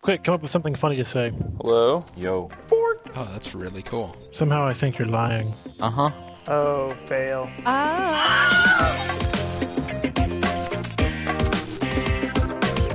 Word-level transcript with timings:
Quick, 0.00 0.24
come 0.24 0.34
up 0.34 0.42
with 0.42 0.50
something 0.50 0.74
funny 0.74 0.96
to 0.96 1.04
say. 1.04 1.32
Hello? 1.60 2.04
Yo. 2.16 2.50
Oh, 2.72 3.28
that's 3.30 3.54
really 3.54 3.82
cool. 3.82 4.16
Somehow 4.32 4.64
I 4.66 4.74
think 4.74 4.98
you're 4.98 5.06
lying. 5.08 5.54
Uh 5.80 5.90
huh. 5.90 6.10
Oh, 6.48 6.92
fail. 7.06 7.48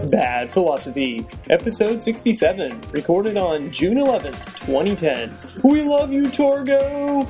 Bad 0.10 0.50
Philosophy, 0.50 1.26
episode 1.50 2.02
67, 2.02 2.82
recorded 2.92 3.36
on 3.36 3.70
June 3.72 3.96
11th, 3.98 4.66
2010. 4.66 5.36
We 5.64 5.82
love 5.84 6.14
you, 6.14 6.24
Torgo! 6.24 7.26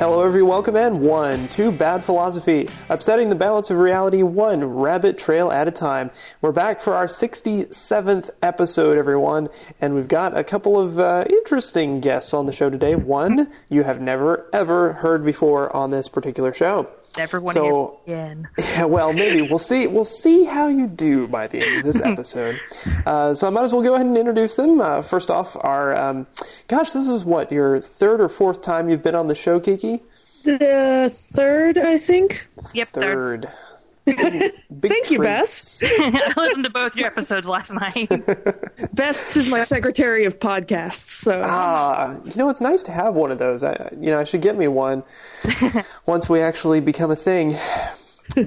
Hello, 0.00 0.22
everyone. 0.22 0.48
Welcome 0.48 0.76
and 0.76 1.02
one 1.02 1.46
to 1.48 1.70
Bad 1.70 2.02
Philosophy, 2.02 2.70
upsetting 2.88 3.28
the 3.28 3.34
balance 3.34 3.68
of 3.68 3.76
reality 3.76 4.22
one 4.22 4.64
rabbit 4.64 5.18
trail 5.18 5.52
at 5.52 5.68
a 5.68 5.70
time. 5.70 6.10
We're 6.40 6.52
back 6.52 6.80
for 6.80 6.94
our 6.94 7.06
67th 7.06 8.30
episode, 8.40 8.96
everyone, 8.96 9.50
and 9.78 9.94
we've 9.94 10.08
got 10.08 10.34
a 10.34 10.42
couple 10.42 10.80
of 10.80 10.98
uh, 10.98 11.26
interesting 11.28 12.00
guests 12.00 12.32
on 12.32 12.46
the 12.46 12.52
show 12.54 12.70
today. 12.70 12.94
One 12.94 13.52
you 13.68 13.82
have 13.82 14.00
never 14.00 14.48
ever 14.54 14.94
heard 14.94 15.22
before 15.22 15.70
on 15.76 15.90
this 15.90 16.08
particular 16.08 16.54
show. 16.54 16.88
Never 17.16 17.40
want 17.40 17.54
So- 17.54 17.98
to 18.06 18.10
hear 18.10 18.18
again. 18.20 18.48
Yeah, 18.58 18.84
well, 18.96 19.12
maybe 19.12 19.42
we'll 19.42 19.58
see. 19.58 19.86
We'll 19.86 20.04
see 20.04 20.44
how 20.44 20.68
you 20.68 20.86
do 20.86 21.26
by 21.26 21.46
the 21.48 21.64
end 21.64 21.78
of 21.78 21.84
this 21.84 22.00
episode. 22.04 22.60
Uh, 23.04 23.34
so 23.34 23.46
I 23.46 23.50
might 23.50 23.64
as 23.64 23.72
well 23.72 23.82
go 23.82 23.94
ahead 23.94 24.06
and 24.06 24.16
introduce 24.16 24.56
them. 24.56 24.80
Uh, 24.80 25.02
first 25.02 25.30
off, 25.30 25.56
our 25.60 25.94
um, 25.96 26.26
gosh, 26.68 26.92
this 26.92 27.08
is 27.08 27.24
what 27.24 27.50
your 27.50 27.80
third 27.80 28.20
or 28.20 28.28
fourth 28.28 28.62
time 28.62 28.88
you've 28.88 29.02
been 29.02 29.14
on 29.16 29.26
the 29.28 29.34
show, 29.34 29.58
Kiki. 29.60 30.02
The 30.44 31.10
third, 31.14 31.76
I 31.76 31.98
think. 31.98 32.48
Yep, 32.72 32.88
third. 32.88 33.02
Third. 33.02 33.48
Big 34.80 34.90
Thank 34.90 35.10
you. 35.10 35.20
Bess. 35.20 35.80
I 35.84 36.32
listened 36.36 36.64
to 36.64 36.70
both 36.70 36.96
your 36.96 37.06
episodes 37.06 37.46
last 37.48 37.72
night. 37.72 38.08
Bess 38.94 39.36
is 39.36 39.48
my 39.48 39.62
secretary 39.62 40.24
of 40.24 40.38
podcasts, 40.38 41.08
so 41.08 41.42
Ah, 41.44 42.16
you 42.24 42.32
know, 42.36 42.48
it's 42.48 42.60
nice 42.60 42.82
to 42.84 42.92
have 42.92 43.14
one 43.14 43.30
of 43.30 43.38
those. 43.38 43.62
I, 43.62 43.90
you 44.00 44.10
know, 44.10 44.18
I 44.18 44.24
should 44.24 44.42
get 44.42 44.56
me 44.56 44.68
one 44.68 45.02
once 46.06 46.28
we 46.28 46.40
actually 46.40 46.80
become 46.80 47.10
a 47.10 47.16
thing. 47.16 47.56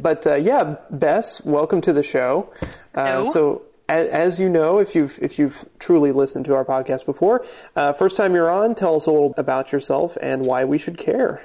But 0.01 0.25
uh, 0.25 0.35
yeah, 0.35 0.77
Bess, 0.91 1.43
welcome 1.45 1.81
to 1.81 1.93
the 1.93 2.03
show. 2.03 2.51
Uh, 2.95 3.05
Hello. 3.05 3.23
so, 3.25 3.61
as, 3.89 4.07
as 4.07 4.39
you 4.39 4.47
know, 4.47 4.79
if 4.79 4.95
you've 4.95 5.19
if 5.21 5.38
you've 5.38 5.67
truly 5.79 6.11
listened 6.13 6.45
to 6.45 6.55
our 6.55 6.63
podcast 6.63 7.05
before, 7.05 7.45
uh, 7.75 7.91
first 7.93 8.16
time 8.16 8.33
you're 8.33 8.49
on, 8.49 8.75
tell 8.75 8.95
us 8.95 9.05
a 9.07 9.11
little 9.11 9.33
about 9.38 9.71
yourself 9.73 10.17
and 10.21 10.45
why 10.45 10.63
we 10.63 10.77
should 10.77 10.97
care. 10.97 11.41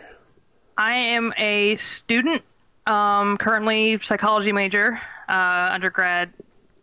I 0.76 0.94
am 0.94 1.34
a 1.36 1.76
student, 1.78 2.42
um, 2.88 3.36
currently 3.36 3.98
psychology 4.02 4.50
major, 4.50 5.00
uh, 5.28 5.70
undergrad, 5.72 6.32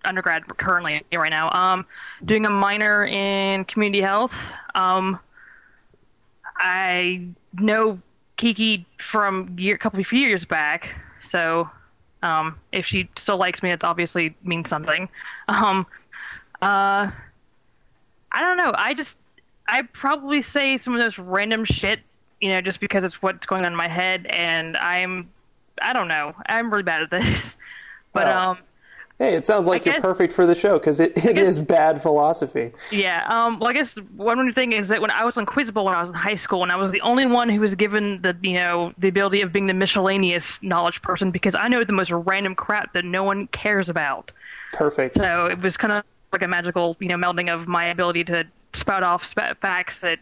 undergrad 0.05 0.47
currently 0.57 1.03
right 1.13 1.29
now. 1.29 1.51
Um, 1.51 1.85
doing 2.23 2.45
a 2.45 2.49
minor 2.49 3.05
in 3.05 3.65
community 3.65 4.01
health. 4.01 4.33
Um, 4.75 5.19
I 6.57 7.27
know 7.53 7.99
Kiki 8.37 8.85
from 8.97 9.57
a 9.59 9.77
couple 9.77 9.99
of 9.99 10.11
years 10.13 10.45
back, 10.45 10.95
so 11.21 11.69
um, 12.21 12.59
if 12.71 12.85
she 12.85 13.09
still 13.17 13.37
likes 13.37 13.63
me, 13.63 13.71
it 13.71 13.83
obviously 13.83 14.35
means 14.43 14.69
something. 14.69 15.09
Um, 15.47 15.85
uh, 16.61 17.11
I 18.31 18.41
don't 18.41 18.57
know. 18.57 18.73
I 18.75 18.93
just 18.93 19.17
I 19.67 19.81
probably 19.81 20.41
say 20.41 20.77
some 20.77 20.93
of 20.93 20.99
those 20.99 21.17
random 21.17 21.65
shit, 21.65 21.99
you 22.41 22.49
know, 22.49 22.61
just 22.61 22.79
because 22.79 23.03
it's 23.03 23.21
what's 23.21 23.47
going 23.47 23.65
on 23.65 23.73
in 23.73 23.77
my 23.77 23.87
head, 23.87 24.27
and 24.27 24.77
I'm 24.77 25.29
I 25.81 25.93
don't 25.93 26.07
know. 26.07 26.33
I'm 26.45 26.69
really 26.71 26.83
bad 26.83 27.01
at 27.03 27.09
this, 27.11 27.55
but 28.13 28.27
Well, 28.27 28.49
um. 28.51 28.57
Hey, 29.17 29.35
it 29.35 29.45
sounds 29.45 29.65
like 29.65 29.83
I 29.83 29.85
you're 29.85 29.93
guess- 29.93 30.01
perfect 30.01 30.33
for 30.33 30.45
the 30.45 30.55
show 30.55 30.77
because 30.77 30.99
it, 30.99 31.13
it 31.17 31.35
guess- 31.35 31.47
is 31.47 31.59
bad 31.61 32.01
philosophy. 32.01 32.73
Yeah. 32.91 33.25
Um. 33.29 33.59
Well, 33.59 33.69
I 33.69 33.73
guess 33.73 33.95
one 34.17 34.53
thing 34.53 34.73
is 34.73 34.89
that 34.89 34.99
when 34.99 35.09
I 35.09 35.23
was 35.23 35.37
on 35.37 35.45
Quiz 35.45 35.71
Bowl 35.71 35.85
when 35.85 35.95
I 35.95 36.01
was 36.01 36.09
in 36.09 36.15
high 36.15 36.35
school, 36.35 36.63
and 36.63 36.71
I 36.71 36.75
was 36.75 36.91
the 36.91 36.99
only 36.99 37.25
one 37.25 37.47
who 37.47 37.61
was 37.61 37.75
given 37.75 38.21
the 38.21 38.35
you 38.41 38.55
know 38.55 38.93
the 38.97 39.07
ability 39.07 39.39
of 39.41 39.53
being 39.53 39.67
the 39.67 39.73
miscellaneous 39.73 40.61
knowledge 40.61 41.01
person 41.01 41.31
because 41.31 41.55
I 41.55 41.69
know 41.69 41.81
the 41.85 41.93
most 41.93 42.11
random 42.11 42.55
crap 42.55 42.91
that 42.91 43.05
no 43.05 43.23
one 43.23 43.47
cares 43.47 43.87
about. 43.87 44.31
Perfect. 44.73 45.13
So 45.13 45.45
it 45.45 45.61
was 45.61 45.77
kind 45.77 45.93
of 45.93 46.03
like 46.33 46.41
a 46.41 46.47
magical 46.49 46.97
you 46.99 47.07
know 47.07 47.15
melding 47.15 47.49
of 47.49 47.69
my 47.69 47.85
ability 47.85 48.25
to 48.25 48.45
spout 48.73 49.03
off 49.03 49.33
facts 49.61 49.99
that 49.99 50.19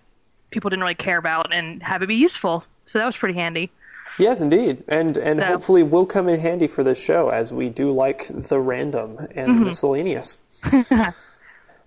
people 0.51 0.69
didn't 0.69 0.83
really 0.83 0.94
care 0.94 1.17
about 1.17 1.51
and 1.51 1.81
have 1.81 2.03
it 2.03 2.07
be 2.07 2.13
useful. 2.16 2.63
So 2.85 2.99
that 2.99 3.07
was 3.07 3.17
pretty 3.17 3.33
handy. 3.33 3.72
Yes, 4.19 4.40
indeed, 4.40 4.84
and 4.88 5.18
and 5.18 5.40
So- 5.40 5.46
hopefully 5.46 5.84
will 5.84 6.06
come 6.06 6.28
in 6.29 6.40
handy 6.40 6.68
for 6.68 6.84
this 6.84 7.00
show 7.00 7.29
as 7.29 7.51
we 7.51 7.69
do 7.69 7.91
like 7.91 8.28
the 8.28 8.59
random 8.59 9.18
and 9.35 9.50
Mm-hmm. 9.50 9.59
the 9.59 9.66
miscellaneous. 9.66 10.38
I'm 10.72 11.13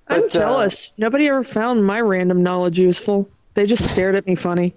But, 0.09 0.37
uh. 0.37 0.69
Nobody 0.99 1.29
ever 1.29 1.43
found 1.45 1.85
my 1.85 2.01
random 2.01 2.43
knowledge 2.43 2.79
useful. 2.79 3.29
They 3.55 3.65
just 3.67 3.89
stared 3.89 4.15
at 4.15 4.27
me 4.27 4.35
funny. 4.35 4.75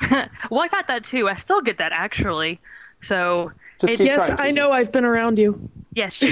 Well, 0.50 0.60
I 0.60 0.68
got 0.68 0.88
that 0.88 1.04
too. 1.04 1.28
I 1.28 1.36
still 1.36 1.60
get 1.60 1.78
that 1.78 1.92
actually. 1.92 2.60
So 3.02 3.52
Just 3.80 3.94
it- 3.94 3.96
keep 3.98 4.06
Yes, 4.06 4.26
trying, 4.26 4.40
I 4.40 4.42
Kiki. 4.46 4.52
know 4.54 4.70
I've 4.72 4.90
been 4.92 5.04
around 5.04 5.38
you. 5.38 5.68
yes. 5.94 6.18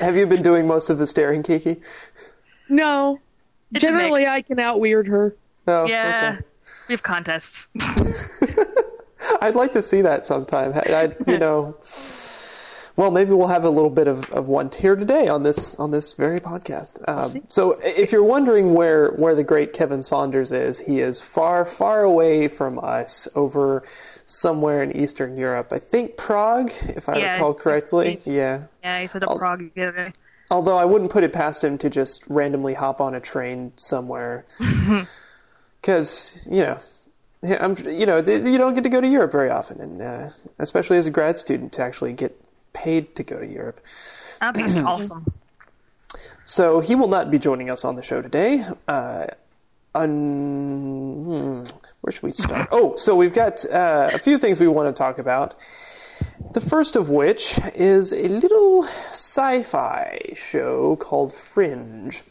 Have 0.00 0.16
you 0.16 0.26
been 0.26 0.42
doing 0.42 0.66
most 0.66 0.88
of 0.90 0.98
the 0.98 1.06
staring, 1.06 1.42
Kiki? 1.42 1.80
No. 2.68 3.20
It's 3.72 3.82
Generally. 3.82 4.26
I 4.26 4.40
can 4.42 4.58
out 4.60 4.78
weird 4.80 5.08
her. 5.08 5.34
No. 5.66 5.86
Yeah. 5.86 6.36
Okay. 6.36 6.44
We 6.88 6.92
have 6.94 7.02
contests. 7.02 7.68
I'd 9.40 9.54
like 9.54 9.72
to 9.72 9.82
see 9.82 10.02
that 10.02 10.24
sometime. 10.26 10.72
I, 10.74 10.92
I, 10.94 11.30
you 11.30 11.38
know. 11.44 11.76
Well, 12.96 13.12
maybe 13.12 13.30
we'll 13.32 13.46
have 13.46 13.64
a 13.64 13.70
little 13.70 13.90
bit 13.90 14.08
of, 14.08 14.28
of 14.32 14.48
one 14.48 14.70
here 14.72 14.96
today 14.96 15.28
on 15.28 15.44
this 15.44 15.76
on 15.76 15.92
this 15.92 16.14
very 16.14 16.40
podcast. 16.40 16.98
Um, 17.06 17.44
so, 17.46 17.78
if 17.84 18.10
you're 18.10 18.24
wondering 18.24 18.74
where 18.74 19.10
where 19.10 19.36
the 19.36 19.44
great 19.44 19.72
Kevin 19.72 20.02
Saunders 20.02 20.50
is, 20.50 20.80
he 20.80 20.98
is 20.98 21.20
far 21.20 21.64
far 21.64 22.02
away 22.02 22.48
from 22.48 22.80
us, 22.80 23.28
over 23.36 23.84
somewhere 24.26 24.82
in 24.82 24.96
Eastern 24.96 25.36
Europe. 25.38 25.72
I 25.72 25.78
think 25.78 26.16
Prague, 26.16 26.72
if 26.88 27.08
I 27.08 27.18
Yeah, 27.18 27.32
recall 27.34 27.54
correctly. 27.54 28.08
it's- 28.14 28.26
Yeah. 28.26 28.62
Yeah, 28.82 29.00
he 29.02 29.06
said 29.06 29.22
up 29.22 29.38
Prague 29.38 29.70
the 29.74 29.82
other 29.82 29.92
day. 29.96 30.12
Although 30.50 30.76
I 30.76 30.84
wouldn't 30.84 31.10
put 31.12 31.22
it 31.24 31.32
past 31.32 31.62
him 31.62 31.78
to 31.78 31.88
just 31.88 32.24
randomly 32.28 32.74
hop 32.74 33.00
on 33.00 33.14
a 33.14 33.20
train 33.20 33.72
somewhere, 33.76 34.44
because 35.88 36.46
you 36.50 36.60
know, 36.60 36.78
I'm 37.42 37.74
you 37.86 38.04
know 38.04 38.20
th- 38.20 38.44
you 38.44 38.58
don't 38.58 38.74
get 38.74 38.84
to 38.84 38.90
go 38.90 39.00
to 39.00 39.08
Europe 39.08 39.32
very 39.32 39.48
often, 39.48 39.80
and 39.80 40.02
uh, 40.02 40.28
especially 40.58 40.98
as 40.98 41.06
a 41.06 41.10
grad 41.10 41.38
student 41.38 41.72
to 41.74 41.82
actually 41.82 42.12
get 42.12 42.38
paid 42.74 43.16
to 43.16 43.22
go 43.22 43.38
to 43.38 43.46
Europe. 43.46 43.80
Think 44.52 44.68
it's 44.68 44.76
awesome. 44.92 45.32
So 46.44 46.80
he 46.80 46.94
will 46.94 47.08
not 47.08 47.30
be 47.30 47.38
joining 47.38 47.70
us 47.70 47.86
on 47.86 47.96
the 47.96 48.02
show 48.02 48.20
today. 48.20 48.66
Uh, 48.86 49.28
un- 49.94 51.24
hmm, 51.24 51.62
where 52.02 52.12
should 52.12 52.22
we 52.22 52.32
start? 52.32 52.68
Oh, 52.72 52.94
so 52.96 53.16
we've 53.16 53.32
got 53.32 53.64
uh, 53.64 54.10
a 54.12 54.18
few 54.18 54.36
things 54.36 54.60
we 54.60 54.68
want 54.68 54.94
to 54.94 54.98
talk 54.98 55.18
about. 55.18 55.54
The 56.52 56.60
first 56.60 56.96
of 56.96 57.08
which 57.08 57.58
is 57.74 58.12
a 58.12 58.28
little 58.28 58.84
sci 59.12 59.62
fi 59.62 60.20
show 60.34 60.96
called 60.96 61.32
Fringe. 61.32 62.22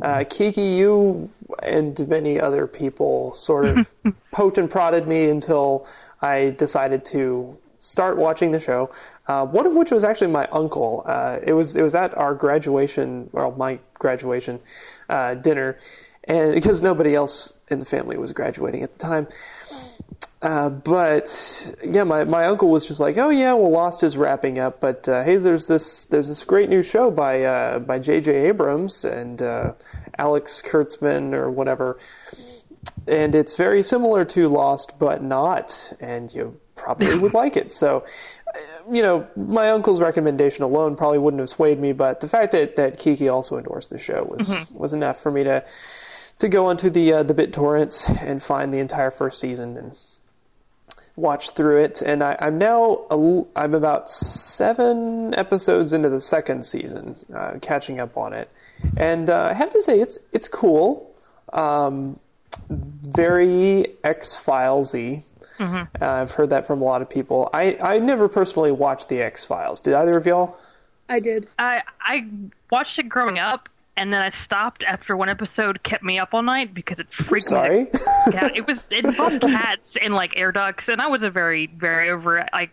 Uh, 0.00 0.24
Kiki, 0.28 0.62
you 0.62 1.30
and 1.62 2.08
many 2.08 2.40
other 2.40 2.66
people 2.66 3.34
sort 3.34 3.66
of 3.66 3.92
poked 4.30 4.58
and 4.58 4.70
prodded 4.70 5.06
me 5.06 5.28
until 5.28 5.86
I 6.20 6.50
decided 6.50 7.04
to 7.06 7.58
start 7.78 8.16
watching 8.16 8.52
the 8.52 8.60
show. 8.60 8.90
Uh, 9.26 9.44
one 9.44 9.66
of 9.66 9.74
which 9.74 9.90
was 9.90 10.04
actually 10.04 10.28
my 10.28 10.46
uncle. 10.52 11.02
Uh, 11.06 11.40
it 11.42 11.52
was 11.52 11.76
it 11.76 11.82
was 11.82 11.94
at 11.94 12.16
our 12.16 12.34
graduation, 12.34 13.28
well, 13.32 13.52
my 13.52 13.78
graduation 13.94 14.60
uh, 15.08 15.34
dinner, 15.34 15.78
and 16.24 16.54
because 16.54 16.82
nobody 16.82 17.14
else 17.14 17.54
in 17.68 17.78
the 17.78 17.84
family 17.84 18.16
was 18.16 18.32
graduating 18.32 18.82
at 18.82 18.92
the 18.92 18.98
time. 18.98 19.26
Uh, 20.42 20.68
but 20.68 21.72
yeah, 21.84 22.02
my, 22.02 22.24
my 22.24 22.46
uncle 22.46 22.68
was 22.68 22.84
just 22.84 22.98
like, 22.98 23.16
oh 23.16 23.30
yeah, 23.30 23.52
well, 23.52 23.70
Lost 23.70 24.02
is 24.02 24.16
wrapping 24.16 24.58
up, 24.58 24.80
but 24.80 25.08
uh, 25.08 25.22
hey, 25.22 25.36
there's 25.36 25.68
this 25.68 26.04
there's 26.06 26.28
this 26.28 26.42
great 26.42 26.68
new 26.68 26.82
show 26.82 27.12
by 27.12 27.44
uh, 27.44 27.78
by 27.78 28.00
J.J. 28.00 28.48
Abrams 28.48 29.04
and 29.04 29.40
uh, 29.40 29.74
Alex 30.18 30.60
Kurtzman 30.60 31.32
or 31.32 31.48
whatever, 31.48 31.96
and 33.06 33.36
it's 33.36 33.54
very 33.54 33.84
similar 33.84 34.24
to 34.24 34.48
Lost, 34.48 34.98
but 34.98 35.22
not, 35.22 35.92
and 36.00 36.34
you 36.34 36.60
probably 36.74 37.16
would 37.16 37.34
like 37.34 37.56
it. 37.56 37.70
So, 37.70 38.04
uh, 38.52 38.58
you 38.90 39.02
know, 39.02 39.28
my 39.36 39.70
uncle's 39.70 40.00
recommendation 40.00 40.64
alone 40.64 40.96
probably 40.96 41.18
wouldn't 41.18 41.38
have 41.38 41.50
swayed 41.50 41.78
me, 41.78 41.92
but 41.92 42.18
the 42.18 42.28
fact 42.28 42.50
that, 42.50 42.74
that 42.74 42.98
Kiki 42.98 43.28
also 43.28 43.58
endorsed 43.58 43.90
the 43.90 43.98
show 44.00 44.24
was 44.24 44.72
was 44.72 44.92
enough 44.92 45.22
for 45.22 45.30
me 45.30 45.44
to 45.44 45.64
to 46.40 46.48
go 46.48 46.66
onto 46.66 46.90
the 46.90 47.12
uh, 47.12 47.22
the 47.22 47.34
BitTorrents 47.34 48.20
and 48.20 48.42
find 48.42 48.74
the 48.74 48.80
entire 48.80 49.12
first 49.12 49.38
season 49.38 49.76
and 49.76 49.96
watch 51.16 51.50
through 51.50 51.82
it. 51.82 52.02
And 52.02 52.22
I, 52.22 52.36
I'm 52.40 52.58
now 52.58 53.04
a 53.10 53.14
l- 53.14 53.48
I'm 53.56 53.74
about 53.74 54.10
seven 54.10 55.34
episodes 55.34 55.92
into 55.92 56.08
the 56.08 56.20
second 56.20 56.64
season, 56.64 57.16
uh, 57.34 57.54
catching 57.60 58.00
up 58.00 58.16
on 58.16 58.32
it, 58.32 58.50
and 58.96 59.28
uh, 59.30 59.44
I 59.50 59.52
have 59.52 59.72
to 59.72 59.82
say 59.82 60.00
it's 60.00 60.18
it's 60.32 60.48
cool, 60.48 61.14
um, 61.52 62.18
very 62.68 63.86
X 64.04 64.38
Filesy. 64.42 65.22
Uh, 65.60 65.86
I've 66.00 66.32
heard 66.32 66.50
that 66.50 66.66
from 66.66 66.82
a 66.82 66.84
lot 66.84 67.02
of 67.02 67.08
people. 67.08 67.48
I, 67.54 67.76
I 67.80 68.00
never 68.00 68.28
personally 68.28 68.72
watched 68.72 69.08
the 69.08 69.22
X 69.22 69.44
Files. 69.44 69.80
Did 69.80 69.94
either 69.94 70.16
of 70.16 70.26
y'all? 70.26 70.56
I 71.08 71.20
did. 71.20 71.48
I 71.58 71.82
I 72.00 72.26
watched 72.70 72.98
it 72.98 73.08
growing 73.08 73.38
up, 73.38 73.68
and 73.96 74.12
then 74.12 74.20
I 74.22 74.28
stopped 74.30 74.82
after 74.84 75.16
one 75.16 75.28
episode 75.28 75.82
kept 75.82 76.02
me 76.02 76.18
up 76.18 76.32
all 76.34 76.42
night 76.42 76.72
because 76.74 76.98
it 77.00 77.12
freaked 77.12 77.32
me. 77.50 77.56
Sorry. 77.56 77.84
the- 77.84 78.30
Yeah, 78.32 78.48
it 78.54 78.66
was 78.66 78.88
it 78.90 79.04
involved 79.04 79.40
cats 79.42 79.96
and 79.96 80.14
like 80.14 80.36
air 80.36 80.52
ducts, 80.52 80.88
and 80.88 81.00
I 81.00 81.06
was 81.08 81.22
a 81.22 81.30
very 81.30 81.66
very 81.66 82.10
over 82.10 82.46
like. 82.52 82.70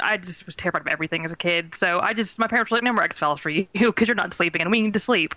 I 0.00 0.16
just 0.16 0.46
was 0.46 0.54
terrified 0.54 0.82
of 0.82 0.86
everything 0.86 1.24
as 1.24 1.32
a 1.32 1.36
kid, 1.36 1.74
so 1.74 1.98
I 1.98 2.12
just 2.12 2.38
my 2.38 2.46
parents 2.46 2.70
were 2.70 2.76
like, 2.76 2.84
"No 2.84 2.92
more 2.92 3.02
X 3.02 3.18
Files 3.18 3.40
for 3.40 3.50
you 3.50 3.66
because 3.72 4.06
you're 4.06 4.14
not 4.14 4.32
sleeping, 4.32 4.60
and 4.60 4.70
we 4.70 4.80
need 4.80 4.92
to 4.92 5.00
sleep." 5.00 5.34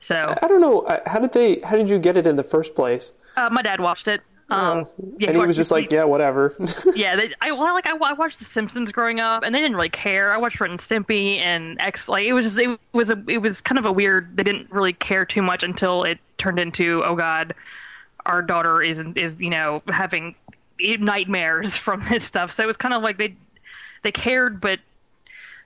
So 0.00 0.34
I 0.40 0.46
don't 0.48 0.60
know. 0.62 0.86
How 1.06 1.18
did 1.18 1.32
they? 1.32 1.56
How 1.60 1.76
did 1.76 1.90
you 1.90 1.98
get 1.98 2.16
it 2.16 2.26
in 2.26 2.36
the 2.36 2.44
first 2.44 2.74
place? 2.74 3.12
uh, 3.36 3.50
my 3.50 3.60
dad 3.62 3.80
watched 3.80 4.08
it. 4.08 4.22
Um, 4.50 4.86
yeah, 5.18 5.28
and 5.28 5.36
he 5.36 5.46
was 5.46 5.56
just 5.56 5.70
like, 5.70 5.92
yeah, 5.92 6.04
whatever. 6.04 6.54
yeah, 6.94 7.16
they, 7.16 7.34
I 7.42 7.52
well, 7.52 7.74
like 7.74 7.86
I, 7.86 7.96
I 7.96 8.12
watched 8.14 8.38
The 8.38 8.46
Simpsons 8.46 8.90
growing 8.92 9.20
up, 9.20 9.42
and 9.42 9.54
they 9.54 9.60
didn't 9.60 9.76
really 9.76 9.90
care. 9.90 10.32
I 10.32 10.38
watched 10.38 10.58
Ren 10.58 10.70
and 10.70 10.80
Stimpy 10.80 11.38
and 11.38 11.78
X. 11.80 12.08
Like 12.08 12.24
it 12.24 12.32
was 12.32 12.46
just, 12.46 12.58
it 12.58 12.80
was 12.92 13.10
a 13.10 13.22
it 13.28 13.38
was 13.38 13.60
kind 13.60 13.78
of 13.78 13.84
a 13.84 13.92
weird. 13.92 14.36
They 14.36 14.42
didn't 14.42 14.70
really 14.70 14.94
care 14.94 15.26
too 15.26 15.42
much 15.42 15.62
until 15.62 16.04
it 16.04 16.18
turned 16.38 16.58
into 16.58 17.02
oh 17.04 17.14
god, 17.14 17.54
our 18.24 18.40
daughter 18.40 18.82
is 18.82 19.00
is 19.16 19.38
you 19.38 19.50
know 19.50 19.82
having 19.88 20.34
nightmares 20.80 21.76
from 21.76 22.04
this 22.08 22.24
stuff. 22.24 22.52
So 22.52 22.62
it 22.62 22.66
was 22.66 22.78
kind 22.78 22.94
of 22.94 23.02
like 23.02 23.18
they 23.18 23.34
they 24.02 24.12
cared, 24.12 24.62
but 24.62 24.80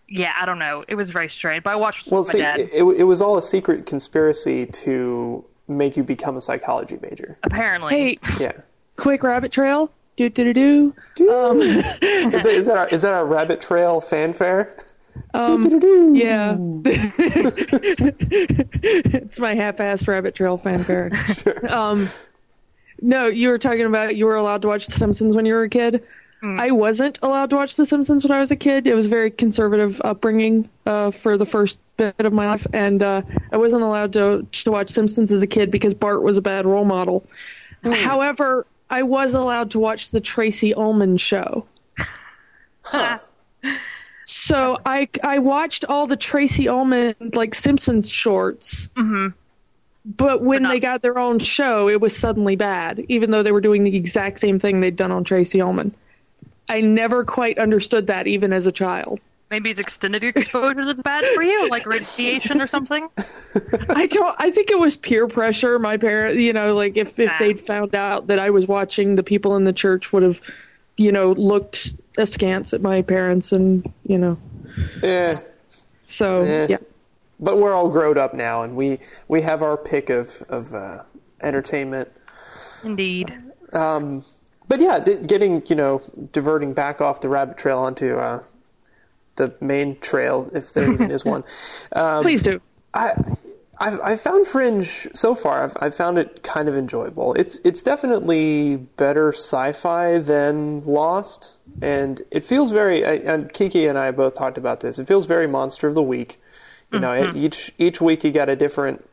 yeah, 0.08 0.32
I 0.40 0.44
don't 0.44 0.58
know. 0.58 0.85
It 0.88 0.96
was 0.96 1.11
very 1.11 1.31
strange. 1.31 1.62
But 1.62 1.70
I 1.70 1.76
watched 1.76 2.08
well, 2.08 2.23
with 2.23 2.28
my 2.28 2.32
see, 2.32 2.38
dad. 2.38 2.61
it, 2.61 2.70
it, 2.73 2.82
it 2.82 3.05
was 3.05 3.23
all 3.23 3.38
a 3.38 3.43
secret 3.43 3.87
conspiracy 3.87 4.67
to 4.67 5.44
make 5.69 5.96
you 5.96 6.02
become 6.02 6.37
a 6.37 6.40
psychology 6.40 6.99
major. 7.00 7.38
apparently, 7.44 8.19
Hey, 8.23 8.37
Yeah. 8.40 8.52
Quick 8.96 9.22
rabbit 9.22 9.52
trail. 9.52 9.90
Do 10.16 10.28
do 10.28 10.52
do 10.52 10.52
do. 10.52 10.94
Is 12.02 12.42
that, 12.42 12.46
is 12.46 12.66
that 12.66 12.78
our, 12.78 12.88
is 12.88 13.02
that 13.02 13.14
our 13.14 13.26
rabbit 13.26 13.60
trail 13.60 14.00
fanfare? 14.00 14.74
Yeah. 16.14 16.56
it's 18.84 19.38
my 19.38 19.54
half-assed 19.54 20.08
rabbit 20.08 20.34
trail 20.34 20.58
fanfare. 20.58 21.10
Um, 21.68 22.08
no, 23.00 23.26
you 23.26 23.48
were 23.48 23.58
talking 23.58 23.86
about 23.86 24.16
you 24.16 24.26
were 24.26 24.36
allowed 24.36 24.62
to 24.62 24.68
watch 24.68 24.86
The 24.86 24.92
Simpsons 24.92 25.34
when 25.34 25.46
you 25.46 25.54
were 25.54 25.64
a 25.64 25.68
kid. 25.68 26.02
I 26.44 26.70
wasn't 26.72 27.18
allowed 27.22 27.50
to 27.50 27.56
watch 27.56 27.76
The 27.76 27.86
Simpsons 27.86 28.24
when 28.24 28.32
I 28.32 28.40
was 28.40 28.50
a 28.50 28.56
kid. 28.56 28.86
It 28.86 28.94
was 28.94 29.06
a 29.06 29.08
very 29.08 29.30
conservative 29.30 30.00
upbringing 30.04 30.68
uh, 30.86 31.12
for 31.12 31.38
the 31.38 31.46
first 31.46 31.78
bit 31.96 32.14
of 32.18 32.32
my 32.32 32.46
life, 32.46 32.66
and 32.72 33.02
uh, 33.02 33.22
I 33.52 33.56
wasn't 33.56 33.82
allowed 33.82 34.12
to 34.14 34.46
to 34.50 34.70
watch 34.70 34.90
Simpsons 34.90 35.30
as 35.32 35.42
a 35.42 35.46
kid 35.46 35.70
because 35.70 35.94
Bart 35.94 36.22
was 36.22 36.36
a 36.36 36.42
bad 36.42 36.66
role 36.66 36.84
model. 36.84 37.24
However, 37.84 38.66
I 38.92 39.02
was 39.02 39.32
allowed 39.32 39.70
to 39.70 39.78
watch 39.78 40.10
the 40.10 40.20
Tracey 40.20 40.74
Ullman 40.74 41.16
show. 41.16 41.66
So 44.24 44.78
I 44.86 45.08
I 45.24 45.38
watched 45.38 45.84
all 45.86 46.06
the 46.06 46.16
Tracey 46.16 46.68
Ullman 46.68 47.14
like 47.34 47.54
Simpsons 47.54 48.10
shorts. 48.10 48.90
Mm-hmm. 48.90 49.28
But 50.04 50.42
when 50.42 50.64
they 50.64 50.78
got 50.78 51.00
their 51.00 51.18
own 51.18 51.38
show, 51.38 51.88
it 51.88 52.00
was 52.00 52.16
suddenly 52.16 52.54
bad, 52.54 53.04
even 53.08 53.30
though 53.30 53.42
they 53.42 53.52
were 53.52 53.60
doing 53.60 53.84
the 53.84 53.96
exact 53.96 54.40
same 54.40 54.58
thing 54.58 54.80
they'd 54.80 54.96
done 54.96 55.12
on 55.12 55.24
Tracey 55.24 55.60
Ullman. 55.60 55.94
I 56.68 56.80
never 56.80 57.24
quite 57.24 57.58
understood 57.58 58.08
that, 58.08 58.26
even 58.26 58.52
as 58.52 58.66
a 58.66 58.72
child. 58.72 59.20
Maybe 59.52 59.70
it's 59.70 59.78
extended 59.78 60.25
exposure 60.25 60.84
that's 60.84 61.02
bad 61.02 61.22
for 61.34 61.43
you, 61.43 61.69
like 61.69 61.84
radiation 61.87 62.60
or 62.60 62.66
something. 62.66 63.06
I 63.90 64.06
don't. 64.06 64.34
I 64.38 64.50
think 64.50 64.70
it 64.70 64.78
was 64.78 64.96
peer 64.96 65.28
pressure. 65.28 65.78
My 65.78 65.99
parents, 65.99 66.40
you 66.40 66.52
know, 66.54 66.75
like 66.75 66.96
if 66.96 67.20
if 67.20 67.31
Ah. 67.31 67.37
they'd 67.38 67.60
found 67.60 67.94
out 67.94 68.26
that 68.28 68.38
I 68.38 68.50
was 68.50 68.66
watching, 68.66 69.14
the 69.14 69.22
people 69.22 69.54
in 69.54 69.64
the 69.64 69.72
church 69.72 70.12
would 70.12 70.22
have, 70.25 70.40
you 70.96 71.12
know, 71.12 71.32
looked 71.32 71.94
askance 72.19 72.72
at 72.72 72.81
my 72.81 73.02
parents, 73.02 73.52
and 73.52 73.93
you 74.06 74.16
know, 74.19 74.38
Yeah. 75.02 75.32
so 76.04 76.43
Eh. 76.43 76.66
yeah. 76.70 76.76
But 77.38 77.58
we're 77.58 77.75
all 77.75 77.88
grown 77.90 78.16
up 78.19 78.34
now, 78.34 78.62
and 78.62 78.75
we, 78.76 79.00
we 79.28 79.43
have 79.43 79.62
our 79.64 79.76
pick 79.76 80.10
of, 80.10 80.43
of 80.49 80.72
uh, 80.75 81.02
entertainment. 81.43 82.08
Indeed. 82.84 83.34
But 83.72 84.81
yeah, 84.81 85.00
getting, 85.00 85.62
you 85.66 85.75
know, 85.75 86.00
diverting 86.32 86.72
back 86.72 87.00
off 87.00 87.20
the 87.20 87.28
rabbit 87.28 87.58
trail 87.58 87.78
onto 87.81 88.16
uh, 88.16 88.43
the 89.37 89.55
main 89.61 89.99
trail, 90.00 90.50
if 90.52 90.73
there 90.73 90.90
even 90.93 91.11
is 91.11 91.25
one. 91.25 91.44
Um, 91.93 92.23
Please 92.25 92.43
do. 92.43 92.61
I, 92.94 93.12
I've, 93.79 94.00
I've 94.00 94.20
found 94.20 94.46
Fringe 94.46 95.08
so 95.14 95.34
far. 95.34 95.64
I've, 95.64 95.76
I've 95.81 95.94
found 95.94 96.19
it 96.19 96.43
kind 96.43 96.69
of 96.69 96.76
enjoyable. 96.76 97.34
It's 97.34 97.58
it's 97.64 97.82
definitely 97.82 98.76
better 98.76 99.32
sci-fi 99.32 100.19
than 100.19 100.84
Lost, 100.84 101.52
and 101.81 102.23
it 102.31 102.44
feels 102.44 102.70
very. 102.70 103.05
I- 103.05 103.14
And 103.14 103.52
Kiki 103.52 103.87
and 103.87 103.99
I 103.99 104.11
both 104.12 104.34
talked 104.34 104.58
about 104.58 104.81
this. 104.81 104.99
It 104.99 105.08
feels 105.08 105.26
very 105.26 105.46
Monster 105.49 105.88
of 105.88 105.94
the 105.94 106.02
Week. 106.02 106.38
You 106.93 107.00
know, 107.00 107.12
it, 107.12 107.35
each 107.37 107.73
each 107.78 108.00
week 108.02 108.23
you 108.23 108.31
got 108.31 108.50
a 108.50 108.55
different 108.56 109.08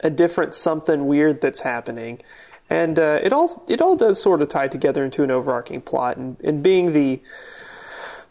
a 0.00 0.10
different 0.10 0.52
something 0.52 1.06
weird 1.06 1.40
that's 1.40 1.60
happening, 1.60 2.20
and 2.68 2.98
uh, 2.98 3.20
it 3.22 3.32
all 3.32 3.64
it 3.68 3.80
all 3.80 3.94
does 3.94 4.20
sort 4.20 4.42
of 4.42 4.48
tie 4.48 4.66
together 4.66 5.04
into 5.04 5.22
an 5.22 5.30
overarching 5.30 5.80
plot. 5.80 6.16
And, 6.16 6.36
and 6.42 6.60
being 6.62 6.92
the 6.92 7.20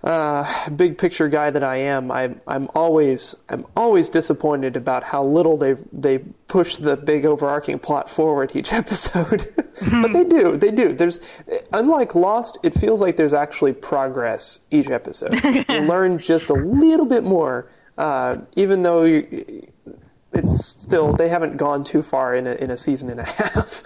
uh, 0.08 0.70
big 0.70 0.98
picture 0.98 1.28
guy 1.28 1.50
that 1.50 1.66
I 1.66 1.76
am, 1.76 2.10
I'm 2.12 2.40
I'm 2.48 2.70
always 2.74 3.36
I'm 3.50 3.66
always 3.76 4.10
disappointed 4.10 4.78
about 4.78 5.04
how 5.04 5.22
little 5.22 5.58
they 5.58 5.76
they 5.92 6.20
push 6.48 6.78
the 6.78 6.96
big 6.96 7.26
overarching 7.26 7.78
plot 7.78 8.10
forward 8.10 8.56
each 8.56 8.72
episode. 8.82 9.54
but 9.92 10.14
they 10.14 10.24
do, 10.24 10.56
they 10.56 10.72
do. 10.72 10.94
There's 10.94 11.20
unlike 11.74 12.16
Lost, 12.16 12.58
it 12.64 12.74
feels 12.74 13.02
like 13.02 13.18
there's 13.18 13.34
actually 13.34 13.74
progress 13.74 14.60
each 14.72 14.90
episode. 14.90 15.44
you 15.70 15.80
learn 15.82 16.20
just 16.20 16.50
a 16.50 16.54
little 16.54 17.06
bit 17.06 17.26
more, 17.26 17.70
uh, 17.98 18.38
even 18.56 18.84
though 18.84 19.04
you, 19.04 19.68
it's 20.32 20.66
still 20.66 21.12
they 21.12 21.28
haven't 21.28 21.58
gone 21.58 21.84
too 21.84 22.02
far 22.02 22.34
in 22.34 22.48
a 22.48 22.54
in 22.54 22.72
a 22.72 22.78
season 22.78 23.10
and 23.10 23.20
a 23.20 23.26
half. 23.26 23.84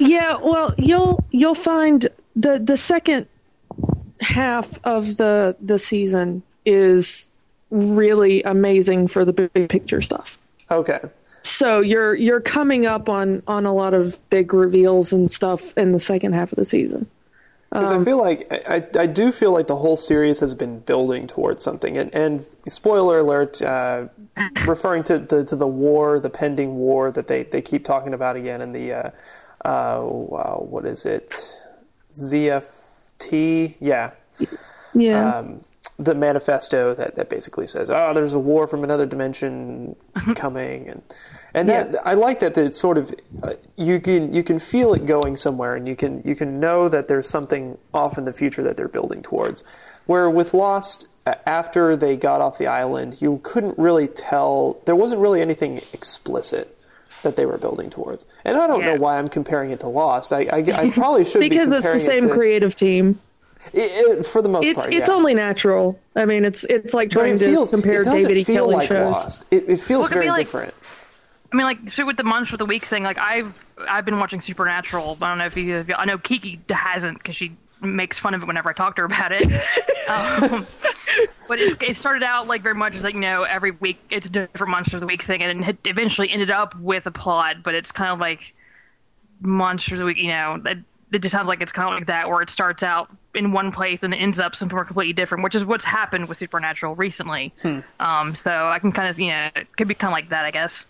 Yeah, 0.00 0.38
well, 0.42 0.74
you'll 0.78 1.26
you'll 1.30 1.54
find 1.54 2.08
the 2.34 2.58
the 2.58 2.78
second 2.78 3.26
half 4.20 4.78
of 4.84 5.16
the 5.16 5.56
the 5.60 5.78
season 5.78 6.42
is 6.64 7.28
really 7.70 8.42
amazing 8.42 9.08
for 9.08 9.24
the 9.24 9.32
big 9.32 9.68
picture 9.68 10.00
stuff. 10.00 10.38
okay. 10.70 11.00
So 11.44 11.80
you're 11.80 12.14
you're 12.14 12.40
coming 12.40 12.84
up 12.84 13.08
on 13.08 13.42
on 13.46 13.64
a 13.64 13.72
lot 13.72 13.94
of 13.94 14.18
big 14.28 14.52
reveals 14.52 15.12
and 15.12 15.30
stuff 15.30 15.76
in 15.78 15.92
the 15.92 16.00
second 16.00 16.34
half 16.34 16.52
of 16.52 16.56
the 16.56 16.64
season. 16.64 17.08
Because 17.70 17.90
I 17.90 18.02
feel 18.02 18.16
like 18.16 18.50
I, 18.68 18.86
I 18.98 19.06
do 19.06 19.30
feel 19.30 19.52
like 19.52 19.66
the 19.66 19.76
whole 19.76 19.96
series 19.96 20.40
has 20.40 20.54
been 20.54 20.80
building 20.80 21.26
towards 21.26 21.62
something, 21.62 21.98
and, 21.98 22.14
and 22.14 22.46
spoiler 22.66 23.18
alert, 23.18 23.60
uh, 23.60 24.08
referring 24.66 25.04
to 25.04 25.18
the 25.18 25.44
to 25.44 25.54
the 25.54 25.66
war, 25.66 26.18
the 26.18 26.30
pending 26.30 26.76
war 26.76 27.10
that 27.10 27.26
they, 27.26 27.42
they 27.42 27.60
keep 27.60 27.84
talking 27.84 28.14
about 28.14 28.36
again 28.36 28.62
in 28.62 28.72
the 28.72 28.92
uh, 28.92 29.10
uh, 29.66 30.00
wow, 30.02 30.66
what 30.66 30.86
is 30.86 31.04
it, 31.04 31.30
ZFT? 32.14 33.76
Yeah, 33.80 34.12
Yeah. 34.94 35.38
um, 35.38 35.60
the 35.98 36.14
manifesto 36.14 36.94
that, 36.94 37.16
that 37.16 37.28
basically 37.28 37.66
says, 37.66 37.90
"Oh, 37.90 38.12
there's 38.14 38.32
a 38.32 38.38
war 38.38 38.66
from 38.66 38.84
another 38.84 39.04
dimension 39.06 39.96
coming," 40.36 40.88
and 40.88 41.02
and 41.54 41.68
that 41.68 41.92
Yeah. 41.92 42.00
I 42.04 42.14
like 42.14 42.38
that. 42.40 42.54
That 42.54 42.66
it's 42.66 42.78
sort 42.78 42.98
of 42.98 43.14
uh, 43.42 43.54
you 43.76 44.00
can 44.00 44.32
you 44.32 44.42
can 44.44 44.58
feel 44.60 44.94
it 44.94 45.06
going 45.06 45.34
somewhere, 45.36 45.74
and 45.74 45.88
you 45.88 45.96
can 45.96 46.22
you 46.24 46.34
can 46.36 46.60
know 46.60 46.88
that 46.88 47.08
there's 47.08 47.28
something 47.28 47.78
off 47.92 48.16
in 48.16 48.24
the 48.26 48.32
future 48.32 48.62
that 48.62 48.76
they're 48.76 48.88
building 48.88 49.22
towards. 49.22 49.64
Where 50.06 50.30
with 50.30 50.54
Lost, 50.54 51.06
after 51.26 51.94
they 51.96 52.16
got 52.16 52.40
off 52.40 52.58
the 52.58 52.66
island, 52.68 53.20
you 53.20 53.40
couldn't 53.42 53.76
really 53.78 54.06
tell. 54.06 54.80
There 54.86 54.96
wasn't 54.96 55.20
really 55.20 55.40
anything 55.40 55.82
explicit. 55.92 56.74
That 57.24 57.34
they 57.34 57.46
were 57.46 57.58
building 57.58 57.90
towards, 57.90 58.24
and 58.44 58.56
I 58.56 58.68
don't 58.68 58.78
Yeah. 58.80 58.94
know 58.94 59.00
why 59.00 59.18
I'm 59.18 59.26
comparing 59.28 59.72
it 59.72 59.80
to 59.80 59.88
Lost. 59.88 60.32
I, 60.32 60.42
I, 60.52 60.58
I 60.84 60.90
probably 60.94 61.24
should 61.24 61.40
because 61.40 61.70
be 61.70 61.76
it's 61.78 61.92
the 61.92 61.98
same 61.98 62.26
it 62.26 62.28
to, 62.28 62.34
creative 62.34 62.76
team. 62.76 63.18
It, 63.72 64.18
it- 64.18 64.26
for 64.26 64.42
the 64.42 64.48
most 64.48 64.64
It's 64.64 64.82
part. 64.84 64.94
it's 64.94 65.08
yeah. 65.08 65.14
only 65.14 65.34
natural. 65.34 65.98
I 66.16 66.24
mean, 66.26 66.44
it's 66.44 66.64
it's 66.64 66.94
like 66.94 67.10
trying 67.10 67.36
it 67.36 67.38
to 67.40 67.46
feels, 67.50 67.70
compare 67.70 68.02
David 68.02 68.36
E. 68.38 68.44
feel 68.44 68.56
Kelly 68.66 68.74
like 68.76 68.88
shows. 68.88 69.14
Lost. 69.14 69.44
It, 69.50 69.64
it 69.68 69.76
feels 69.80 70.02
Look, 70.04 70.12
I 70.12 70.14
very 70.14 70.26
feel 70.26 70.32
like- 70.34 70.46
different. 70.46 70.74
I 71.52 71.56
mean, 71.56 71.64
like 71.64 71.90
so 71.90 72.04
with 72.04 72.18
the 72.18 72.24
monster 72.24 72.56
of 72.56 72.58
the 72.58 72.66
week 72.66 72.84
thing. 72.84 73.02
Like 73.04 73.18
I've 73.18 73.54
I've 73.88 74.04
been 74.04 74.18
watching 74.18 74.42
Supernatural. 74.42 75.16
I 75.22 75.28
don't 75.30 75.38
know 75.38 75.46
if 75.46 75.56
you. 75.56 75.76
If 75.76 75.88
you 75.88 75.94
I 75.94 76.04
know 76.04 76.18
Kiki 76.18 76.60
hasn't 76.68 77.18
because 77.18 77.36
she 77.36 77.56
makes 77.80 78.18
fun 78.18 78.34
of 78.34 78.42
it 78.42 78.46
whenever 78.46 78.68
I 78.68 78.72
talk 78.74 78.96
to 78.96 79.02
her 79.02 79.06
about 79.06 79.30
it. 79.32 79.44
um, 80.08 80.66
but 81.46 81.58
it's, 81.58 81.74
it 81.82 81.96
started 81.96 82.22
out 82.22 82.48
like 82.48 82.60
very 82.62 82.74
much 82.74 82.94
as 82.96 83.02
like 83.02 83.14
you 83.14 83.20
know 83.20 83.44
every 83.44 83.70
week 83.70 83.98
it's 84.10 84.26
a 84.26 84.28
different 84.28 84.70
monster 84.70 84.96
of 84.98 85.00
the 85.00 85.06
week 85.06 85.22
thing, 85.22 85.42
and 85.42 85.64
it 85.66 85.78
eventually 85.86 86.28
ended 86.30 86.50
up 86.50 86.78
with 86.80 87.06
a 87.06 87.10
plot. 87.10 87.62
But 87.62 87.74
it's 87.74 87.92
kind 87.92 88.10
of 88.12 88.18
like 88.18 88.52
monster 89.40 89.94
of 89.94 90.00
the 90.00 90.04
week. 90.04 90.18
You 90.18 90.28
know, 90.28 90.60
it, 90.66 90.78
it 91.12 91.18
just 91.20 91.32
sounds 91.32 91.48
like 91.48 91.62
it's 91.62 91.72
kind 91.72 91.88
of 91.88 91.94
like 91.94 92.08
that 92.08 92.28
where 92.28 92.42
it 92.42 92.50
starts 92.50 92.82
out 92.82 93.08
in 93.38 93.52
one 93.52 93.72
place 93.72 94.02
and 94.02 94.12
it 94.12 94.18
ends 94.18 94.38
up 94.38 94.54
somewhere 94.54 94.84
completely 94.84 95.12
different, 95.14 95.44
which 95.44 95.54
is 95.54 95.64
what's 95.64 95.84
happened 95.84 96.28
with 96.28 96.38
Supernatural 96.38 96.94
recently. 96.96 97.52
Um, 98.00 98.34
so 98.36 98.50
I 98.66 98.78
can 98.78 98.92
kind 98.92 99.08
of 99.08 99.18
you 99.18 99.28
know 99.28 99.48
it 99.56 99.74
could 99.76 99.88
be 99.88 99.94
kind 99.94 100.12
of 100.12 100.16
like 100.16 100.28
that, 100.30 100.44
I 100.44 100.50
guess. 100.50 100.84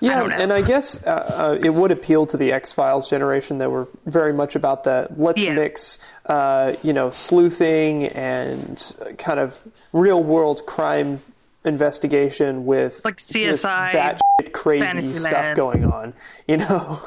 Yeah, 0.00 0.22
know. 0.24 0.34
and 0.34 0.52
I 0.52 0.60
guess 0.62 1.02
uh, 1.06 1.10
uh, 1.10 1.58
it 1.62 1.70
would 1.70 1.90
appeal 1.90 2.26
to 2.26 2.36
the 2.36 2.52
X 2.52 2.72
Files 2.72 3.08
generation 3.08 3.58
that 3.58 3.70
were 3.70 3.88
very 4.04 4.32
much 4.32 4.54
about 4.56 4.84
the 4.84 5.08
let's 5.16 5.42
Yeah. 5.42 5.54
mix, 5.54 5.98
uh, 6.26 6.74
you 6.82 6.92
know, 6.92 7.10
sleuthing 7.10 8.06
and 8.08 8.94
kind 9.18 9.40
of 9.40 9.62
real 9.92 10.22
world 10.22 10.66
crime 10.66 11.22
investigation 11.66 12.64
with 12.64 13.04
Like 13.04 13.16
just 13.16 13.32
CSI, 13.32 13.92
batshit 13.92 14.52
crazy 14.52 14.84
Fantasyland. 14.84 15.16
stuff 15.16 15.56
going 15.56 15.84
on, 15.84 16.14
you 16.48 16.56
know, 16.58 17.00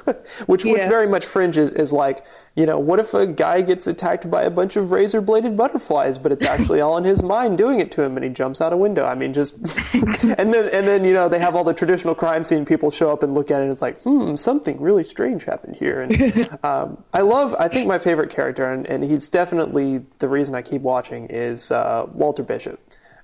which 0.45 0.63
which 0.63 0.81
very 0.83 1.07
much 1.07 1.25
fringes 1.25 1.71
is 1.71 1.91
like, 1.91 2.25
you 2.55 2.65
know, 2.65 2.77
what 2.77 2.99
if 2.99 3.13
a 3.13 3.25
guy 3.25 3.61
gets 3.61 3.87
attacked 3.87 4.29
by 4.29 4.43
a 4.43 4.49
bunch 4.49 4.75
of 4.75 4.91
razor 4.91 5.21
bladed 5.21 5.55
butterflies, 5.55 6.17
but 6.17 6.31
it's 6.31 6.43
actually 6.43 6.81
all 6.81 6.97
in 6.97 7.03
his 7.05 7.23
mind 7.23 7.57
doing 7.57 7.79
it 7.79 7.91
to 7.93 8.03
him, 8.03 8.17
and 8.17 8.23
he 8.23 8.29
jumps 8.29 8.59
out 8.59 8.73
a 8.73 8.77
window. 8.77 9.05
I 9.05 9.15
mean, 9.15 9.33
just 9.33 9.55
and 9.93 10.53
then 10.53 10.69
and 10.69 10.87
then 10.87 11.03
you 11.03 11.13
know 11.13 11.29
they 11.29 11.39
have 11.39 11.55
all 11.55 11.63
the 11.63 11.73
traditional 11.73 12.15
crime 12.15 12.43
scene 12.43 12.65
people 12.65 12.91
show 12.91 13.09
up 13.11 13.23
and 13.23 13.33
look 13.33 13.49
at 13.51 13.61
it, 13.61 13.63
and 13.63 13.71
it's 13.71 13.81
like, 13.81 14.01
hmm, 14.01 14.35
something 14.35 14.79
really 14.81 15.03
strange 15.03 15.45
happened 15.45 15.75
here. 15.77 16.01
And 16.01 16.59
um, 16.63 17.03
I 17.13 17.21
love, 17.21 17.55
I 17.57 17.67
think 17.67 17.87
my 17.87 17.99
favorite 17.99 18.29
character, 18.29 18.71
and, 18.71 18.85
and 18.87 19.03
he's 19.03 19.29
definitely 19.29 20.05
the 20.19 20.27
reason 20.27 20.53
I 20.55 20.61
keep 20.61 20.81
watching 20.81 21.27
is 21.27 21.71
uh, 21.71 22.07
Walter 22.13 22.43
Bishop, 22.43 22.79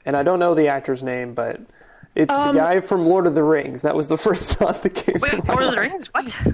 and 0.05 0.15
I 0.15 0.23
don't 0.23 0.39
know 0.39 0.53
the 0.55 0.67
actor's 0.67 1.03
name, 1.03 1.33
but. 1.33 1.59
It's 2.15 2.33
the 2.33 2.53
guy 2.53 2.79
from 2.79 3.05
Lord 3.05 3.27
of 3.27 3.35
the 3.35 3.43
Rings. 3.43 3.81
That 3.81 3.93
was 3.93 4.07
the 4.07 4.17
first 4.27 4.51
thought 4.53 4.83
that 4.83 4.91
came 4.95 5.15
to 5.15 5.19
Wait, 5.19 5.45
my 5.45 5.53
Lord 5.53 5.65
of 5.65 5.71
the. 5.75 5.81
Rings? 5.81 6.07
What? 6.13 6.33
Uh, 6.45 6.51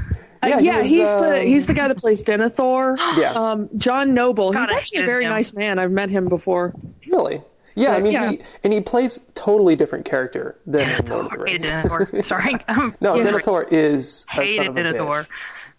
Yeah, 0.47 0.59
yeah, 0.59 0.73
he 0.73 0.79
was, 0.79 0.89
he's 0.89 1.09
the 1.09 1.39
um, 1.41 1.45
he's 1.45 1.67
the 1.67 1.73
guy 1.75 1.87
that 1.87 1.97
plays 1.99 2.23
Denethor. 2.23 2.97
Yeah. 3.15 3.33
Um, 3.33 3.69
John 3.77 4.15
Noble. 4.15 4.51
God, 4.53 4.61
he's 4.61 4.71
actually 4.71 5.01
a 5.01 5.05
very 5.05 5.25
him. 5.25 5.29
nice 5.29 5.53
man. 5.53 5.77
I've 5.77 5.91
met 5.91 6.09
him 6.09 6.27
before. 6.29 6.73
Really? 7.05 7.43
Yeah, 7.75 7.91
I 7.93 7.99
mean, 8.01 8.13
yeah. 8.13 8.31
He, 8.31 8.41
and 8.63 8.73
he 8.73 8.81
plays 8.81 9.19
totally 9.35 9.75
different 9.75 10.03
character 10.05 10.55
than 10.65 10.89
in 10.89 11.05
Lord 11.05 11.25
of 11.27 11.31
the 11.33 11.37
Rings. 11.37 11.69
Denethor. 11.69 12.25
Sorry. 12.25 12.55
Um, 12.67 12.95
No, 12.99 13.13
Yeah. 13.13 13.25
Denethor 13.25 13.71
is 13.71 14.25
a 14.33 14.35
son 14.37 14.45
Hated 14.47 14.67
of 14.67 14.77
a 14.77 14.79
Denethor. 14.81 15.13
bitch. 15.13 15.27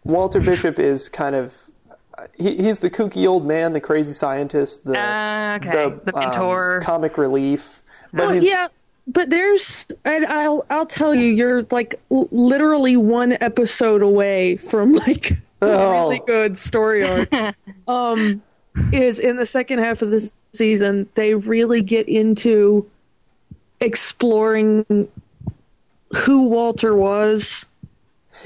Walter 0.05 0.39
Bishop 0.41 0.79
is 0.79 1.09
kind 1.09 1.35
of 1.35 1.57
he, 2.39 2.57
he's 2.57 2.81
the 2.81 2.91
kooky 2.91 3.27
old 3.29 3.47
man, 3.47 3.73
the 3.73 3.81
crazy 3.81 4.13
scientist, 4.13 4.85
the 4.85 4.99
Uh, 4.99 5.59
okay. 5.61 5.71
The 6.05 6.17
um, 6.17 6.21
mentor. 6.25 6.81
comic 6.83 7.19
relief. 7.19 7.83
But 8.13 8.27
Well, 8.29 8.35
yeah, 8.43 8.69
but 9.07 9.31
there's, 9.31 9.87
and 10.05 10.27
I'll 10.27 10.65
I'll 10.71 10.87
tell 10.87 11.15
you, 11.15 11.27
you're 11.27 11.63
like 11.71 11.95
literally 12.11 12.97
one 12.97 13.33
episode 13.41 14.03
away 14.03 14.57
from 14.57 14.93
like 15.07 15.31
a 15.33 15.37
Oh. 15.65 15.93
really 16.09 16.21
good 16.27 16.59
story 16.59 17.07
arc. 17.09 17.29
um, 17.89 18.43
is 18.93 19.19
in 19.19 19.37
the 19.37 19.47
second 19.47 19.79
half 19.79 20.03
of 20.03 20.11
the 20.11 20.31
season 20.53 21.09
they 21.15 21.35
really 21.35 21.81
get 21.83 22.09
into 22.09 22.89
exploring 23.81 25.09
who 26.17 26.49
Walter 26.49 26.95
was. 26.95 27.67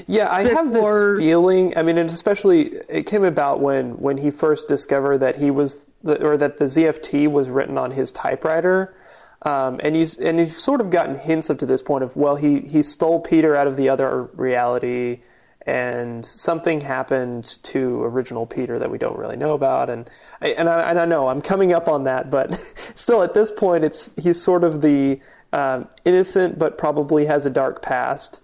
Yeah, 0.05 0.31
I 0.31 0.43
have 0.43 0.71
this 0.71 1.17
feeling. 1.17 1.75
I 1.77 1.83
mean, 1.83 1.97
and 1.97 2.09
especially 2.09 2.75
it 2.89 3.05
came 3.05 3.23
about 3.23 3.59
when 3.59 3.97
when 3.99 4.17
he 4.17 4.31
first 4.31 4.67
discovered 4.67 5.19
that 5.19 5.37
he 5.37 5.49
was 5.49 5.85
the, 6.03 6.23
or 6.23 6.37
that 6.37 6.57
the 6.57 6.65
ZFT 6.65 7.29
was 7.29 7.49
written 7.49 7.77
on 7.77 7.91
his 7.91 8.11
typewriter. 8.11 8.95
Um, 9.43 9.79
and 9.83 9.95
you 9.95 10.07
and 10.21 10.39
you've 10.39 10.51
sort 10.51 10.81
of 10.81 10.89
gotten 10.89 11.17
hints 11.17 11.49
up 11.49 11.59
to 11.59 11.65
this 11.65 11.81
point 11.81 12.03
of 12.03 12.15
well, 12.15 12.35
he 12.35 12.59
he 12.61 12.83
stole 12.83 13.19
Peter 13.19 13.55
out 13.55 13.67
of 13.67 13.77
the 13.77 13.89
other 13.89 14.23
reality, 14.33 15.21
and 15.65 16.25
something 16.25 16.81
happened 16.81 17.57
to 17.63 18.03
original 18.03 18.45
Peter 18.45 18.79
that 18.79 18.89
we 18.89 18.97
don't 18.97 19.17
really 19.17 19.37
know 19.37 19.53
about. 19.53 19.89
And 19.89 20.09
I, 20.41 20.49
and 20.49 20.67
I, 20.69 20.89
and 20.89 20.99
I 20.99 21.05
know 21.05 21.27
I'm 21.27 21.41
coming 21.41 21.71
up 21.73 21.87
on 21.87 22.03
that, 22.05 22.29
but 22.29 22.59
still 22.95 23.23
at 23.23 23.33
this 23.33 23.51
point, 23.51 23.83
it's 23.83 24.15
he's 24.15 24.41
sort 24.41 24.63
of 24.63 24.81
the 24.81 25.19
um, 25.53 25.87
innocent 26.03 26.59
but 26.59 26.77
probably 26.77 27.25
has 27.25 27.45
a 27.45 27.49
dark 27.49 27.81
past 27.81 28.39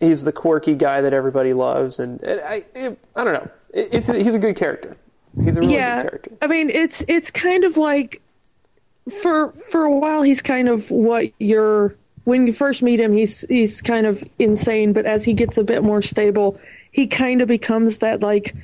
he's 0.00 0.24
the 0.24 0.32
quirky 0.32 0.74
guy 0.74 1.00
that 1.00 1.12
everybody 1.12 1.52
loves, 1.52 1.98
and 1.98 2.20
it, 2.22 2.42
I, 2.44 2.64
it, 2.74 2.98
I 3.14 3.24
don't 3.24 3.34
know. 3.34 3.50
It, 3.72 3.88
it's 3.92 4.08
he's 4.08 4.34
a 4.34 4.38
good 4.38 4.56
character. 4.56 4.96
He's 5.44 5.56
a 5.56 5.60
really 5.60 5.74
yeah, 5.74 6.02
good 6.02 6.10
character. 6.10 6.36
I 6.42 6.46
mean, 6.48 6.70
it's 6.70 7.04
it's 7.06 7.30
kind 7.30 7.64
of 7.64 7.76
like 7.76 8.20
for 9.22 9.52
for 9.52 9.84
a 9.84 9.90
while 9.90 10.22
he's 10.22 10.42
kind 10.42 10.68
of 10.68 10.90
what 10.90 11.30
you're 11.38 11.94
when 12.24 12.46
you 12.46 12.52
first 12.52 12.82
meet 12.82 13.00
him 13.00 13.12
he's 13.12 13.42
he's 13.48 13.80
kind 13.80 14.06
of 14.06 14.24
insane, 14.38 14.92
but 14.92 15.06
as 15.06 15.24
he 15.24 15.32
gets 15.32 15.58
a 15.58 15.64
bit 15.64 15.82
more 15.82 16.02
stable, 16.02 16.58
he 16.90 17.06
kind 17.06 17.40
of 17.40 17.48
becomes 17.48 18.00
that 18.00 18.20
like 18.20 18.54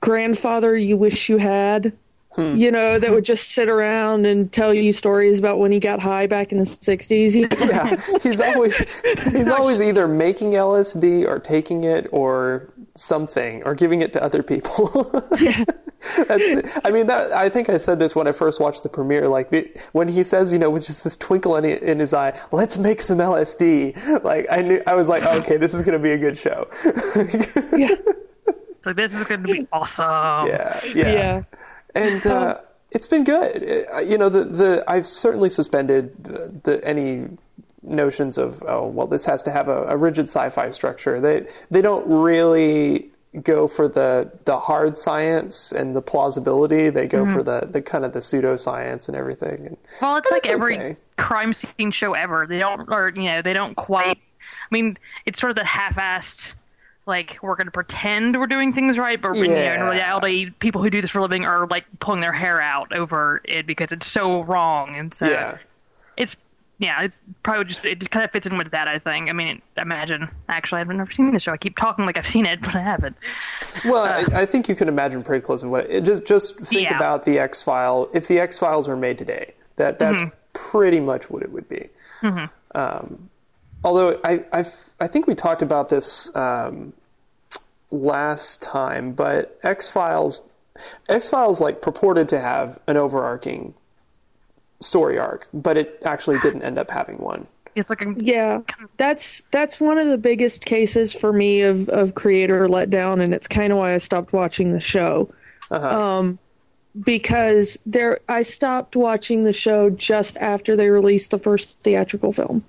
grandfather 0.00 0.76
you 0.76 0.96
wish 0.96 1.28
you 1.28 1.36
had. 1.38 1.92
Hmm. 2.32 2.54
You 2.54 2.70
know, 2.70 2.98
that 3.00 3.10
would 3.10 3.24
just 3.24 3.50
sit 3.50 3.68
around 3.68 4.24
and 4.24 4.52
tell 4.52 4.72
you 4.72 4.92
stories 4.92 5.40
about 5.40 5.58
when 5.58 5.72
he 5.72 5.80
got 5.80 5.98
high 5.98 6.28
back 6.28 6.52
in 6.52 6.58
the 6.58 6.64
'60s. 6.64 7.34
You 7.34 7.48
know? 7.48 7.56
Yeah, 7.66 7.96
he's 8.22 8.40
always 8.40 9.02
he's 9.32 9.48
always 9.58 9.82
either 9.82 10.06
making 10.06 10.52
LSD 10.52 11.26
or 11.26 11.40
taking 11.40 11.82
it 11.82 12.06
or 12.12 12.72
something 12.94 13.64
or 13.64 13.74
giving 13.74 14.00
it 14.00 14.12
to 14.12 14.22
other 14.22 14.44
people. 14.44 15.10
That's, 16.28 16.80
I 16.84 16.90
mean, 16.90 17.08
that 17.08 17.32
I 17.32 17.48
think 17.48 17.68
I 17.68 17.78
said 17.78 17.98
this 17.98 18.14
when 18.14 18.26
I 18.26 18.32
first 18.32 18.60
watched 18.60 18.84
the 18.84 18.88
premiere. 18.88 19.26
Like 19.28 19.50
the, 19.50 19.70
when 19.92 20.08
he 20.08 20.22
says, 20.22 20.52
you 20.52 20.58
know, 20.58 20.70
with 20.70 20.86
just 20.86 21.02
this 21.04 21.16
twinkle 21.16 21.56
in, 21.56 21.64
in 21.64 21.98
his 21.98 22.14
eye, 22.14 22.38
"Let's 22.52 22.78
make 22.78 23.02
some 23.02 23.18
LSD." 23.18 24.22
Like 24.24 24.46
I 24.50 24.62
knew, 24.62 24.82
I 24.86 24.94
was 24.94 25.08
like, 25.08 25.24
okay, 25.24 25.56
this 25.56 25.74
is 25.74 25.82
going 25.82 25.92
to 25.92 26.02
be 26.02 26.12
a 26.12 26.18
good 26.18 26.38
show. 26.38 26.68
yeah, 27.76 27.96
So 28.82 28.92
this 28.92 29.14
is 29.14 29.24
going 29.24 29.42
to 29.42 29.52
be 29.52 29.66
awesome. 29.72 30.46
yeah, 30.46 30.80
yeah. 30.84 31.12
yeah. 31.12 31.42
And 31.94 32.26
uh, 32.26 32.58
it's 32.90 33.06
been 33.06 33.24
good. 33.24 33.86
Uh, 33.92 34.00
You 34.00 34.18
know, 34.18 34.28
the 34.28 34.44
the 34.44 34.84
I've 34.88 35.06
certainly 35.06 35.50
suspended 35.50 36.14
uh, 36.28 36.48
the 36.62 36.80
any 36.84 37.28
notions 37.82 38.36
of 38.38 38.62
oh 38.66 38.86
well, 38.86 39.06
this 39.06 39.24
has 39.24 39.42
to 39.44 39.50
have 39.50 39.68
a, 39.68 39.84
a 39.84 39.96
rigid 39.96 40.24
sci-fi 40.24 40.70
structure. 40.70 41.20
They 41.20 41.46
they 41.70 41.82
don't 41.82 42.06
really 42.06 43.10
go 43.42 43.68
for 43.68 43.88
the 43.88 44.30
the 44.44 44.58
hard 44.58 44.98
science 44.98 45.70
and 45.72 45.94
the 45.94 46.02
plausibility. 46.02 46.90
They 46.90 47.06
go 47.06 47.24
for 47.26 47.42
the 47.42 47.68
the 47.70 47.80
kind 47.80 48.04
of 48.04 48.12
the 48.12 48.20
pseudoscience 48.20 49.08
and 49.08 49.16
everything. 49.16 49.66
And, 49.66 49.76
Well, 50.02 50.16
it's 50.16 50.30
like 50.30 50.46
every 50.46 50.76
okay. 50.78 50.96
crime 51.16 51.54
scene 51.54 51.92
show 51.92 52.14
ever. 52.14 52.46
They 52.48 52.58
don't, 52.58 52.88
or 52.90 53.12
you 53.14 53.22
know, 53.24 53.42
they 53.42 53.52
don't 53.52 53.76
quite. 53.76 54.18
I 54.18 54.74
mean, 54.74 54.98
it's 55.26 55.40
sort 55.40 55.50
of 55.50 55.56
the 55.56 55.64
half-assed. 55.64 56.54
Like 57.06 57.38
we're 57.42 57.56
going 57.56 57.66
to 57.66 57.72
pretend 57.72 58.38
we're 58.38 58.46
doing 58.46 58.72
things 58.72 58.98
right, 58.98 59.20
but 59.20 59.34
you 59.34 59.48
know, 59.48 59.56
in 59.56 59.82
reality, 59.82 60.50
people 60.50 60.82
who 60.82 60.90
do 60.90 61.00
this 61.00 61.10
for 61.10 61.18
a 61.18 61.22
living 61.22 61.44
are 61.44 61.66
like 61.66 61.84
pulling 61.98 62.20
their 62.20 62.32
hair 62.32 62.60
out 62.60 62.96
over 62.96 63.40
it 63.44 63.66
because 63.66 63.90
it's 63.90 64.06
so 64.06 64.42
wrong, 64.44 64.94
and 64.96 65.12
so 65.12 65.26
Yeah. 65.26 65.58
it's 66.16 66.36
yeah, 66.78 67.02
it's 67.02 67.22
probably 67.42 67.64
just 67.66 67.84
it 67.84 68.10
kind 68.10 68.24
of 68.24 68.30
fits 68.30 68.46
in 68.46 68.56
with 68.56 68.70
that. 68.70 68.88
I 68.88 68.98
think. 68.98 69.28
I 69.28 69.32
mean, 69.32 69.60
imagine. 69.76 70.28
Actually, 70.48 70.80
I've 70.80 70.88
never 70.88 71.12
seen 71.12 71.32
the 71.32 71.40
show. 71.40 71.52
I 71.52 71.58
keep 71.58 71.76
talking 71.76 72.06
like 72.06 72.16
I've 72.16 72.26
seen 72.26 72.46
it, 72.46 72.60
but 72.60 72.74
I 72.74 72.80
haven't. 72.80 73.16
Well, 73.84 74.02
I, 74.02 74.22
uh, 74.22 74.40
I 74.40 74.46
think 74.46 74.68
you 74.68 74.74
can 74.74 74.88
imagine 74.88 75.22
pretty 75.22 75.44
close 75.44 75.60
to 75.60 75.68
what 75.68 75.90
it, 75.90 76.04
just 76.04 76.24
just 76.24 76.58
think 76.60 76.82
Yeah. 76.82 76.96
about 76.96 77.24
the 77.24 77.38
X 77.38 77.62
file. 77.62 78.08
If 78.14 78.28
the 78.28 78.40
X 78.40 78.58
Files 78.58 78.88
were 78.88 78.96
made 78.96 79.18
today, 79.18 79.54
that 79.76 79.98
that's 79.98 80.20
mm-hmm. 80.20 80.34
pretty 80.52 81.00
much 81.00 81.28
what 81.30 81.42
it 81.42 81.52
would 81.52 81.68
be. 81.68 81.88
Mm-hmm. 82.22 82.46
Um, 82.78 83.29
although 83.84 84.20
I 84.24 84.44
I 84.52 84.64
I 84.98 85.06
think 85.06 85.26
we 85.26 85.34
talked 85.34 85.62
about 85.62 85.88
this 85.88 86.34
um, 86.36 86.92
last 87.90 88.62
time, 88.62 89.12
but 89.12 89.58
X 89.62 89.88
Files 89.88 90.42
X 91.08 91.28
Files 91.28 91.60
like 91.60 91.82
purported 91.82 92.28
to 92.30 92.40
have 92.40 92.78
an 92.86 92.96
overarching 92.96 93.74
story 94.80 95.18
arc, 95.18 95.48
but 95.52 95.76
it 95.76 96.02
actually 96.04 96.38
didn't 96.40 96.62
end 96.62 96.78
up 96.78 96.90
having 96.90 97.18
one. 97.18 97.46
It's 97.76 97.90
like 97.90 98.02
a, 98.02 98.12
Yeah, 98.16 98.60
that's 98.96 99.42
that's 99.50 99.80
one 99.80 99.98
of 99.98 100.08
the 100.08 100.18
biggest 100.18 100.64
cases 100.64 101.12
for 101.14 101.32
me 101.32 101.62
of 101.62 101.88
of 101.88 102.14
creator 102.14 102.66
letdown, 102.66 103.20
and 103.20 103.32
it's 103.32 103.46
kind 103.46 103.72
of 103.72 103.78
why 103.78 103.94
I 103.94 103.98
stopped 103.98 104.32
watching 104.32 104.72
the 104.72 104.80
show. 104.80 105.32
Uh 105.70 105.98
Um, 105.98 106.38
because 107.04 107.78
there, 107.86 108.18
I 108.28 108.42
stopped 108.42 108.96
watching 108.96 109.44
the 109.44 109.52
show 109.52 109.90
just 109.90 110.36
after 110.38 110.74
they 110.74 110.90
released 110.90 111.30
the 111.30 111.38
first 111.38 111.78
theatrical 111.80 112.32
film, 112.32 112.64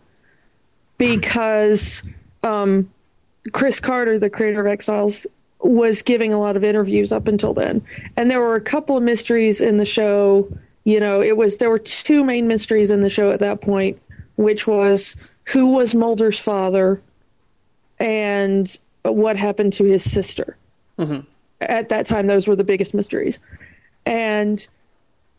because 1.01 2.03
um, 2.43 2.87
Chris 3.53 3.79
Carter, 3.79 4.19
the 4.19 4.29
creator 4.29 4.61
of 4.61 4.67
X 4.67 4.85
Files, 4.85 5.25
was 5.61 6.03
giving 6.03 6.31
a 6.31 6.39
lot 6.39 6.55
of 6.55 6.63
interviews 6.63 7.11
up 7.11 7.27
until 7.27 7.55
then, 7.55 7.83
and 8.17 8.29
there 8.29 8.39
were 8.39 8.53
a 8.53 8.61
couple 8.61 8.95
of 8.95 9.01
mysteries 9.01 9.61
in 9.61 9.77
the 9.77 9.85
show. 9.85 10.47
You 10.83 10.99
know, 10.99 11.19
it 11.19 11.37
was 11.37 11.57
there 11.57 11.71
were 11.71 11.79
two 11.79 12.23
main 12.23 12.47
mysteries 12.47 12.91
in 12.91 12.99
the 12.99 13.09
show 13.09 13.31
at 13.31 13.39
that 13.39 13.61
point, 13.61 13.99
which 14.35 14.67
was 14.67 15.15
who 15.45 15.73
was 15.73 15.95
Mulder's 15.95 16.39
father, 16.39 17.01
and 17.99 18.77
what 19.01 19.37
happened 19.37 19.73
to 19.73 19.85
his 19.85 20.03
sister. 20.03 20.55
At 21.61 21.89
that 21.89 22.05
time, 22.05 22.27
those 22.27 22.47
were 22.47 22.55
the 22.55 22.63
biggest 22.63 22.93
mysteries, 22.93 23.39
and 24.05 24.67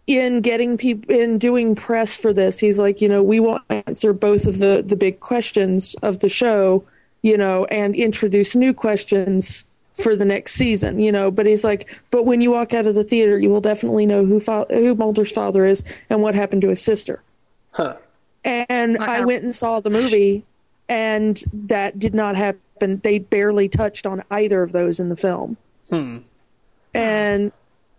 in 0.07 0.41
getting 0.41 0.77
people 0.77 1.15
in 1.15 1.39
doing 1.39 1.75
press 1.75 2.17
for 2.17 2.33
this 2.33 2.59
he's 2.59 2.79
like 2.79 3.01
you 3.01 3.09
know 3.09 3.23
we 3.23 3.39
will 3.41 3.61
answer 3.71 4.13
both 4.13 4.47
of 4.47 4.59
the 4.59 4.83
the 4.87 4.97
big 4.97 5.21
questions 5.21 5.95
of 6.03 6.19
the 6.19 6.29
show 6.29 6.85
you 7.23 7.37
know 7.37 7.65
and 7.67 7.95
introduce 7.95 8.57
new 8.57 8.75
questions 8.75 9.65
for 9.95 10.17
the 10.17 10.25
next 10.25 10.55
season 10.55 10.99
you 10.99 11.13
know 11.13 11.31
but 11.31 11.47
he's 11.47 11.63
like 11.65 12.03
but 12.11 12.25
when 12.25 12.41
you 12.41 12.51
walk 12.51 12.75
out 12.75 12.87
of 12.87 12.95
the 12.95 13.05
theater 13.05 13.39
you 13.39 13.49
will 13.49 13.61
definitely 13.61 14.07
know 14.07 14.25
who 14.25 14.41
fa- 14.41 14.67
who 14.71 14.95
Mulder's 14.95 15.31
father 15.31 15.65
is 15.65 15.85
and 16.11 16.21
what 16.23 16.35
happened 16.35 16.63
to 16.63 16.69
his 16.69 16.83
sister 16.83 17.23
Huh. 17.71 17.97
and 18.45 18.99
I 18.99 19.21
Okay. 19.21 19.25
went 19.25 19.45
and 19.45 19.55
saw 19.55 19.81
the 19.81 19.91
movie 19.91 20.45
and 20.89 21.43
that 21.53 21.99
did 21.99 22.15
not 22.15 22.37
happen. 22.37 23.01
They 23.03 23.19
barely 23.19 23.69
touched 23.69 24.07
on 24.07 24.23
either 24.31 24.63
of 24.63 24.73
those 24.73 24.99
in 25.01 25.09
the 25.09 25.17
film, 25.17 25.57
hmm 25.89 26.19
and 26.93 27.53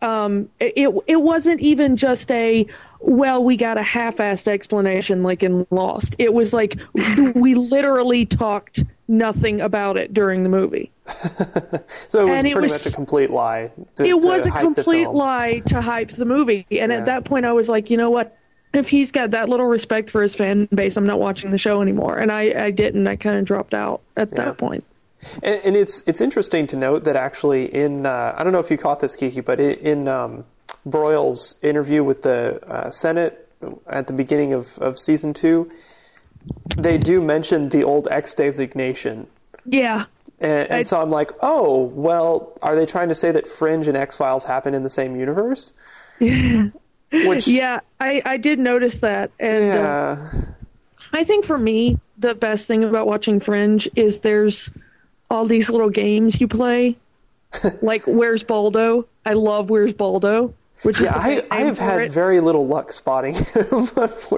um, 0.03 0.49
it 0.59 0.93
it 1.07 1.21
wasn't 1.21 1.59
even 1.61 1.95
just 1.95 2.29
a 2.31 2.65
well, 2.99 3.43
we 3.43 3.57
got 3.57 3.77
a 3.77 3.81
half-assed 3.81 4.47
explanation 4.47 5.23
like 5.23 5.43
in 5.43 5.65
Lost. 5.71 6.15
It 6.19 6.33
was 6.33 6.53
like 6.53 6.75
we 7.35 7.55
literally 7.55 8.25
talked 8.25 8.83
nothing 9.07 9.59
about 9.61 9.97
it 9.97 10.13
during 10.13 10.43
the 10.43 10.49
movie. 10.49 10.91
So 12.07 12.21
it 12.21 12.29
was 12.29 12.37
And 12.37 12.47
it 12.47 12.53
pretty 12.53 12.65
was- 12.65 12.85
much 12.85 12.93
a 12.93 12.95
complete 12.95 13.29
lie. 13.31 13.71
To, 13.95 14.05
it 14.05 14.21
was 14.23 14.45
a 14.47 14.51
complete 14.51 15.09
lie 15.09 15.59
to 15.65 15.81
hype 15.81 16.09
the 16.11 16.25
movie. 16.25 16.65
And 16.71 16.91
Yeah. 16.91 16.99
at 16.99 17.05
that 17.05 17.25
point, 17.25 17.45
I 17.45 17.51
was 17.53 17.67
like, 17.69 17.89
you 17.89 17.97
know 17.97 18.09
what? 18.11 18.37
If 18.73 18.87
he's 18.89 19.11
got 19.11 19.31
that 19.31 19.49
little 19.49 19.65
respect 19.65 20.09
for 20.09 20.21
his 20.21 20.35
fan 20.35 20.67
base, 20.73 20.95
I'm 20.97 21.05
not 21.05 21.19
watching 21.19 21.49
the 21.51 21.57
show 21.57 21.81
anymore. 21.81 22.17
And 22.19 22.31
I, 22.31 22.65
I 22.65 22.71
didn't. 22.71 23.07
I 23.07 23.15
kind 23.15 23.35
of 23.37 23.45
dropped 23.45 23.73
out 23.73 24.01
at 24.15 24.29
Yeah. 24.31 24.45
that 24.45 24.57
point. 24.57 24.83
And, 25.41 25.61
and 25.63 25.75
it's 25.75 26.03
it's 26.07 26.21
interesting 26.21 26.67
to 26.67 26.75
note 26.75 27.03
that 27.05 27.15
actually 27.15 27.73
in 27.73 28.05
uh, 28.05 28.33
I 28.37 28.43
don't 28.43 28.53
know 28.53 28.59
if 28.59 28.69
you 28.71 28.77
caught 28.77 28.99
this, 28.99 29.15
Kiki, 29.15 29.41
but 29.41 29.59
in, 29.59 29.71
in 29.79 30.07
um, 30.07 30.45
Broyles' 30.87 31.55
interview 31.63 32.03
with 32.03 32.23
the 32.23 32.59
uh, 32.67 32.89
Senate 32.91 33.47
at 33.87 34.07
the 34.07 34.13
beginning 34.13 34.51
of, 34.53 34.77
of 34.79 34.99
season 34.99 35.33
two, 35.33 35.71
they 36.77 36.97
do 36.97 37.21
mention 37.21 37.69
the 37.69 37.83
old 37.83 38.07
X 38.11 38.33
designation. 38.33 39.27
Yeah. 39.65 40.05
And, 40.39 40.51
and 40.69 40.73
I- 40.73 40.83
so 40.83 41.01
I'm 41.01 41.09
like, 41.11 41.31
oh, 41.41 41.83
well, 41.83 42.51
are 42.61 42.75
they 42.75 42.85
trying 42.85 43.07
to 43.09 43.15
say 43.15 43.31
that 43.31 43.47
Fringe 43.47 43.87
and 43.87 43.95
X 43.95 44.17
Files 44.17 44.43
happen 44.43 44.73
in 44.73 44.83
the 44.83 44.89
same 44.89 45.15
universe? 45.15 45.71
Which, 46.19 47.47
Yeah, 47.47 47.79
I, 47.99 48.21
I 48.25 48.37
did 48.37 48.59
notice 48.59 48.99
that. 49.01 49.31
And 49.39 49.71
uh, 49.79 50.17
I 51.13 51.23
think 51.23 51.45
for 51.45 51.57
me, 51.57 51.99
the 52.17 52.35
best 52.35 52.67
thing 52.67 52.83
about 52.83 53.07
watching 53.07 53.39
Fringe 53.39 53.87
is 53.95 54.21
there's 54.21 54.71
all 55.33 55.45
these 55.45 55.69
little 55.69 55.89
games 55.89 56.39
you 56.39 56.47
play. 56.47 56.95
like, 57.81 58.03
Where's 58.05 58.43
Baldo? 58.43 59.07
I 59.25 59.33
love 59.33 59.69
Where's 59.69 59.93
Baldo, 59.93 60.53
which 60.83 60.99
is 60.99 61.05
yeah, 61.05 61.15
I, 61.15 61.45
I 61.51 61.61
have 61.61 61.77
had 61.79 62.01
it. 62.01 62.11
very 62.11 62.39
little 62.39 62.67
luck 62.67 62.91
spotting 62.91 63.33
him. 63.53 63.89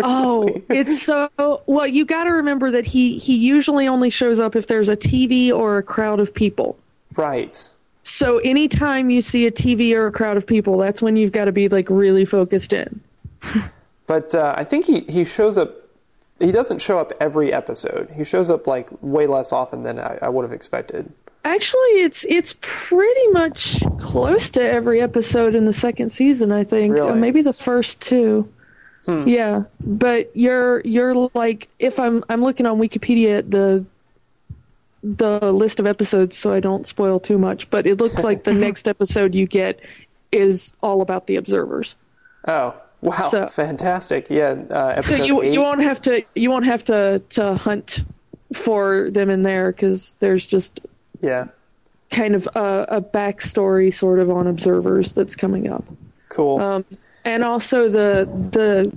Oh, 0.04 0.50
it's 0.70 1.02
so 1.02 1.30
well. 1.66 1.88
You 1.88 2.06
got 2.06 2.26
to 2.26 2.32
remember 2.32 2.72
that 2.72 2.86
he 2.86 3.18
he 3.18 3.36
usually 3.36 3.88
only 3.88 4.10
shows 4.10 4.40
up 4.40 4.56
if 4.56 4.68
there's 4.68 4.90
a 4.90 4.96
TV 4.98 5.52
or 5.52 5.78
a 5.78 5.84
crowd 5.84 6.20
of 6.20 6.34
people. 6.34 6.78
right. 7.16 7.68
So 8.08 8.38
anytime 8.40 9.10
you 9.10 9.20
see 9.20 9.48
a 9.48 9.52
TV 9.52 9.92
or 9.96 10.06
a 10.06 10.12
crowd 10.12 10.38
of 10.38 10.46
people, 10.46 10.78
that's 10.78 11.02
when 11.02 11.16
you've 11.18 11.32
got 11.32 11.46
to 11.46 11.52
be 11.52 11.68
like 11.70 11.90
really 11.90 12.24
focused 12.24 12.72
in. 12.72 13.02
But 14.06 14.36
uh, 14.36 14.54
I 14.56 14.64
think 14.64 14.86
he, 14.86 15.00
he 15.10 15.26
shows 15.26 15.58
up. 15.58 15.74
He 16.40 16.52
doesn't 16.52 16.80
show 16.80 17.00
up 17.00 17.14
every 17.20 17.54
episode. 17.54 18.12
He 18.12 18.24
shows 18.24 18.50
up 18.50 18.68
like 18.68 18.90
way 19.02 19.26
less 19.26 19.54
often 19.54 19.84
than 19.84 20.00
I, 20.00 20.20
I 20.22 20.30
would 20.30 20.44
have 20.44 20.52
expected. 20.52 21.12
Actually, 21.46 22.02
it's 22.02 22.26
it's 22.26 22.56
pretty 22.60 23.28
much 23.28 23.82
close 24.00 24.50
to 24.52 24.62
every 24.62 25.00
episode 25.00 25.56
in 25.56 25.66
the 25.66 25.74
second 25.74 26.10
season. 26.10 26.52
I 26.52 26.64
think 26.64 26.96
Really? 26.96 27.12
Uh, 27.12 27.16
maybe 27.16 27.42
the 27.42 27.54
first 27.54 28.02
two. 28.02 28.52
Yeah, 29.08 29.66
but 29.82 30.36
you're 30.36 30.82
you're 30.82 31.14
like 31.36 31.70
if 31.78 32.00
I'm 32.00 32.24
I'm 32.28 32.42
looking 32.42 32.66
on 32.66 32.80
Wikipedia 32.80 33.38
at 33.38 33.52
the 33.52 33.86
the 35.04 35.54
list 35.54 35.80
of 35.80 35.86
episodes, 35.86 36.36
so 36.36 36.52
I 36.52 36.60
don't 36.60 36.88
spoil 36.88 37.20
too 37.20 37.38
much. 37.38 37.70
But 37.70 37.86
it 37.86 38.00
looks 38.00 38.24
like 38.24 38.46
the 38.46 38.54
next 38.66 38.88
episode 38.88 39.36
you 39.36 39.46
get 39.46 39.80
is 40.32 40.76
all 40.82 41.02
about 41.02 41.28
the 41.28 41.36
observers. 41.36 41.96
Oh 42.48 42.74
wow, 43.06 43.28
So- 43.30 43.48
fantastic! 43.48 44.30
Yeah, 44.30 44.56
uh, 44.70 45.02
So 45.02 45.16
you 45.16 45.42
eight. 45.42 45.54
you 45.54 45.62
won't 45.62 45.82
have 45.84 46.02
to 46.04 46.24
you 46.36 46.50
won't 46.52 46.66
have 46.66 46.84
to 46.86 47.20
to 47.30 47.54
hunt 47.56 48.04
for 48.54 49.10
them 49.12 49.30
in 49.30 49.44
there 49.44 49.72
because 49.72 50.16
there's 50.20 50.46
just 50.48 50.82
yeah, 51.22 51.48
kind 52.12 52.36
of 52.36 52.48
a, 52.56 52.86
a 52.90 53.02
backstory 53.02 53.92
sort 53.94 54.20
of 54.20 54.30
on 54.30 54.48
observers 54.48 55.14
that's 55.14 55.36
coming 55.36 55.70
up. 55.70 55.84
cool. 56.30 56.60
Um, 56.60 56.86
and 57.24 57.44
also 57.44 57.90
the 57.90 58.28
the 58.52 58.92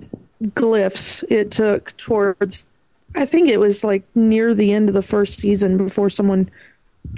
glyphs 0.51 1.25
it 1.31 1.51
took 1.51 1.97
towards 1.97 2.65
I 3.17 3.25
think 3.25 3.49
it 3.49 3.59
was 3.59 3.83
like 3.83 4.05
near 4.15 4.55
the 4.55 4.73
end 4.73 4.89
of 4.89 4.95
the 4.95 5.03
first 5.03 5.39
season 5.41 5.77
before 5.79 6.11
someone 6.11 6.49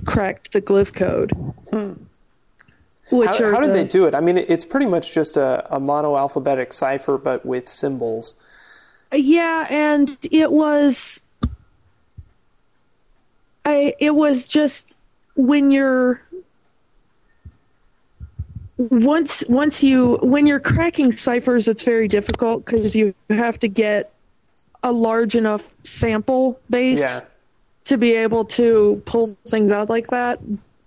cracked 0.06 0.52
the 0.52 0.62
glyph 0.62 0.92
code. 0.94 1.32
Which 3.10 3.28
how 3.28 3.52
how 3.52 3.60
did 3.60 3.70
the- 3.70 3.74
they 3.74 3.84
do 3.84 4.06
it? 4.06 4.14
I 4.14 4.20
mean, 4.20 4.38
it's 4.38 4.64
pretty 4.64 4.86
much 4.86 5.12
just 5.12 5.36
a, 5.36 5.66
a 5.74 5.80
monoalphabetic 5.80 6.72
cipher, 6.72 7.18
but 7.18 7.44
with 7.44 7.68
symbols. 7.68 8.34
Yeah, 9.12 9.66
and 9.68 10.16
it 10.30 10.52
was 10.52 11.22
I 13.64 13.94
it 13.98 14.14
was 14.14 14.46
just 14.46 14.96
when 15.34 15.70
you're 15.70 16.22
once 18.76 19.44
once 19.48 19.82
you 19.82 20.16
when 20.22 20.46
you're 20.46 20.60
cracking 20.60 21.12
ciphers 21.12 21.68
it's 21.68 21.82
very 21.82 22.08
difficult 22.08 22.64
cuz 22.64 22.96
you 22.96 23.14
have 23.28 23.58
to 23.60 23.68
get 23.68 24.12
a 24.82 24.90
large 24.92 25.34
enough 25.34 25.74
sample 25.84 26.58
base 26.70 27.00
Yeah, 27.00 27.20
to 27.84 27.98
be 27.98 28.12
able 28.14 28.44
to 28.46 29.02
pull 29.04 29.36
things 29.44 29.72
out 29.72 29.90
like 29.90 30.06
that. 30.08 30.38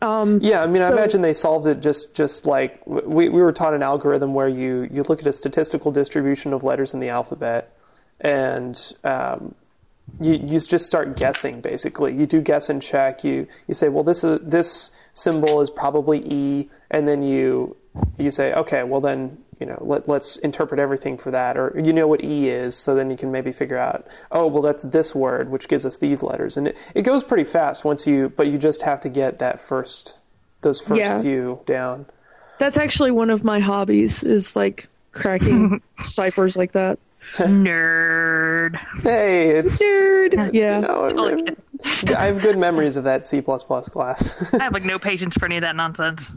Um 0.03 0.39
yeah. 0.41 0.61
I 0.61 0.67
mean, 0.67 0.81
I 0.81 0.89
imagine 0.89 1.21
they 1.21 1.33
solved 1.33 1.65
it 1.65 1.79
just 1.79 2.13
just 2.13 2.45
like 2.45 2.85
we 2.85 3.29
we 3.29 3.41
were 3.41 3.53
taught 3.53 3.73
an 3.73 3.81
algorithm 3.81 4.33
where 4.33 4.49
you 4.49 4.87
you 4.91 5.03
look 5.03 5.21
at 5.21 5.27
a 5.27 5.33
statistical 5.33 5.91
distribution 5.91 6.51
of 6.51 6.63
letters 6.63 6.93
in 6.93 6.99
the 6.99 7.07
alphabet, 7.07 7.73
and 8.19 8.93
um, 9.05 9.55
you 10.19 10.33
you 10.33 10.59
just 10.59 10.87
start 10.87 11.15
guessing 11.15 11.61
basically. 11.61 12.13
You 12.13 12.25
do 12.25 12.41
guess 12.41 12.69
and 12.69 12.81
check. 12.81 13.23
You 13.23 13.47
you 13.67 13.73
say, 13.73 13.87
well, 13.87 14.03
this 14.03 14.23
is 14.23 14.41
this 14.41 14.91
symbol 15.13 15.61
is 15.61 15.69
probably 15.69 16.19
E, 16.27 16.69
and 16.91 17.07
then 17.07 17.23
you 17.23 17.77
you 18.17 18.29
say, 18.29 18.53
okay, 18.53 18.83
well 18.83 19.01
then 19.01 19.37
you 19.63 19.69
know 19.69 19.77
let 19.79 20.09
let's 20.09 20.35
interpret 20.39 20.77
everything 20.77 21.17
for 21.17 21.31
that, 21.31 21.55
or 21.57 21.71
you 21.81 21.93
know 21.93 22.05
what 22.05 22.21
E 22.21 22.49
is, 22.49 22.75
so 22.75 22.93
then 22.93 23.09
you 23.09 23.15
can 23.15 23.31
maybe 23.31 23.53
figure 23.53 23.77
out, 23.77 24.05
oh, 24.29 24.45
well 24.45 24.61
that's 24.61 24.83
this 24.83 25.15
word, 25.15 25.47
which 25.49 25.69
gives 25.69 25.85
us 25.85 25.99
these 25.99 26.21
letters, 26.21 26.57
and 26.57 26.67
it, 26.67 26.77
it 26.93 27.03
goes 27.03 27.23
pretty 27.23 27.45
fast 27.45 27.85
once 27.85 28.05
you, 28.05 28.27
but 28.35 28.47
you 28.47 28.57
just 28.57 28.81
have 28.81 28.99
to 28.99 29.07
get 29.09 29.39
that 29.39 29.61
first 29.61 30.17
those 30.63 30.81
first 30.81 30.99
Yeah. 30.99 31.21
few 31.21 31.61
down. 31.65 32.07
that's 32.59 32.75
actually 32.75 33.11
one 33.11 33.29
of 33.29 33.45
my 33.45 33.59
hobbies 33.59 34.21
is 34.21 34.53
like 34.57 34.87
cracking 35.13 35.81
ciphers 36.03 36.57
like 36.57 36.73
that. 36.73 36.99
Nerd. 37.37 38.75
Hey, 39.01 39.51
it's 39.51 39.81
Nerd. 39.81 40.51
Yeah. 40.53 40.81
no, 40.81 41.07
Totally 41.07 41.55
I, 41.85 42.13
I 42.15 42.25
have 42.25 42.41
good 42.41 42.57
memories 42.57 42.97
of 42.97 43.05
that 43.05 43.25
C 43.25 43.41
class. 43.41 44.35
I 44.59 44.63
have 44.63 44.73
like 44.73 44.83
no 44.83 44.99
patience 44.99 45.35
for 45.35 45.45
any 45.45 45.55
of 45.57 45.61
that 45.61 45.75
nonsense. 45.77 46.31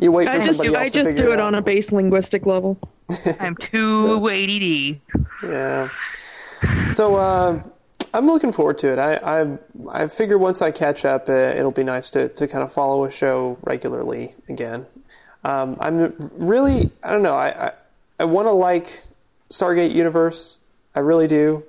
You 0.00 0.10
wait 0.12 0.26
for 0.26 0.32
I 0.32 0.38
just 0.38 0.64
else 0.66 0.76
I 0.76 0.88
just 0.88 1.10
figure 1.12 1.26
do 1.26 1.32
it 1.32 1.40
out. 1.40 1.46
on 1.46 1.54
a 1.54 1.62
base 1.62 1.92
linguistic 1.92 2.46
level. 2.46 2.78
I'm 3.40 3.56
too 3.56 4.28
ADD. 4.30 5.00
Yeah. 5.42 5.88
So 6.92 7.16
uh, 7.16 7.62
I'm 8.12 8.26
looking 8.26 8.52
forward 8.52 8.78
to 8.78 8.88
it. 8.92 8.98
I 8.98 9.16
I, 9.42 9.58
I 9.90 10.06
figure 10.08 10.38
once 10.38 10.62
I 10.62 10.70
catch 10.70 11.04
up, 11.04 11.28
uh, 11.28 11.32
it'll 11.32 11.70
be 11.70 11.84
nice 11.84 12.10
to, 12.10 12.28
to 12.30 12.46
kind 12.48 12.62
of 12.64 12.72
follow 12.72 13.04
a 13.04 13.10
show 13.10 13.58
regularly 13.62 14.34
again. 14.48 14.86
Um, 15.44 15.76
I'm 15.80 16.14
really 16.36 16.90
I 17.02 17.10
don't 17.12 17.22
know. 17.22 17.34
I 17.34 17.66
I, 17.68 17.72
I 18.20 18.24
want 18.24 18.48
to 18.48 18.52
like 18.52 19.02
Stargate 19.50 19.92
Universe. 19.94 20.58
I 20.94 21.00
really 21.00 21.26
do. 21.28 21.64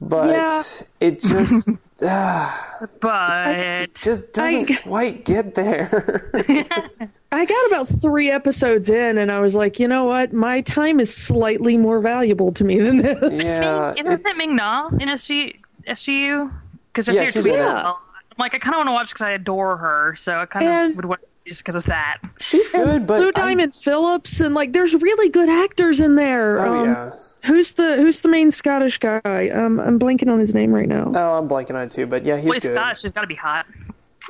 But 0.00 0.30
Yeah. 0.30 0.62
it 1.00 1.20
just 1.20 1.68
But 3.00 3.94
just 3.94 4.32
doesn't 4.32 4.70
I- 4.70 4.74
quite 4.82 5.24
get 5.24 5.54
there. 5.54 6.30
I 7.32 7.44
got 7.46 7.66
about 7.66 7.88
three 7.88 8.30
episodes 8.30 8.88
in, 8.90 9.18
and 9.18 9.30
I 9.32 9.40
was 9.40 9.54
like, 9.54 9.80
you 9.80 9.88
know 9.88 10.04
what? 10.04 10.32
My 10.32 10.60
time 10.60 11.00
is 11.00 11.12
slightly 11.14 11.76
more 11.76 12.00
valuable 12.00 12.52
to 12.52 12.62
me 12.64 12.78
than 12.80 12.98
this. 12.98 13.44
yeah. 13.44 13.92
isn't 13.96 14.12
it- 14.12 14.22
that 14.24 14.36
Ming 14.36 14.54
Na 14.56 14.88
in 14.88 15.08
SG, 15.08 15.56
SGU? 15.86 16.52
Because 16.92 17.08
Yeah, 17.14 17.22
here 17.22 17.32
she's 17.32 17.44
too. 17.44 17.54
in 17.54 17.58
it. 17.60 17.62
I'm 17.64 17.94
like, 18.38 18.54
I 18.54 18.58
kind 18.58 18.74
of 18.74 18.78
want 18.78 18.88
to 18.88 18.92
watch 18.92 19.08
because 19.10 19.22
I 19.26 19.30
adore 19.32 19.76
her, 19.76 20.14
so 20.18 20.34
I 20.36 20.46
kind 20.46 20.90
of 20.90 20.96
would 20.96 21.04
watch 21.06 21.20
just 21.46 21.60
because 21.62 21.74
of 21.76 21.84
that. 21.86 22.18
she's 22.40 22.70
good, 22.70 23.06
but 23.06 23.20
Lou 23.20 23.28
I- 23.28 23.32
Diamond 23.32 23.74
Phillips, 23.74 24.40
and 24.40 24.54
like, 24.54 24.72
there's 24.72 24.94
really 24.94 25.28
good 25.28 25.48
actors 25.48 26.00
in 26.00 26.14
there. 26.16 26.64
oh 26.64 26.78
Um, 26.80 26.84
yeah. 26.86 27.10
Who's 27.46 27.74
the 27.74 27.96
Who's 27.96 28.20
the 28.22 28.28
main 28.28 28.50
Scottish 28.50 28.98
guy? 28.98 29.20
Um, 29.54 29.78
I'm 29.80 29.98
blanking 29.98 30.28
on 30.32 30.38
his 30.38 30.54
name 30.54 30.72
right 30.72 30.88
now. 30.88 31.12
Oh, 31.14 31.34
I'm 31.38 31.48
blanking 31.48 31.74
on 31.74 31.82
it 31.82 31.90
too, 31.90 32.06
but 32.06 32.24
yeah, 32.24 32.36
he's 32.36 32.44
Well, 32.46 32.54
he's 32.54 32.62
good. 32.64 32.74
Scottish. 32.74 33.00
She's 33.02 33.12
got 33.12 33.20
to 33.22 33.26
be 33.26 33.34
hot. 33.34 33.66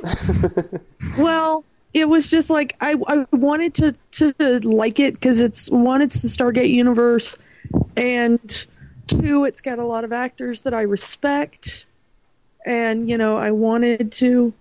Well, 1.18 1.64
it 1.92 2.08
was 2.08 2.28
just 2.28 2.50
like 2.50 2.74
I, 2.80 2.96
I 3.06 3.24
wanted 3.30 3.74
to 3.74 3.92
to 4.12 4.34
like 4.68 4.98
it 4.98 5.14
because 5.14 5.40
it's 5.40 5.70
one, 5.70 6.02
it's 6.02 6.20
the 6.22 6.28
Stargate 6.28 6.70
universe, 6.70 7.38
and 7.96 8.66
two, 9.06 9.44
it's 9.44 9.60
got 9.60 9.78
a 9.78 9.84
lot 9.84 10.02
of 10.02 10.12
actors 10.12 10.62
that 10.62 10.74
I 10.74 10.82
respect, 10.82 11.86
and 12.66 13.08
you 13.08 13.16
know 13.16 13.36
I 13.36 13.52
wanted 13.52 14.10
to. 14.12 14.52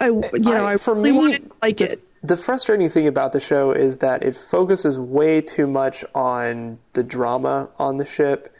I 0.00 0.06
you 0.06 0.22
know 0.40 0.64
I- 0.66 0.72
I, 0.72 0.76
for 0.76 0.94
really 0.94 1.12
me, 1.12 1.18
wanted 1.18 1.44
to 1.44 1.50
like 1.62 1.76
the, 1.76 1.92
it. 1.92 2.02
The 2.22 2.36
frustrating 2.36 2.88
thing 2.88 3.06
about 3.06 3.32
the 3.32 3.40
show 3.40 3.70
is 3.70 3.98
that 3.98 4.22
it 4.24 4.34
focuses 4.36 4.98
way 4.98 5.40
too 5.40 5.66
much 5.66 6.04
on 6.14 6.78
the 6.94 7.04
drama 7.04 7.68
on 7.78 7.98
the 7.98 8.04
ship, 8.04 8.52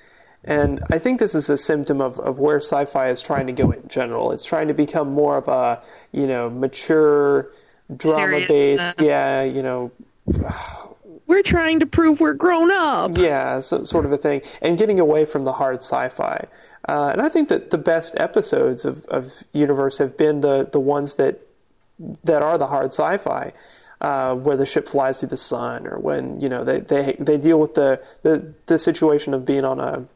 And 0.44 0.82
I 0.90 0.98
think 0.98 1.18
this 1.18 1.34
is 1.34 1.50
a 1.50 1.58
symptom 1.58 2.00
of, 2.00 2.18
of 2.20 2.38
where 2.38 2.58
sci-fi 2.58 3.10
is 3.10 3.20
trying 3.20 3.46
to 3.48 3.52
go 3.52 3.70
in 3.72 3.86
general. 3.88 4.32
It's 4.32 4.44
trying 4.44 4.68
to 4.68 4.74
become 4.74 5.10
more 5.12 5.36
of 5.36 5.48
a, 5.48 5.82
you 6.12 6.26
know, 6.26 6.48
mature, 6.48 7.50
drama-based, 7.94 9.00
uh, 9.00 9.04
yeah, 9.04 9.42
you 9.42 9.62
know, 9.62 9.90
We're 11.26 11.42
trying 11.42 11.80
to 11.80 11.86
prove 11.86 12.20
we're 12.20 12.34
grown 12.34 12.70
up. 12.70 13.18
yeah, 13.18 13.60
so, 13.60 13.84
sort 13.84 14.06
of 14.06 14.12
a 14.12 14.16
thing, 14.16 14.42
and 14.62 14.78
getting 14.78 14.98
away 15.00 15.24
from 15.24 15.44
the 15.44 15.54
hard 15.54 15.78
sci-fi. 15.82 16.46
Uh, 16.88 17.10
and 17.12 17.20
I 17.20 17.28
think 17.28 17.48
that 17.48 17.70
the 17.70 17.78
best 17.78 18.14
episodes 18.18 18.84
of, 18.84 19.04
of 19.06 19.44
Universe 19.52 19.98
have 19.98 20.16
been 20.16 20.40
the, 20.40 20.68
the 20.70 20.80
ones 20.80 21.14
that 21.14 21.40
that 22.24 22.42
are 22.42 22.58
the 22.58 22.68
hard 22.68 22.92
sci-fi, 22.92 23.52
uh, 24.00 24.34
where 24.34 24.56
the 24.56 24.66
ship 24.66 24.88
flies 24.88 25.20
through 25.20 25.28
the 25.28 25.36
sun, 25.36 25.86
or 25.86 25.98
when 25.98 26.40
you 26.40 26.48
know 26.48 26.64
they 26.64 26.80
they, 26.80 27.16
they 27.18 27.36
deal 27.36 27.58
with 27.58 27.74
the, 27.74 28.00
the, 28.22 28.54
the 28.66 28.78
situation 28.78 29.34
of 29.34 29.44
being 29.44 29.64
on 29.64 29.80
a 29.80 30.06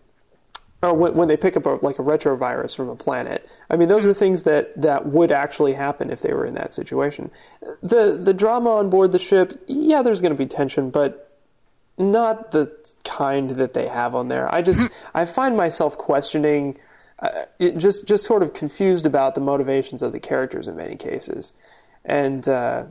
or 0.82 0.94
when, 0.94 1.14
when 1.14 1.28
they 1.28 1.36
pick 1.36 1.56
up 1.56 1.64
a, 1.64 1.78
like 1.80 1.98
a 1.98 2.02
retrovirus 2.02 2.76
from 2.76 2.88
a 2.88 2.96
planet. 2.96 3.48
I 3.70 3.76
mean, 3.76 3.88
those 3.88 4.04
are 4.04 4.12
things 4.12 4.42
that, 4.42 4.80
that 4.80 5.06
would 5.06 5.30
actually 5.30 5.74
happen 5.74 6.10
if 6.10 6.20
they 6.20 6.32
were 6.32 6.44
in 6.44 6.54
that 6.54 6.74
situation. 6.74 7.30
The 7.82 8.18
the 8.20 8.34
drama 8.34 8.70
on 8.70 8.90
board 8.90 9.12
the 9.12 9.18
ship, 9.18 9.62
yeah, 9.66 10.02
there's 10.02 10.20
going 10.20 10.32
to 10.32 10.38
be 10.38 10.46
tension, 10.46 10.90
but 10.90 11.38
not 11.96 12.50
the 12.50 12.76
kind 13.04 13.50
that 13.50 13.74
they 13.74 13.86
have 13.86 14.14
on 14.14 14.28
there. 14.28 14.52
I 14.52 14.62
just 14.62 14.90
I 15.14 15.24
find 15.24 15.56
myself 15.56 15.96
questioning, 15.96 16.78
uh, 17.22 17.44
just 17.76 18.06
just 18.06 18.24
sort 18.24 18.42
of 18.42 18.52
confused 18.52 19.06
about 19.06 19.34
the 19.34 19.40
motivations 19.40 20.02
of 20.02 20.12
the 20.12 20.20
characters 20.20 20.68
in 20.68 20.76
many 20.76 20.96
cases, 20.96 21.52
and. 22.04 22.46
Uh, 22.46 22.84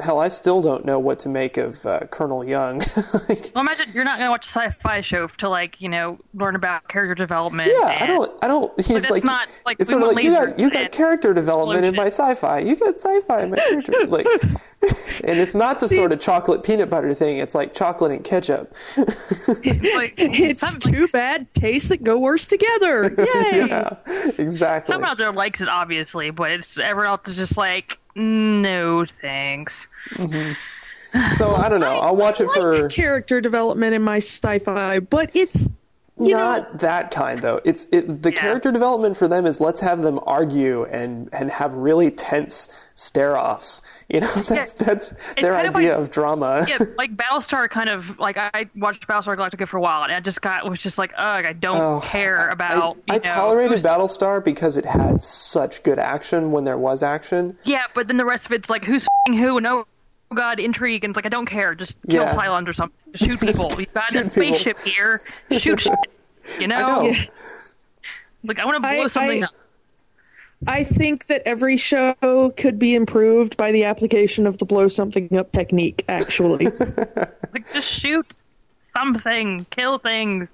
Hell, 0.00 0.18
I 0.18 0.28
still 0.28 0.62
don't 0.62 0.84
know 0.84 0.98
what 0.98 1.18
to 1.20 1.28
make 1.28 1.58
of 1.58 1.84
uh, 1.84 2.00
Colonel 2.10 2.44
Young. 2.44 2.78
like, 3.28 3.52
Well, 3.54 3.60
imagine 3.60 3.90
you're 3.92 4.04
not 4.04 4.18
going 4.18 4.26
to 4.26 4.30
watch 4.30 4.46
a 4.46 4.48
sci-fi 4.48 5.00
show 5.02 5.28
to 5.28 5.48
like 5.48 5.80
you 5.80 5.88
know 5.88 6.18
learn 6.34 6.56
about 6.56 6.88
character 6.88 7.14
development. 7.14 7.70
Yeah, 7.72 7.98
I 8.00 8.06
don't. 8.06 8.32
I 8.42 8.48
don't. 8.48 8.72
He's 8.80 8.90
it's 8.96 9.10
like, 9.10 9.22
not 9.22 9.48
like 9.66 9.76
it's 9.80 9.90
sort 9.90 10.02
of 10.02 10.14
like 10.14 10.24
you 10.24 10.30
got 10.30 10.58
you 10.58 10.70
got 10.70 10.92
character 10.92 11.34
development 11.34 11.84
in 11.84 11.94
my 11.94 12.06
sci-fi. 12.06 12.60
You 12.60 12.74
got 12.74 12.96
sci-fi 12.96 13.42
in 13.44 13.50
my 13.50 13.56
character. 13.68 14.06
like, 14.06 14.26
and 15.22 15.38
it's 15.38 15.54
not 15.54 15.78
the 15.78 15.88
sort 15.88 16.10
of 16.10 16.20
chocolate 16.20 16.62
peanut 16.62 16.90
butter 16.90 17.12
thing. 17.12 17.36
It's 17.36 17.54
like 17.54 17.74
chocolate 17.74 18.12
and 18.12 18.24
ketchup. 18.24 18.74
Like, 18.96 20.14
It's 20.16 20.60
some, 20.60 20.80
too 20.80 21.06
bad 21.08 21.52
tastes 21.54 21.88
that 21.90 22.02
go 22.02 22.18
worse 22.18 22.46
together. 22.46 23.14
Yay! 23.16 23.66
yeah, 23.66 23.96
exactly. 24.38 24.92
someone 24.92 25.10
out 25.10 25.18
there 25.18 25.32
likes 25.32 25.60
it, 25.60 25.68
obviously, 25.68 26.30
but 26.30 26.50
it's 26.50 26.78
everyone 26.78 27.06
else 27.10 27.28
is 27.28 27.36
just 27.36 27.56
like, 27.56 27.98
no 28.14 29.04
thanks. 29.20 29.86
Mm-hmm. 30.10 31.34
So 31.34 31.54
I 31.54 31.68
don't 31.68 31.80
know. 31.80 32.00
I'll 32.00 32.16
watch 32.16 32.40
it 32.40 32.48
I 32.50 32.54
for 32.54 32.82
like 32.82 32.90
character 32.90 33.40
development 33.40 33.94
in 33.94 34.02
my 34.02 34.16
sci-fi, 34.16 35.00
but 35.00 35.30
it's 35.34 35.68
you 36.18 36.34
not 36.34 36.78
that 36.78 37.10
kind 37.10 37.38
though. 37.40 37.60
It's 37.64 37.86
it, 37.90 38.22
the 38.22 38.30
Yeah. 38.32 38.40
character 38.40 38.70
development 38.70 39.16
for 39.16 39.28
them 39.28 39.46
is 39.46 39.60
let's 39.60 39.80
have 39.80 40.02
them 40.02 40.20
argue 40.26 40.84
and 40.84 41.28
and 41.32 41.50
have 41.50 41.74
really 41.74 42.10
tense 42.10 42.68
stare 42.94 43.36
offs. 43.38 43.80
You 44.08 44.20
know, 44.20 44.32
that's 44.48 44.74
that's 44.74 45.14
their 45.40 45.54
kind 45.54 45.66
of 45.68 45.76
idea 45.76 45.92
like- 45.96 46.02
of 46.02 46.10
drama. 46.10 46.66
Yeah, 46.68 46.78
like 46.98 47.16
Battlestar 47.16 47.68
kind 47.70 47.88
of 47.88 48.18
like 48.18 48.36
I 48.36 48.68
watched 48.76 49.06
Battlestar 49.08 49.36
Galactica 49.36 49.66
for 49.66 49.78
a 49.78 49.80
while, 49.80 50.02
and 50.04 50.12
I 50.12 50.20
just 50.20 50.42
got 50.42 50.68
was 50.68 50.80
just 50.80 50.98
like, 50.98 51.12
ugh, 51.16 51.46
I 51.46 51.54
don't 51.54 51.78
Oh, 51.78 52.00
care 52.04 52.48
I, 52.50 52.52
about. 52.52 52.98
I 53.08 53.14
you 53.14 53.20
know, 53.20 53.24
tolerated 53.24 53.72
who's- 53.72 53.82
Battlestar 53.84 54.44
because 54.44 54.76
it 54.76 54.84
had 54.84 55.22
such 55.22 55.82
good 55.82 55.98
action 55.98 56.52
when 56.52 56.64
there 56.64 56.78
was 56.78 57.02
action. 57.02 57.56
Yeah, 57.64 57.84
but 57.94 58.06
then 58.06 58.18
the 58.18 58.24
rest 58.26 58.44
of 58.46 58.52
it's 58.52 58.68
like 58.68 58.84
who's 58.84 59.02
f***ing 59.04 59.38
who 59.38 59.56
and 59.56 59.66
oh 59.66 59.86
god, 60.32 60.58
intrigue, 60.60 61.04
and 61.04 61.10
it's 61.12 61.16
like 61.16 61.26
I 61.26 61.28
don't 61.30 61.46
care, 61.46 61.74
just 61.74 61.96
kill 62.08 62.22
Yeah. 62.24 62.34
Cylons 62.34 62.68
or 62.68 62.72
something, 62.72 62.96
just 63.12 63.24
shoot 63.24 63.40
people. 63.46 63.72
You've 63.78 63.92
got 63.94 64.10
a 64.10 64.12
Shoot 64.12 64.34
people. 64.34 64.54
spaceship 64.54 64.78
here, 64.82 65.22
shoot 65.58 65.80
shit. 65.82 65.94
You 66.60 66.68
know, 66.68 66.76
I 66.76 67.10
know. 67.10 67.16
Like 68.44 68.58
I 68.58 68.64
want 68.64 68.76
to 68.76 68.80
blow 68.80 68.88
I- 68.88 69.06
something 69.08 69.42
I- 69.44 69.46
up. 69.46 69.52
I 70.64 70.84
think 70.84 71.26
that 71.26 71.42
every 71.44 71.76
show 71.76 72.14
could 72.56 72.78
be 72.78 72.94
improved 72.94 73.56
by 73.56 73.72
the 73.72 73.82
application 73.82 74.46
of 74.46 74.58
the 74.58 74.64
blow 74.64 74.86
something 74.86 75.36
up 75.36 75.50
technique. 75.50 76.04
Actually, 76.08 76.66
Like 77.52 77.72
just 77.72 77.88
shoot 77.88 78.36
something, 78.82 79.66
kill 79.70 79.98
things. 79.98 80.50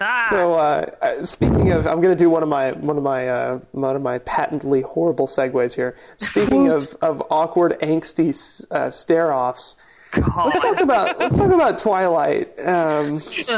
Ah. 0.00 0.26
So 0.30 0.54
uh, 0.54 0.90
uh, 1.02 1.24
speaking 1.24 1.72
of, 1.72 1.86
I'm 1.86 2.00
going 2.00 2.16
to 2.16 2.22
do 2.24 2.28
one 2.30 2.42
of 2.42 2.48
my 2.48 2.72
one 2.72 2.96
of 2.96 3.02
my 3.02 3.28
uh, 3.28 3.58
one 3.72 3.96
of 3.96 4.02
my 4.02 4.18
patently 4.20 4.82
horrible 4.82 5.26
segues 5.26 5.74
here. 5.74 5.96
Speaking 6.18 6.68
of, 6.68 6.94
of 7.00 7.22
awkward, 7.30 7.78
angsty 7.80 8.30
uh, 8.70 8.90
stare 8.90 9.32
offs, 9.32 9.76
let's 10.16 10.60
talk 10.60 10.80
about 10.80 11.18
let's 11.18 11.34
talk 11.34 11.50
about 11.52 11.78
Twilight. 11.78 12.58
Um, 12.60 13.20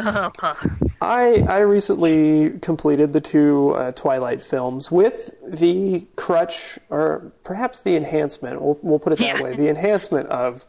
I 1.01 1.44
I 1.48 1.59
recently 1.61 2.59
completed 2.61 3.12
the 3.12 3.20
two 3.20 3.70
uh, 3.70 3.92
Twilight 3.92 4.42
films 4.42 4.90
with 4.90 5.31
the 5.46 6.07
crutch, 6.16 6.79
or 6.90 7.33
perhaps 7.44 7.81
the 7.81 7.96
enhancement. 7.96 8.61
We'll 8.61 8.79
we'll 8.83 8.98
put 8.98 9.12
it 9.12 9.18
that 9.20 9.37
Yeah. 9.37 9.42
way. 9.42 9.57
The 9.57 9.68
enhancement 9.68 10.29
of 10.29 10.66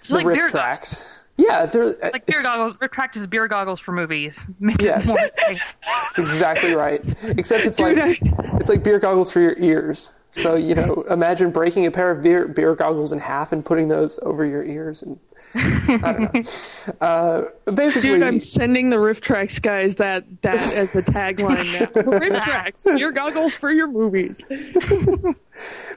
It's 0.00 0.08
the 0.08 0.16
like 0.16 0.26
RiffTrax. 0.26 1.06
Yeah, 1.38 1.66
they're 1.66 1.86
Like 1.86 2.26
beer 2.26 2.42
goggles, 2.42 2.74
Rick 2.80 2.92
practice 2.92 3.24
beer 3.24 3.46
goggles 3.46 3.78
for 3.78 3.92
movies. 3.92 4.44
Makes 4.60 4.84
Yes. 4.84 5.08
it 5.16 5.32
That's 5.84 6.18
exactly 6.18 6.74
right. 6.74 7.02
Except 7.22 7.64
it's 7.64 7.78
Dude, 7.78 7.96
like 7.96 8.18
it's 8.60 8.68
like 8.68 8.82
beer 8.82 8.98
goggles 8.98 9.30
for 9.30 9.40
your 9.40 9.56
ears. 9.58 10.10
So 10.30 10.56
you 10.56 10.74
know, 10.74 11.04
imagine 11.08 11.50
breaking 11.50 11.86
a 11.86 11.90
pair 11.92 12.10
of 12.10 12.22
beer 12.22 12.48
beer 12.48 12.74
goggles 12.74 13.12
in 13.12 13.20
half 13.20 13.52
and 13.52 13.64
putting 13.64 13.86
those 13.88 14.18
over 14.22 14.44
your 14.44 14.64
ears, 14.64 15.02
and 15.02 15.18
I 15.54 16.12
don't 16.12 16.34
know. 16.34 16.42
Uh, 17.00 17.44
basically, 17.72 18.10
dude, 18.10 18.22
I'm 18.22 18.38
sending 18.38 18.90
the 18.90 18.96
RiffTrax 18.96 19.62
guys 19.62 19.96
that 19.96 20.24
that 20.42 20.72
as 20.74 20.96
a 20.96 21.02
tagline 21.02 21.72
now. 21.78 21.86
RiffTrax, 22.02 22.98
your 22.98 23.12
goggles 23.12 23.54
for 23.54 23.70
your 23.70 23.86
movies. 23.86 24.40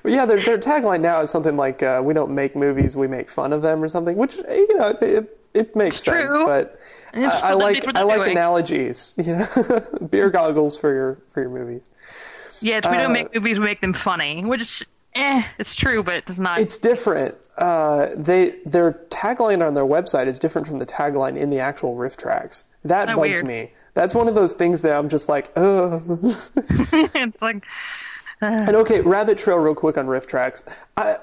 Yeah, 0.04 0.26
their 0.26 0.40
their 0.40 0.58
tagline 0.58 1.02
now 1.02 1.22
is 1.22 1.30
something 1.30 1.56
like 1.58 1.84
uh, 1.84 2.02
"We 2.04 2.14
don't 2.14 2.32
make 2.34 2.56
movies, 2.56 2.96
we 2.96 3.08
make 3.08 3.30
fun 3.30 3.54
of 3.54 3.62
them" 3.62 3.84
or 3.84 3.88
something. 3.90 4.18
Which 4.18 4.36
you 4.36 4.78
know, 4.78 4.98
it, 5.02 5.38
it 5.54 5.76
makes 5.76 5.96
It's 5.98 6.06
sense, 6.06 6.32
true. 6.34 6.46
but. 6.46 6.80
I, 7.14 7.26
I 7.26 7.54
like 7.56 7.86
I 7.94 8.04
like 8.04 8.20
doing. 8.20 8.32
analogies, 8.32 9.16
you 9.18 9.34
know, 9.36 9.86
beer 10.10 10.30
goggles 10.40 10.78
for 10.78 10.94
your 10.94 11.18
for 11.34 11.42
your 11.42 11.50
movies. 11.50 11.90
Yeah, 12.62 12.78
it's, 12.78 12.88
we 12.88 12.96
Uh, 12.96 13.02
don't 13.02 13.12
make 13.12 13.36
movies, 13.36 13.60
we 13.60 13.66
make 13.66 13.82
them 13.82 13.92
funny, 13.94 14.46
which 14.46 14.88
eh, 15.14 15.44
it's 15.60 15.76
true, 15.76 16.04
but 16.04 16.14
it's 16.16 16.38
not. 16.38 16.60
It's 16.60 16.78
different. 16.78 17.36
Uh, 17.58 18.12
they 18.16 18.52
their 18.66 18.94
tagline 19.10 19.66
on 19.68 19.74
their 19.74 19.84
website 19.84 20.28
is 20.28 20.40
different 20.40 20.68
from 20.68 20.80
the 20.80 20.86
tagline 20.86 21.36
in 21.36 21.50
the 21.50 21.60
actual 21.60 21.98
RiffTrax. 21.98 22.64
That 22.86 23.10
Oh, 23.10 23.16
bugs 23.18 23.44
weird. 23.44 23.46
me. 23.46 23.72
That's 23.94 24.16
one 24.16 24.30
of 24.30 24.36
those 24.36 24.54
things 24.54 24.82
that 24.84 24.98
I'm 24.98 25.10
just 25.10 25.28
like, 25.28 25.52
ugh. 25.58 26.02
it's 26.56 27.42
like 27.42 27.66
And 28.68 28.76
okay, 28.76 29.02
Rabbit 29.02 29.38
Trail, 29.38 29.58
real 29.58 29.76
quick 29.76 29.98
on 29.98 30.08
RiffTrax. 30.08 30.64
I, 30.98 31.18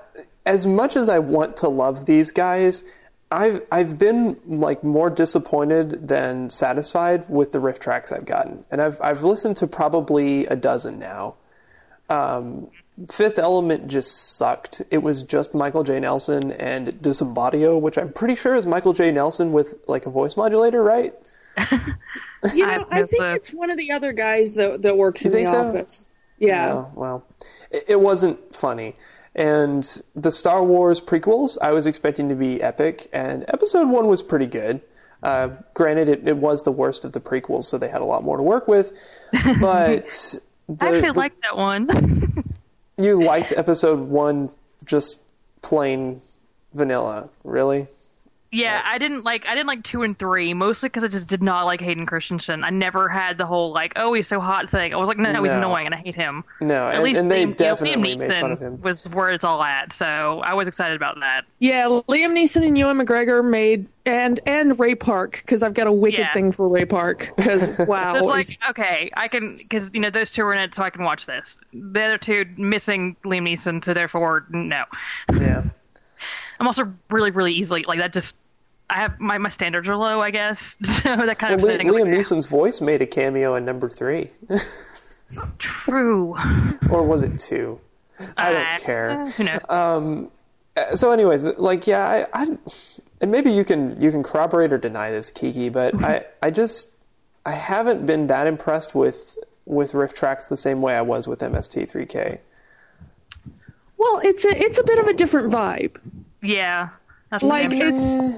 as 0.47 0.65
much 0.67 0.97
as 0.97 1.09
I 1.09 1.19
want 1.19 1.57
to 1.59 1.69
love 1.69 2.07
these 2.07 2.31
guys, 2.31 2.85
I've 3.31 3.63
I've 3.73 3.99
been 3.99 4.39
like 4.47 4.83
more 4.85 5.11
disappointed 5.11 6.07
than 6.09 6.49
satisfied 6.49 7.29
with 7.29 7.53
the 7.53 7.59
RiffTrax 7.59 8.13
I've 8.13 8.25
gotten, 8.25 8.65
and 8.71 8.81
I've 8.81 9.01
I've 9.03 9.23
listened 9.25 9.57
to 9.59 9.67
probably 9.67 10.47
a 10.47 10.57
dozen 10.57 10.99
now. 10.99 11.35
Um, 12.09 12.69
Fifth 13.11 13.39
Element 13.39 13.89
just 13.89 14.37
sucked. 14.37 14.83
It 14.91 14.99
was 15.03 15.23
just 15.23 15.55
Michael 15.55 15.85
J. 15.85 16.01
Nelson 16.01 16.51
and 16.53 16.89
Disembodio, 17.03 17.81
which 17.81 17.99
I'm 17.99 18.13
pretty 18.13 18.35
sure 18.35 18.55
is 18.55 18.67
Michael 18.67 18.93
J. 18.93 19.11
Nelson 19.13 19.53
with 19.53 19.75
like 19.87 20.07
a 20.07 20.11
voice 20.11 20.37
modulator, 20.37 20.83
right? 20.83 21.15
You 22.55 22.65
I 22.65 22.77
know, 22.77 22.87
I 22.93 23.01
miss 23.01 23.11
think 23.11 23.23
the- 23.25 23.33
it's 23.35 23.53
one 23.53 23.69
of 23.71 23.77
the 23.77 23.91
other 23.91 24.13
guys 24.13 24.55
that 24.55 24.83
that 24.83 24.97
works 24.97 25.25
in 25.25 25.33
the 25.33 25.45
so? 25.47 25.57
office. 25.69 26.13
Yeah. 26.39 26.87
Well, 26.95 27.25
it, 27.71 27.85
it 27.89 28.01
wasn't 28.01 28.55
funny. 28.55 28.97
And 29.35 29.85
the 30.17 30.33
Star 30.33 30.65
Wars 30.65 31.01
prequels, 31.01 31.59
I 31.63 31.73
was 31.73 31.87
expecting 31.87 32.29
to 32.29 32.35
be 32.35 32.61
epic, 32.63 33.09
and 33.13 33.45
Episode 33.49 33.89
One 33.89 34.07
was 34.09 34.23
pretty 34.23 34.47
good. 34.47 34.81
Uh, 35.23 35.49
granted, 35.75 36.09
it, 36.09 36.27
it 36.29 36.37
was 36.39 36.63
the 36.63 36.73
worst 36.73 37.05
of 37.05 37.13
the 37.13 37.21
prequels, 37.21 37.65
so 37.65 37.79
they 37.79 37.89
had 37.89 38.01
a 38.01 38.05
lot 38.05 38.23
more 38.25 38.37
to 38.37 38.43
work 38.43 38.67
with. 38.69 38.93
But 39.61 40.09
the, 40.69 40.85
I 40.85 40.87
actually 40.97 41.01
the- 41.13 41.19
like 41.19 41.41
that 41.43 41.57
one. 41.57 42.45
you 42.99 43.23
liked 43.23 43.53
Episode 43.57 44.01
One 44.01 44.51
just 44.85 45.23
plain 45.63 46.21
vanilla, 46.75 47.29
really? 47.45 47.87
Yeah, 48.51 48.83
I 48.85 48.99
didn't 48.99 49.25
like 49.25 49.47
I 49.47 49.55
didn't 49.55 49.67
like 49.67 49.83
two 49.85 50.03
and 50.03 50.19
three 50.19 50.55
mostly 50.55 50.89
because 50.89 51.05
I 51.05 51.09
just 51.09 51.29
did 51.29 51.43
not 51.43 51.65
like 51.65 51.81
Hayden 51.81 52.07
Christensen. 52.07 52.65
I 52.65 52.71
never 52.71 53.09
had 53.09 53.37
the 53.39 53.45
whole 53.47 53.73
like 53.73 53.93
oh 53.97 54.13
he's 54.15 54.27
so 54.29 54.41
hot 54.41 54.71
thing. 54.71 54.95
I 54.95 54.97
was 54.97 55.09
like 55.09 55.19
no, 55.19 55.43
he's 55.43 55.53
annoying 55.53 55.87
and 55.87 55.95
I 55.95 55.99
hate 55.99 56.15
him. 56.15 56.45
No, 56.61 56.89
At 56.89 56.97
and, 56.97 57.05
least 57.05 57.21
and 57.21 57.31
they 57.31 57.45
Liam, 57.45 57.57
definitely 57.57 57.97
Liam 58.15 58.19
made 58.19 58.29
fun 58.41 58.53
of 58.53 58.59
Neeson 58.59 58.63
him. 58.63 58.81
was 58.81 59.09
where 59.11 59.31
it's 59.31 59.45
all 59.45 59.63
at. 59.63 59.93
So 59.93 60.41
I 60.45 60.55
was 60.55 60.67
excited 60.69 60.97
about 60.97 61.21
that. 61.21 61.43
Yeah, 61.59 61.85
Liam 61.87 62.33
Neeson 62.33 62.67
and 62.67 62.77
Ewan 62.79 62.99
McGregor 62.99 63.45
made 63.49 63.87
and 64.07 64.41
and 64.47 64.79
Ray 64.81 64.95
Park 64.95 65.43
because 65.45 65.63
I've 65.63 65.75
got 65.75 65.87
a 65.87 65.93
wicked 65.93 66.21
Yeah. 66.21 66.33
thing 66.33 66.51
for 66.51 66.69
Ray 66.69 66.87
Park 66.87 67.33
because 67.37 67.67
wow, 67.87 68.15
It's 68.17 68.27
like 68.29 68.47
okay, 68.71 69.11
I 69.17 69.29
can 69.29 69.59
because 69.59 69.93
you 69.93 70.01
know 70.01 70.09
those 70.11 70.31
two 70.31 70.43
are 70.43 70.55
in 70.55 70.61
it, 70.61 70.75
so 70.75 70.83
I 70.83 70.89
can 70.91 71.05
watch 71.05 71.27
this. 71.27 71.59
The 71.75 72.03
other 72.03 72.19
two 72.19 72.47
missing 72.57 73.15
Liam 73.25 73.47
Neeson, 73.47 73.85
so 73.85 73.93
therefore 73.93 74.47
no. 74.51 74.85
Yeah. 75.35 75.65
I'm 76.61 76.67
also 76.67 76.93
really 77.11 77.31
really 77.31 77.53
easily 77.53 77.85
like 77.87 77.99
that. 77.99 78.13
Just 78.13 78.37
I 78.91 78.95
have 79.01 79.21
my, 79.21 79.37
my 79.39 79.51
standards 79.51 79.87
are 79.89 79.97
low, 79.97 80.21
I 80.21 80.31
guess. 80.31 80.77
So 80.85 81.17
that 81.17 81.39
kind 81.39 81.61
Well, 81.61 81.71
of 81.73 81.73
Li- 81.73 81.77
thing. 81.79 81.89
Liam 81.89 82.09
Neeson's 82.15 82.47
voice 82.47 82.81
made 82.81 83.03
a 83.03 83.07
cameo 83.07 83.55
in 83.55 83.65
number 83.65 83.89
three, 83.89 84.31
True. 85.59 86.37
or 86.91 87.03
was 87.05 87.23
it 87.23 87.39
two? 87.39 87.81
I 88.37 88.49
Uh, 88.49 88.53
don't 88.53 88.81
care. 88.83 89.27
Who 89.31 89.45
knows? 89.45 89.61
Um, 89.69 90.31
so 90.95 91.11
anyways 91.11 91.45
like 91.59 91.87
yeah 91.89 92.27
I, 92.33 92.43
I 92.43 92.59
and 93.21 93.31
maybe 93.33 93.51
you 93.51 93.65
can 93.65 94.01
you 94.01 94.11
can 94.13 94.23
corroborate 94.23 94.73
or 94.73 94.79
deny 94.79 95.11
this 95.11 95.29
kiki 95.33 95.69
but 95.71 95.93
i 96.05 96.25
i 96.41 96.53
just 96.53 96.95
i 97.45 97.51
haven't 97.51 98.07
been 98.07 98.29
that 98.29 98.47
impressed 98.47 98.95
with 98.95 99.37
with 99.67 99.91
RiffTrax 99.91 100.49
the 100.49 100.57
same 100.57 100.81
way 100.81 100.95
i 100.95 101.03
was 101.03 101.27
with 101.27 101.41
mst3k 101.41 102.39
Well, 103.97 104.21
it's 104.23 104.45
a 104.45 104.57
it's 104.57 104.79
a 104.79 104.85
bit 104.85 105.01
of 105.01 105.09
a 105.09 105.13
different 105.13 105.51
vibe. 105.53 105.97
Yeah. 106.43 106.89
That's 107.31 107.45
Like 107.45 107.71
damn 107.71 107.79
sure. 107.81 107.89
it's 107.91 108.33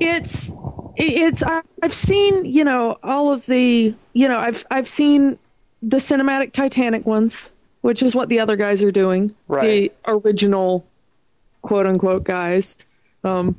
it's 0.00 0.52
it's 0.96 1.42
I- 1.42 1.62
I've 1.82 1.94
seen 1.94 2.44
you 2.44 2.64
know 2.64 2.96
all 3.02 3.32
of 3.32 3.46
the 3.46 3.94
you 4.12 4.28
know 4.28 4.38
I've 4.38 4.64
I've 4.70 4.88
seen 4.88 5.38
the 5.82 5.96
cinematic 5.98 6.52
Titanic 6.52 7.06
ones, 7.06 7.52
which 7.82 8.02
is 8.02 8.14
what 8.14 8.28
the 8.28 8.38
other 8.40 8.56
guys 8.56 8.82
are 8.82 8.92
doing. 8.92 9.34
Right. 9.48 9.62
The 9.62 9.92
original 10.06 10.84
quote 11.62 11.86
unquote 11.86 12.24
guys. 12.24 12.76
Um, 13.24 13.56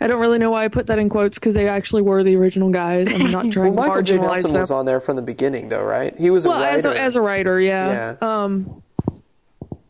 I 0.00 0.06
don't 0.06 0.20
really 0.20 0.38
know 0.38 0.50
why 0.50 0.64
I 0.64 0.68
put 0.68 0.86
that 0.88 0.98
in 0.98 1.08
quotes 1.08 1.38
because 1.38 1.54
they 1.54 1.66
actually 1.66 2.02
were 2.02 2.22
the 2.22 2.36
original 2.36 2.70
guys. 2.70 3.08
I'm 3.12 3.30
not 3.32 3.44
well 3.44 3.50
trying 3.52 3.72
to 3.72 3.76
michael 3.80 4.02
j 4.02 4.16
marginalize 4.16 4.20
nelson 4.20 4.52
them. 4.52 4.60
was 4.60 4.70
on 4.70 4.86
there 4.86 5.00
from 5.00 5.16
the 5.16 5.22
beginning 5.22 5.68
though 5.68 5.82
right 5.82 6.16
he 6.18 6.30
was 6.30 6.44
a 6.44 6.50
writer 6.50 6.66
as 6.66 6.86
a, 6.86 7.00
as 7.00 7.16
a 7.16 7.20
writer, 7.22 7.58
yeah. 7.60 8.16
yeah 8.20 8.42
Um, 8.44 8.82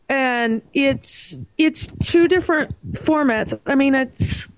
and 0.09 0.61
it's 0.73 1.39
it's 1.57 1.87
two 2.03 2.27
different 2.27 2.75
formats. 2.93 3.59
I 3.65 3.75
mean, 3.75 3.95
it's 3.95 4.49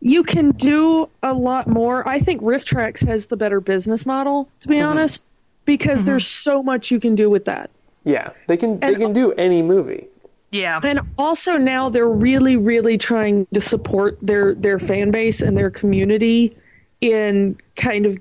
you 0.00 0.22
can 0.24 0.50
do 0.52 1.08
a 1.22 1.32
lot 1.32 1.68
more. 1.68 2.06
I 2.08 2.18
think 2.18 2.42
RiffTrax 2.42 3.06
has 3.06 3.28
the 3.28 3.36
better 3.36 3.60
business 3.60 4.04
model, 4.04 4.48
to 4.60 4.68
be 4.68 4.76
mm-hmm. 4.76 4.88
honest, 4.88 5.30
because 5.64 6.00
mm-hmm. 6.00 6.06
there's 6.06 6.26
so 6.26 6.62
much 6.62 6.90
you 6.90 6.98
can 6.98 7.14
do 7.14 7.30
with 7.30 7.44
that. 7.44 7.70
yeah 8.04 8.30
they 8.48 8.56
can 8.56 8.80
they 8.80 8.88
And- 8.88 8.96
can 8.96 9.12
do 9.12 9.32
any 9.32 9.62
movie 9.62 10.08
yeah. 10.52 10.80
And 10.82 11.00
also 11.16 11.56
now 11.56 11.88
they're 11.88 12.08
really, 12.08 12.56
really 12.56 12.98
trying 12.98 13.46
to 13.54 13.60
support 13.60 14.18
their 14.20 14.54
their 14.54 14.78
fan 14.78 15.10
base 15.10 15.40
and 15.40 15.56
their 15.56 15.70
community 15.70 16.54
in 17.02 17.56
kind 17.76 18.06
of 18.06 18.16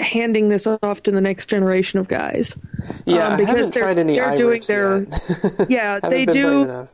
handing 0.00 0.48
this 0.48 0.66
off 0.66 1.02
to 1.02 1.10
the 1.10 1.20
next 1.20 1.46
generation 1.46 1.98
of 1.98 2.06
guys. 2.08 2.56
yeah 3.04 3.28
Um, 3.28 3.36
because 3.36 3.72
they're- 3.72 3.92
they're 3.94 4.34
doing 4.36 4.62
their-. 4.68 5.06
Yeah, 5.68 5.98
they 6.00 6.24
do. 6.24 6.88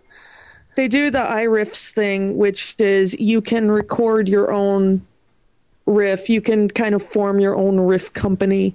they 0.76 0.88
do 0.88 1.10
the 1.10 1.18
iRiffs 1.18 1.92
thing, 1.92 2.36
which 2.38 2.74
is 2.78 3.14
you 3.20 3.40
can 3.42 3.70
record 3.70 4.28
your 4.28 4.50
own 4.52 5.02
riff. 5.86 6.28
You 6.30 6.40
can 6.40 6.68
kind 6.70 6.94
of 6.94 7.02
form 7.02 7.40
your 7.40 7.54
own 7.56 7.78
riff 7.80 8.12
company, 8.14 8.74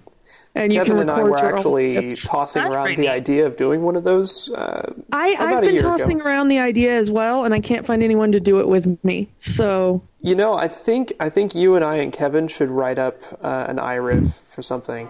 and 0.55 0.71
you 0.71 0.79
Kevin 0.79 0.93
can 0.93 1.01
and 1.01 1.11
I 1.11 1.23
were 1.23 1.37
actually 1.37 1.97
own 1.97 2.09
tossing 2.09 2.61
That's 2.63 2.73
around 2.73 2.85
pretty 2.85 3.01
the 3.03 3.09
idea 3.09 3.45
of 3.45 3.55
doing 3.57 3.81
one 3.81 3.95
of 3.95 4.03
those. 4.03 4.51
Uh, 4.51 4.93
I, 5.11 5.29
about 5.29 5.41
I've 5.41 5.57
a 5.57 5.61
been 5.61 5.69
year 5.75 5.79
ago. 5.79 5.89
tossing 5.89 6.21
around 6.21 6.47
the 6.49 6.59
idea 6.59 6.95
as 6.95 7.09
well, 7.09 7.43
and 7.45 7.53
I 7.53 7.59
can't 7.59 7.85
find 7.85 8.03
anyone 8.03 8.31
to 8.33 8.39
do 8.39 8.59
it 8.59 8.67
with 8.67 9.03
me. 9.03 9.29
So 9.37 10.03
You 10.21 10.35
know, 10.35 10.53
I 10.53 10.67
think 10.67 11.13
I 11.19 11.29
think 11.29 11.55
you 11.55 11.75
and 11.75 11.83
I 11.83 11.95
and 11.97 12.13
Kevin 12.13 12.47
should 12.47 12.69
write 12.69 12.99
up 12.99 13.19
uh, 13.41 13.65
an 13.67 13.77
iRiff 13.77 14.41
for 14.41 14.61
something. 14.61 15.09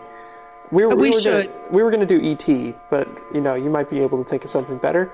We 0.72 0.86
were, 0.86 0.96
We 0.96 1.12
were 1.12 1.22
should. 1.22 1.48
Gonna, 1.48 1.72
we 1.72 1.84
were 1.84 1.92
going 1.92 2.08
to 2.08 2.20
do 2.20 2.24
ET, 2.32 2.76
but 2.90 3.08
you 3.34 3.42
know, 3.42 3.54
you 3.54 3.70
might 3.70 3.90
be 3.90 4.00
able 4.00 4.24
to 4.24 4.28
think 4.30 4.44
of 4.44 4.50
something 4.50 4.78
better. 4.78 5.12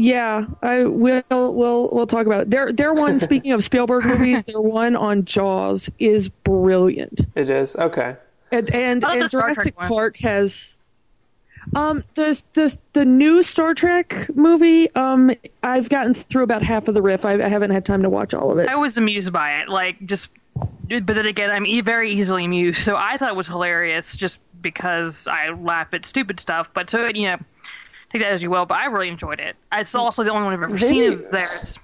Yeah, 0.00 0.46
I 0.62 0.84
will. 0.84 1.22
We'll 1.30 1.90
we'll 1.92 2.06
talk 2.06 2.26
about 2.26 2.42
it. 2.42 2.50
Their 2.50 2.72
their 2.72 2.94
one. 2.94 3.20
speaking 3.20 3.52
of 3.52 3.62
Spielberg 3.62 4.06
movies, 4.06 4.44
their 4.44 4.60
one 4.60 4.96
on 4.96 5.24
Jaws 5.26 5.90
is 5.98 6.28
brilliant. 6.28 7.20
It 7.34 7.50
is 7.50 7.76
okay. 7.76 8.16
and 8.50 8.70
and, 8.74 9.04
and 9.04 9.22
the 9.22 9.28
Star 9.28 9.54
Trek 9.54 9.56
Jurassic? 9.56 9.76
Park 9.76 10.16
has 10.18 10.78
um 11.74 12.02
the 12.14 12.42
the 12.54 12.78
the 12.94 13.04
new 13.04 13.42
Star 13.42 13.74
Trek 13.74 14.28
movie. 14.34 14.90
Um, 14.94 15.32
I've 15.62 15.90
gotten 15.90 16.14
through 16.14 16.44
about 16.44 16.62
half 16.62 16.88
of 16.88 16.94
the 16.94 17.02
riff. 17.02 17.26
I, 17.26 17.34
I 17.34 17.48
haven't 17.48 17.70
had 17.70 17.84
time 17.84 18.02
to 18.02 18.08
watch 18.08 18.32
all 18.32 18.50
of 18.50 18.58
it. 18.58 18.68
I 18.68 18.76
was 18.76 18.96
amused 18.96 19.32
by 19.32 19.58
it. 19.58 19.68
Like, 19.68 20.04
just. 20.06 20.28
But 20.88 21.06
then 21.06 21.26
again, 21.26 21.50
I'm 21.50 21.66
e- 21.66 21.82
very 21.82 22.10
easily 22.10 22.46
amused. 22.46 22.82
So 22.82 22.96
I 22.96 23.16
thought 23.16 23.28
it 23.28 23.36
was 23.36 23.46
hilarious 23.46 24.16
just 24.16 24.38
because 24.60 25.28
I 25.28 25.50
laugh 25.50 25.88
at 25.92 26.04
stupid 26.04 26.40
stuff. 26.40 26.68
But 26.74 26.90
so, 26.90 27.06
you 27.06 27.28
know, 27.28 27.38
take 28.10 28.22
that 28.22 28.32
as 28.32 28.42
you 28.42 28.50
will. 28.50 28.66
But 28.66 28.78
I 28.78 28.86
really 28.86 29.08
enjoyed 29.08 29.40
it. 29.40 29.56
It's 29.72 29.92
mm. 29.92 29.98
also 29.98 30.24
the 30.24 30.30
only 30.30 30.44
one 30.44 30.52
I've 30.54 30.62
ever 30.62 30.78
seen 30.78 31.00
Maybe- 31.00 31.24
of 31.24 31.30
theirs. 31.30 31.78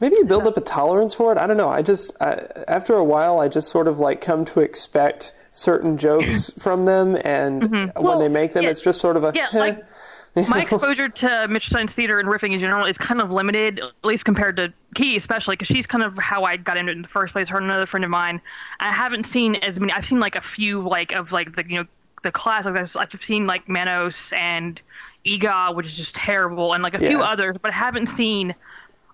Maybe 0.00 0.16
you 0.16 0.24
build 0.24 0.46
up 0.46 0.56
a 0.56 0.62
tolerance 0.62 1.12
for 1.12 1.30
it. 1.30 1.36
I 1.36 1.46
don't 1.46 1.58
know. 1.58 1.68
I 1.68 1.82
just 1.82 2.16
I, 2.22 2.46
after 2.66 2.94
a 2.94 3.04
while, 3.04 3.38
I 3.38 3.48
just 3.48 3.68
sort 3.68 3.86
of 3.86 3.98
like 3.98 4.22
come 4.22 4.46
to 4.46 4.60
expect 4.60 5.34
certain 5.50 5.98
jokes 5.98 6.50
from 6.58 6.84
them, 6.84 7.18
and 7.22 7.62
mm-hmm. 7.62 7.74
when 7.74 8.04
Well, 8.04 8.18
they 8.18 8.28
make 8.28 8.54
them, 8.54 8.62
yeah. 8.64 8.70
it's 8.70 8.80
just 8.80 8.98
sort 8.98 9.18
of 9.18 9.24
a 9.24 9.32
Yeah, 9.34 9.48
like 9.52 9.84
my 10.34 10.62
exposure 10.62 11.08
to 11.08 11.48
Mystery 11.48 11.72
Science 11.72 11.94
Theater 11.94 12.20
and 12.20 12.28
riffing 12.28 12.52
in 12.52 12.60
general 12.60 12.86
is 12.86 12.96
kind 12.96 13.20
of 13.20 13.30
limited, 13.30 13.80
at 13.80 13.92
least 14.04 14.24
compared 14.24 14.56
to 14.56 14.72
Key, 14.94 15.16
especially 15.16 15.56
because 15.56 15.68
she's 15.68 15.86
kind 15.86 16.04
of 16.04 16.16
how 16.18 16.44
I 16.44 16.56
got 16.56 16.76
into 16.76 16.92
it 16.92 16.96
in 16.96 17.02
the 17.02 17.08
first 17.08 17.32
place. 17.32 17.48
Her 17.48 17.58
and 17.58 17.66
another 17.66 17.86
friend 17.86 18.04
of 18.04 18.10
mine. 18.10 18.40
I 18.78 18.92
haven't 18.92 19.26
seen 19.26 19.56
as 19.56 19.78
many. 19.80 19.92
I've 19.92 20.06
seen 20.06 20.20
like 20.20 20.36
a 20.36 20.40
few, 20.40 20.80
like 20.80 21.12
of 21.12 21.32
like 21.32 21.56
the 21.56 21.64
you 21.68 21.78
know 21.78 21.84
the 22.22 22.32
classics. 22.32 22.96
I've 22.96 23.12
I've 23.14 23.24
seen 23.24 23.46
like 23.46 23.68
Manos 23.68 24.32
and 24.32 24.80
Eegah, 25.26 25.74
which 25.74 25.86
is 25.86 25.96
just 25.96 26.14
terrible, 26.14 26.72
and 26.72 26.82
like 26.82 26.94
a 26.94 26.98
few 26.98 27.20
others, 27.20 27.56
but 27.60 27.70
I 27.72 27.74
haven't 27.74 28.06
seen 28.08 28.54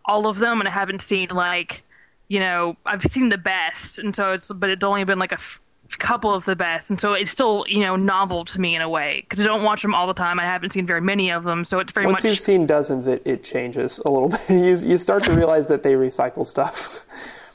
all 0.04 0.26
of 0.26 0.38
them, 0.38 0.60
and 0.60 0.68
I 0.68 0.72
haven't 0.72 1.02
seen 1.02 1.28
like 1.30 1.82
you 2.28 2.40
know 2.40 2.76
I've 2.86 3.04
seen 3.04 3.28
the 3.28 3.38
best, 3.38 3.98
and 3.98 4.14
so 4.14 4.32
it's 4.32 4.50
but 4.52 4.70
it's 4.70 4.84
only 4.84 5.04
been 5.04 5.18
like 5.18 5.32
a 5.32 5.36
f- 5.38 5.60
couple 5.98 6.32
of 6.34 6.44
the 6.44 6.56
best, 6.56 6.90
and 6.90 7.00
so 7.00 7.12
it's 7.12 7.30
still 7.30 7.64
you 7.68 7.80
know 7.80 7.96
novel 7.96 8.44
to 8.46 8.60
me 8.60 8.74
in 8.76 8.82
a 8.82 8.88
way 8.88 9.20
because 9.22 9.40
I 9.40 9.44
don't 9.44 9.62
watch 9.64 9.82
them 9.82 9.94
all 9.94 10.06
the 10.06 10.14
time. 10.14 10.38
I 10.40 10.44
haven't 10.44 10.72
seen 10.72 10.86
very 10.86 11.00
many 11.00 11.30
of 11.30 11.44
them, 11.44 11.64
so 11.64 11.78
it's 11.80 11.92
very 11.92 12.06
Once 12.06 12.22
much 12.24 12.30
you've 12.32 12.40
seen 12.40 12.66
dozens, 12.66 13.06
it, 13.06 13.22
it 13.24 13.42
changes 13.44 13.98
a 14.04 14.08
little 14.10 14.28
bit. 14.48 14.48
You, 14.50 14.76
you 14.90 14.98
start 14.98 15.24
to 15.24 15.32
realize 15.32 15.66
that 15.68 15.82
they 15.82 15.94
recycle 15.94 16.46
stuff. 16.46 17.04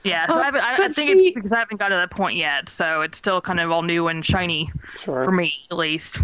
yeah. 0.03 0.27
So 0.27 0.35
Uh, 0.35 0.37
I, 0.41 0.49
I, 0.57 0.73
I 0.73 0.77
think 0.89 0.93
see- 0.93 1.27
it's 1.27 1.35
because 1.35 1.51
I 1.53 1.59
haven't 1.59 1.77
got 1.79 1.89
to 1.89 1.95
that 1.95 2.11
point 2.11 2.37
yet, 2.37 2.69
so 2.69 3.01
it's 3.01 3.17
still 3.17 3.39
kind 3.41 3.59
of 3.59 3.71
all 3.71 3.81
new 3.83 4.07
and 4.07 4.25
shiny 4.25 4.71
Sure. 4.97 5.23
for 5.25 5.31
me 5.31 5.53
at 5.69 5.77
least. 5.77 6.17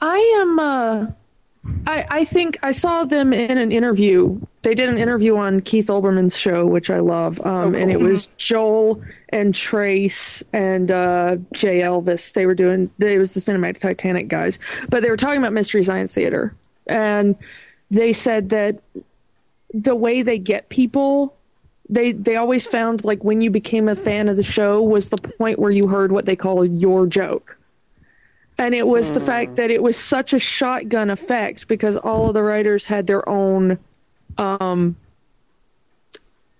I 0.00 0.18
am. 0.40 0.58
Uh, 0.58 1.06
I 1.86 2.04
I 2.08 2.24
think 2.24 2.58
I 2.62 2.70
saw 2.70 3.04
them 3.04 3.32
in 3.32 3.58
an 3.58 3.72
interview. 3.72 4.40
They 4.62 4.74
did 4.74 4.88
an 4.88 4.98
interview 4.98 5.36
on 5.36 5.60
Keith 5.60 5.86
Olbermann's 5.86 6.36
show, 6.36 6.66
which 6.66 6.90
I 6.90 6.98
love, 6.98 7.40
um, 7.46 7.74
and 7.74 7.90
it 7.90 8.00
was 8.00 8.28
Joel 8.36 9.02
and 9.30 9.54
Trace 9.54 10.42
and 10.52 10.90
uh, 10.90 11.36
J. 11.52 11.80
Elvis. 11.80 12.32
They 12.32 12.46
were 12.46 12.54
doing. 12.54 12.90
It 12.98 13.18
was 13.18 13.34
the 13.34 13.40
Cinematic 13.40 13.78
Titanic 13.78 14.28
guys, 14.28 14.58
but 14.90 15.02
they 15.02 15.10
were 15.10 15.16
talking 15.16 15.38
about 15.38 15.52
Mystery 15.52 15.82
Science 15.82 16.14
Theater, 16.14 16.54
and 16.86 17.36
they 17.90 18.12
said 18.12 18.50
that 18.50 18.80
the 19.72 19.94
way 19.94 20.22
they 20.22 20.38
get 20.38 20.68
people 20.68 21.34
they 21.88 22.12
they 22.12 22.36
always 22.36 22.66
found 22.66 23.04
like 23.04 23.22
when 23.24 23.40
you 23.40 23.50
became 23.50 23.88
a 23.88 23.96
fan 23.96 24.28
of 24.28 24.36
the 24.36 24.42
show 24.42 24.82
was 24.82 25.10
the 25.10 25.16
point 25.16 25.58
where 25.58 25.70
you 25.70 25.88
heard 25.88 26.12
what 26.12 26.26
they 26.26 26.36
call 26.36 26.64
your 26.64 27.06
joke 27.06 27.58
and 28.58 28.74
it 28.74 28.86
was 28.86 29.12
the 29.12 29.20
fact 29.20 29.56
that 29.56 29.70
it 29.70 29.82
was 29.82 29.96
such 29.96 30.32
a 30.32 30.38
shotgun 30.38 31.10
effect 31.10 31.68
because 31.68 31.96
all 31.96 32.28
of 32.28 32.34
the 32.34 32.42
writers 32.42 32.84
had 32.86 33.06
their 33.06 33.26
own 33.28 33.78
um 34.36 34.96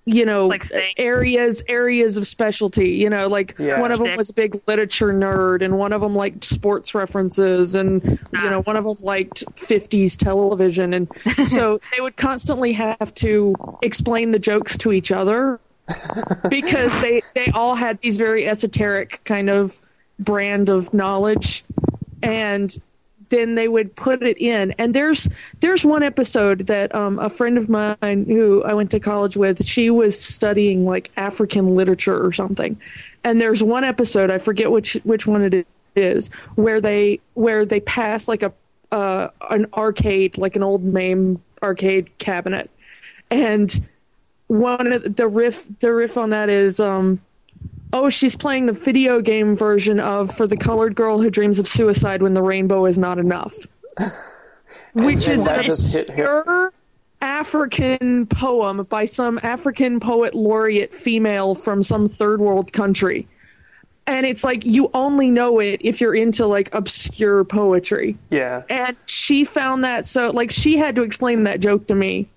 you 0.04 0.24
know 0.24 0.46
Like 0.46 0.64
areas 0.96 1.62
areas 1.68 2.16
of 2.16 2.26
specialty 2.26 2.90
you 2.92 3.10
know 3.10 3.26
like 3.28 3.54
Yeah. 3.58 3.78
one 3.80 3.92
of 3.92 3.98
them 3.98 4.16
was 4.16 4.30
a 4.30 4.32
big 4.32 4.56
literature 4.66 5.12
nerd 5.12 5.62
and 5.62 5.76
one 5.78 5.92
of 5.92 6.00
them 6.00 6.14
liked 6.16 6.44
sports 6.44 6.94
references 6.94 7.74
and 7.74 8.02
you 8.32 8.50
know 8.50 8.62
one 8.62 8.76
of 8.76 8.84
them 8.84 8.96
liked 9.00 9.44
50s 9.56 10.16
television. 10.16 10.94
And 10.94 11.08
so 11.46 11.78
they 11.94 12.00
would 12.00 12.16
constantly 12.16 12.72
have 12.72 13.14
to 13.16 13.54
explain 13.82 14.30
the 14.30 14.38
jokes 14.38 14.78
to 14.78 14.92
each 14.92 15.12
other 15.12 15.60
because 16.48 16.90
they 17.02 17.20
they 17.34 17.48
all 17.52 17.74
had 17.74 18.00
these 18.00 18.16
very 18.16 18.46
esoteric 18.46 19.20
kind 19.24 19.50
of 19.50 19.82
brand 20.18 20.70
of 20.70 20.94
knowledge 20.94 21.64
and 22.22 22.78
then 23.30 23.54
they 23.54 23.68
would 23.68 23.94
put 23.94 24.22
it 24.22 24.38
in. 24.38 24.72
And 24.78 24.94
there's 24.94 25.28
there's 25.60 25.84
one 25.84 26.02
episode 26.02 26.66
that 26.66 26.94
um, 26.94 27.18
a 27.18 27.28
friend 27.28 27.58
of 27.58 27.68
mine 27.68 28.24
who 28.26 28.62
i 28.64 28.72
went 28.72 28.90
to 28.92 29.00
college 29.00 29.36
with 29.36 29.64
she 29.64 29.90
was 29.90 30.18
studying 30.18 30.84
like 30.84 31.10
african 31.16 31.68
literature 31.74 32.24
or 32.24 32.32
something. 32.32 32.80
And 33.24 33.40
there's 33.40 33.62
one 33.62 33.84
episode 33.84 34.30
i 34.30 34.38
forget 34.38 34.70
which 34.70 34.94
which 35.04 35.26
one 35.26 35.42
it 35.42 35.66
is 35.96 36.28
where 36.54 36.80
they 36.80 37.20
where 37.34 37.64
they 37.64 37.80
pass 37.80 38.28
like 38.28 38.42
a 38.42 38.52
uh, 38.90 39.28
an 39.50 39.66
arcade 39.74 40.38
like 40.38 40.56
an 40.56 40.62
old 40.62 40.82
mame 40.82 41.42
arcade 41.62 42.16
cabinet. 42.18 42.70
And 43.30 43.86
one 44.46 44.92
of 44.92 45.16
the 45.16 45.28
riff 45.28 45.68
the 45.80 45.92
riff 45.92 46.16
on 46.16 46.30
that 46.30 46.48
is 46.48 46.80
um 46.80 47.20
oh 47.92 48.08
she's 48.08 48.36
playing 48.36 48.66
the 48.66 48.72
video 48.72 49.20
game 49.20 49.54
version 49.54 50.00
of 50.00 50.34
for 50.34 50.46
the 50.46 50.56
colored 50.56 50.94
girl 50.94 51.20
who 51.20 51.30
dreams 51.30 51.58
of 51.58 51.66
suicide 51.66 52.22
when 52.22 52.34
the 52.34 52.42
rainbow 52.42 52.86
is 52.86 52.98
not 52.98 53.18
enough 53.18 53.54
which 54.92 55.28
is 55.28 55.46
an 55.46 55.64
just 55.64 56.10
hit 56.10 56.18
her. 56.18 56.38
obscure 56.38 56.72
African 57.20 58.26
poem 58.26 58.84
by 58.84 59.04
some 59.04 59.40
African 59.42 60.00
poet 60.00 60.34
laureate 60.34 60.94
female 60.94 61.54
from 61.54 61.82
some 61.82 62.06
third 62.06 62.40
world 62.40 62.72
country. 62.72 63.26
And 64.06 64.24
it's 64.24 64.44
like 64.44 64.64
you 64.64 64.90
only 64.94 65.30
know 65.30 65.58
it 65.58 65.80
if 65.82 66.00
you're 66.00 66.14
into 66.14 66.46
like 66.46 66.72
obscure 66.74 67.44
poetry. 67.44 68.16
Yeah. 68.30 68.62
And 68.70 68.96
she 69.06 69.44
found 69.44 69.84
that 69.84 70.06
so 70.06 70.30
like 70.30 70.50
she 70.50 70.78
had 70.78 70.94
to 70.96 71.02
explain 71.02 71.42
that 71.44 71.60
joke 71.60 71.86
to 71.88 71.94
me. 71.94 72.28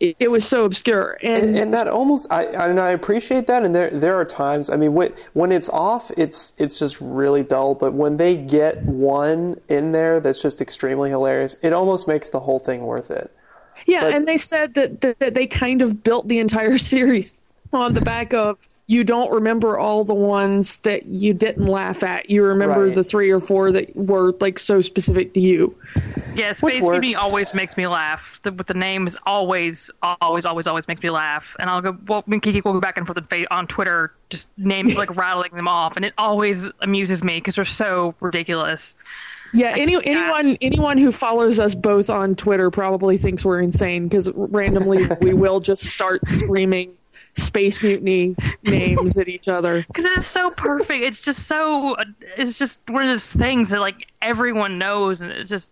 It, 0.00 0.14
it 0.20 0.30
was 0.30 0.46
so 0.46 0.64
obscure. 0.64 1.18
And, 1.22 1.44
and, 1.44 1.58
and 1.58 1.74
that 1.74 1.88
almost 1.88 2.30
I 2.30 2.44
and 2.44 2.78
I 2.78 2.90
appreciate 2.90 3.46
that 3.48 3.64
and 3.64 3.74
there 3.74 3.90
there 3.90 4.14
are 4.14 4.24
times 4.24 4.70
I 4.70 4.76
mean 4.76 4.94
when 4.94 5.12
when 5.32 5.50
it's 5.50 5.68
off 5.68 6.12
it's 6.16 6.52
it's 6.56 6.78
just 6.78 7.00
really 7.00 7.42
dull 7.42 7.74
but 7.74 7.94
when 7.94 8.16
they 8.16 8.36
get 8.36 8.84
one 8.84 9.60
in 9.68 9.90
there 9.92 10.20
that's 10.20 10.40
just 10.40 10.60
extremely 10.60 11.10
hilarious 11.10 11.56
it 11.62 11.72
almost 11.72 12.06
makes 12.06 12.28
the 12.30 12.40
whole 12.40 12.60
thing 12.60 12.82
worth 12.82 13.10
it. 13.10 13.34
yeah, 13.86 14.02
but- 14.02 14.14
and 14.14 14.28
they 14.28 14.36
said 14.36 14.74
that, 14.74 15.00
that 15.00 15.18
that 15.18 15.34
they 15.34 15.46
kind 15.48 15.82
of 15.82 16.04
built 16.04 16.28
the 16.28 16.38
entire 16.38 16.78
series 16.94 17.36
on 17.72 17.94
the 17.94 18.00
back 18.00 18.32
of 18.32 18.68
you 18.90 19.04
don't 19.04 19.30
remember 19.30 19.78
all 19.78 20.02
the 20.02 20.14
ones 20.14 20.78
that 20.78 21.04
you 21.06 21.34
didn't 21.34 21.66
laugh 21.66 22.02
at. 22.02 22.30
You 22.30 22.42
remember 22.42 22.86
Right. 22.86 22.94
the 22.94 23.04
three 23.04 23.30
or 23.30 23.38
four 23.38 23.70
that 23.70 23.94
were 23.94 24.32
like 24.40 24.58
so 24.58 24.80
specific 24.80 25.34
to 25.34 25.40
you. 25.40 25.76
Yeah, 26.34 26.48
Which 26.60 26.74
Space 26.74 26.80
Mutiny 26.82 27.08
works. 27.08 27.18
always 27.18 27.52
makes 27.54 27.76
me 27.76 27.86
laugh. 27.86 28.22
The, 28.44 28.52
with 28.52 28.66
the 28.66 28.72
names, 28.74 29.16
always, 29.26 29.90
always, 30.22 30.46
always, 30.46 30.66
always 30.66 30.88
makes 30.88 31.02
me 31.02 31.10
laugh. 31.10 31.44
And 31.60 31.68
I'll 31.68 31.82
go. 31.82 31.96
Well, 32.08 32.24
me 32.26 32.36
and 32.36 32.42
Kiki 32.42 32.62
will 32.62 32.72
go 32.72 32.80
back 32.80 32.96
and 32.96 33.06
forth 33.06 33.18
on- 33.18 33.46
on 33.50 33.66
Twitter, 33.66 34.12
just 34.30 34.48
names 34.56 34.94
like 34.96 35.14
rattling 35.16 35.52
them 35.54 35.68
off, 35.68 35.94
and 35.96 36.04
it 36.04 36.14
always 36.16 36.66
amuses 36.80 37.22
me 37.22 37.36
because 37.38 37.56
they're 37.56 37.64
so 37.66 38.14
ridiculous. 38.20 38.94
Yeah, 39.52 39.74
any, 39.76 39.96
anyone 40.04 40.56
anyone 40.62 40.98
who 40.98 41.10
follows 41.12 41.58
us 41.58 41.74
both 41.74 42.08
on 42.10 42.34
Twitter 42.36 42.70
probably 42.70 43.18
thinks 43.18 43.44
we're 43.44 43.60
insane 43.60 44.04
because 44.08 44.30
randomly 44.34 45.06
we 45.20 45.32
will 45.34 45.60
just 45.60 45.84
start 45.84 46.26
screaming 46.26 46.92
space 47.38 47.82
mutiny 47.82 48.36
names 48.62 49.16
at 49.18 49.28
each 49.28 49.48
other. 49.48 49.84
Because 49.88 50.04
it 50.04 50.18
is 50.18 50.26
so 50.26 50.50
perfect. 50.50 51.02
It's 51.04 51.20
just 51.20 51.46
so. 51.46 51.96
It's 52.36 52.58
just 52.58 52.80
one 52.88 53.02
of 53.04 53.08
those 53.08 53.24
things 53.24 53.70
that 53.70 53.80
like 53.80 54.06
everyone 54.22 54.78
knows, 54.78 55.20
and 55.20 55.30
it's 55.30 55.50
just. 55.50 55.70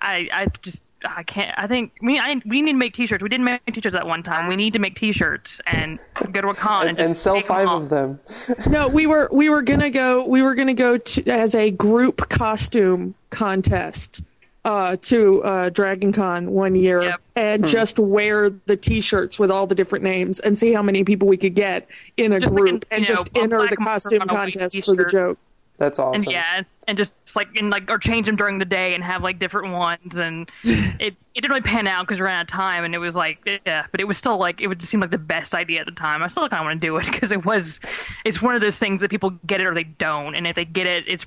I 0.00 0.28
I 0.32 0.46
just 0.62 0.80
I 1.06 1.22
can't. 1.22 1.54
I 1.58 1.66
think 1.66 1.92
we 2.02 2.18
I, 2.18 2.40
we 2.46 2.62
need 2.62 2.72
to 2.72 2.78
make 2.78 2.94
T-shirts. 2.94 3.22
We 3.22 3.28
didn't 3.28 3.44
make 3.44 3.60
T-shirts 3.66 3.94
at 3.96 4.06
one 4.06 4.22
time. 4.22 4.48
We 4.48 4.56
need 4.56 4.72
to 4.74 4.78
make 4.78 4.96
T-shirts 4.98 5.60
and 5.66 5.98
go 6.32 6.40
to 6.40 6.48
a 6.48 6.54
con 6.54 6.88
and, 6.88 6.98
And, 6.98 7.08
and 7.08 7.16
sell 7.16 7.40
five 7.42 7.68
all. 7.68 7.78
of 7.82 7.88
them. 7.88 8.20
No, 8.68 8.88
we 8.88 9.06
were 9.06 9.28
we 9.32 9.48
were 9.48 9.62
gonna 9.62 9.90
go 9.90 10.26
we 10.26 10.42
were 10.42 10.54
gonna 10.54 10.74
go 10.74 10.98
to, 10.98 11.26
as 11.30 11.54
a 11.54 11.70
group 11.70 12.28
costume 12.28 13.14
contest 13.30 14.22
uh, 14.64 14.96
to 15.02 15.42
uh, 15.44 15.68
Dragon 15.70 16.12
Con 16.12 16.50
one 16.50 16.74
year 16.74 17.02
Yep. 17.02 17.20
and 17.36 17.66
just 17.66 17.98
wear 17.98 18.50
the 18.50 18.76
T-shirts 18.76 19.38
with 19.38 19.50
all 19.50 19.66
the 19.66 19.74
different 19.74 20.04
names 20.04 20.40
and 20.40 20.56
see 20.56 20.72
how 20.72 20.82
many 20.82 21.04
people 21.04 21.28
we 21.28 21.36
could 21.36 21.54
get 21.54 21.86
in 22.16 22.32
a 22.32 22.40
Just 22.40 22.54
like 22.54 22.62
group 22.62 22.84
and 22.90 23.02
you 23.06 23.08
know, 23.12 23.14
just 23.16 23.30
enter 23.34 23.66
the 23.68 23.76
costume 23.76 24.22
on 24.22 24.30
a 24.30 24.34
white 24.34 24.52
contest 24.54 24.84
for 24.84 24.94
the 24.94 25.04
joke. 25.04 25.38
That's 25.76 25.98
awesome. 25.98 26.22
and 26.22 26.30
yeah, 26.32 26.62
and 26.86 26.96
just 26.96 27.12
like 27.34 27.48
and 27.56 27.68
like 27.68 27.90
or 27.90 27.98
change 27.98 28.26
them 28.26 28.36
during 28.36 28.58
the 28.58 28.64
day 28.64 28.94
and 28.94 29.02
have 29.02 29.22
like 29.24 29.40
different 29.40 29.74
ones, 29.74 30.16
and 30.16 30.48
it 30.64 31.14
it 31.34 31.40
didn't 31.40 31.50
really 31.50 31.62
pan 31.62 31.88
out 31.88 32.06
because 32.06 32.20
we 32.20 32.24
ran 32.26 32.36
out 32.36 32.42
of 32.42 32.46
time, 32.46 32.84
and 32.84 32.94
it 32.94 32.98
was 32.98 33.16
like 33.16 33.38
yeah, 33.66 33.84
but 33.90 34.00
it 34.00 34.04
was 34.04 34.16
still 34.16 34.38
like 34.38 34.60
it 34.60 34.68
would 34.68 34.78
just 34.78 34.90
seem 34.92 35.00
like 35.00 35.10
the 35.10 35.18
best 35.18 35.52
idea 35.52 35.80
at 35.80 35.86
the 35.86 35.92
time. 35.92 36.22
I 36.22 36.28
still 36.28 36.48
kind 36.48 36.60
of 36.60 36.66
want 36.66 36.80
to 36.80 36.86
do 36.86 36.96
it 36.98 37.06
because 37.10 37.32
it 37.32 37.44
was 37.44 37.80
it's 38.24 38.40
one 38.40 38.54
of 38.54 38.60
those 38.60 38.78
things 38.78 39.00
that 39.00 39.10
people 39.10 39.30
get 39.46 39.60
it 39.60 39.66
or 39.66 39.74
they 39.74 39.82
don't, 39.82 40.36
and 40.36 40.46
if 40.46 40.54
they 40.54 40.64
get 40.64 40.86
it, 40.86 41.04
it's 41.08 41.26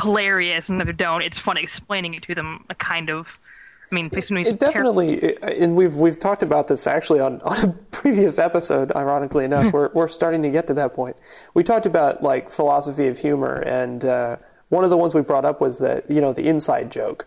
hilarious, 0.00 0.68
and 0.68 0.80
if 0.80 0.86
they 0.86 0.92
don't, 0.92 1.22
it's 1.22 1.38
fun 1.38 1.56
explaining 1.56 2.14
it 2.14 2.22
to 2.24 2.34
them. 2.34 2.64
A 2.70 2.74
kind 2.74 3.10
of, 3.10 3.26
I 3.90 3.94
mean, 3.94 4.10
is 4.12 4.30
It 4.30 4.58
definitely, 4.58 5.14
it- 5.14 5.42
and 5.42 5.76
we've 5.76 5.94
we've 5.94 6.18
talked 6.18 6.42
about 6.42 6.68
this 6.68 6.86
actually 6.86 7.20
on, 7.20 7.40
on 7.44 7.60
a 7.64 7.68
previous 7.90 8.38
episode. 8.38 8.92
Ironically 8.94 9.44
enough, 9.44 9.72
we're 9.72 9.90
we're 9.94 10.08
starting 10.08 10.42
to 10.42 10.50
get 10.50 10.66
to 10.68 10.74
that 10.74 10.94
point. 10.94 11.16
We 11.54 11.62
talked 11.62 11.86
about 11.86 12.22
like 12.22 12.50
philosophy 12.50 13.06
of 13.08 13.18
humor, 13.18 13.56
and 13.60 14.04
uh, 14.04 14.36
one 14.68 14.84
of 14.84 14.90
the 14.90 14.96
ones 14.96 15.14
we 15.14 15.20
brought 15.22 15.44
up 15.44 15.60
was 15.60 15.78
that 15.78 16.10
you 16.10 16.20
know 16.20 16.32
the 16.32 16.46
inside 16.46 16.90
joke, 16.90 17.26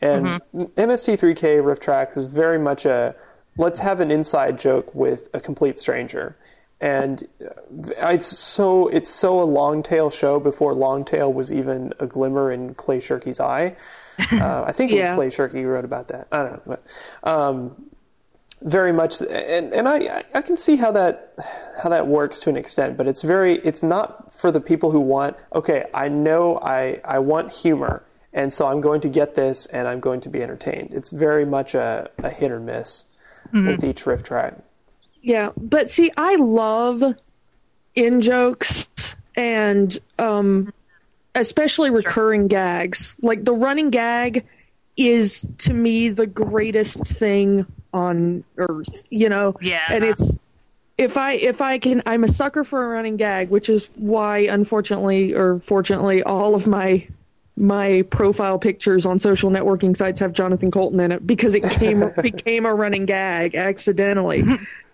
and 0.00 0.40
MST3K 0.54 1.60
RiffTrax 1.62 2.16
is 2.16 2.26
very 2.26 2.58
much 2.58 2.84
a 2.86 3.14
let's 3.56 3.80
have 3.80 4.00
an 4.00 4.10
inside 4.10 4.58
joke 4.58 4.94
with 4.94 5.28
a 5.34 5.40
complete 5.40 5.78
stranger. 5.78 6.36
And 6.80 7.26
uh, 7.44 8.06
it's 8.08 8.26
so 8.26 8.86
it's 8.88 9.08
so 9.08 9.40
a 9.40 9.44
long 9.44 9.82
tail 9.82 10.10
show 10.10 10.38
before 10.38 10.74
long 10.74 11.04
tail 11.04 11.32
was 11.32 11.52
even 11.52 11.92
a 11.98 12.06
glimmer 12.06 12.52
in 12.52 12.74
Clay 12.74 12.98
Shirky's 13.00 13.40
eye. 13.40 13.76
Uh, 14.32 14.64
I 14.66 14.72
think 14.72 14.90
it 14.90 14.96
Yeah. 14.96 15.16
was 15.16 15.30
Clay 15.32 15.46
Shirky 15.48 15.62
who 15.62 15.68
wrote 15.68 15.84
about 15.84 16.08
that. 16.08 16.26
I 16.32 16.42
don't 16.42 16.52
know, 16.66 16.76
but 17.22 17.28
um, 17.28 17.86
very 18.62 18.92
much, 18.92 19.20
and 19.20 19.72
and 19.72 19.88
I 19.88 20.24
I 20.34 20.42
can 20.42 20.56
see 20.56 20.74
how 20.74 20.90
that 20.92 21.34
how 21.80 21.88
that 21.90 22.08
works 22.08 22.40
to 22.40 22.50
an 22.50 22.56
extent, 22.56 22.96
but 22.96 23.06
it's 23.06 23.22
very 23.22 23.54
it's 23.60 23.80
not 23.82 24.34
for 24.34 24.50
the 24.50 24.60
people 24.60 24.90
who 24.90 24.98
want. 24.98 25.36
Okay, 25.54 25.84
I 25.94 26.08
know 26.08 26.58
I 26.60 27.00
I 27.04 27.20
want 27.20 27.52
humor, 27.52 28.02
and 28.32 28.52
so 28.52 28.66
I'm 28.66 28.80
going 28.80 29.00
to 29.02 29.08
get 29.08 29.34
this, 29.34 29.66
and 29.66 29.86
I'm 29.86 30.00
going 30.00 30.20
to 30.22 30.28
be 30.28 30.42
entertained. 30.42 30.88
It's 30.92 31.10
very 31.10 31.44
much 31.46 31.76
a, 31.76 32.10
a 32.18 32.30
hit 32.30 32.50
or 32.50 32.58
miss 32.60 33.04
with 33.52 33.84
each 33.84 34.04
riff 34.04 34.24
track. 34.24 34.54
Yeah, 35.22 35.50
but 35.56 35.90
see, 35.90 36.10
I 36.16 36.36
love 36.36 37.02
in 37.94 38.20
jokes 38.20 39.16
and 39.36 39.98
um, 40.18 40.72
especially 41.34 41.90
recurring 41.90 42.48
gags. 42.48 43.16
Like 43.22 43.44
the 43.44 43.52
running 43.52 43.90
gag 43.90 44.46
is 44.96 45.48
to 45.58 45.72
me 45.72 46.08
the 46.08 46.26
greatest 46.26 47.06
thing 47.06 47.66
on 47.92 48.44
earth. 48.56 49.06
You 49.10 49.28
know, 49.28 49.54
Yeah. 49.60 49.86
and 49.90 50.04
it's 50.04 50.38
if 50.96 51.16
I 51.16 51.34
if 51.34 51.60
I 51.60 51.78
can, 51.78 52.02
I'm 52.06 52.24
a 52.24 52.28
sucker 52.28 52.64
for 52.64 52.84
a 52.84 52.88
running 52.88 53.16
gag, 53.16 53.50
which 53.50 53.68
is 53.68 53.88
why, 53.96 54.38
unfortunately 54.38 55.34
or 55.34 55.58
fortunately, 55.60 56.22
all 56.22 56.54
of 56.54 56.66
my 56.66 57.06
my 57.56 58.02
profile 58.10 58.58
pictures 58.58 59.04
on 59.04 59.18
social 59.18 59.50
networking 59.50 59.96
sites 59.96 60.20
have 60.20 60.32
Jonathan 60.32 60.70
Coulton 60.70 61.00
in 61.00 61.10
it 61.12 61.26
because 61.26 61.54
it 61.56 61.64
came 61.64 62.08
became 62.22 62.64
a 62.66 62.74
running 62.74 63.04
gag 63.04 63.54
accidentally. 63.56 64.44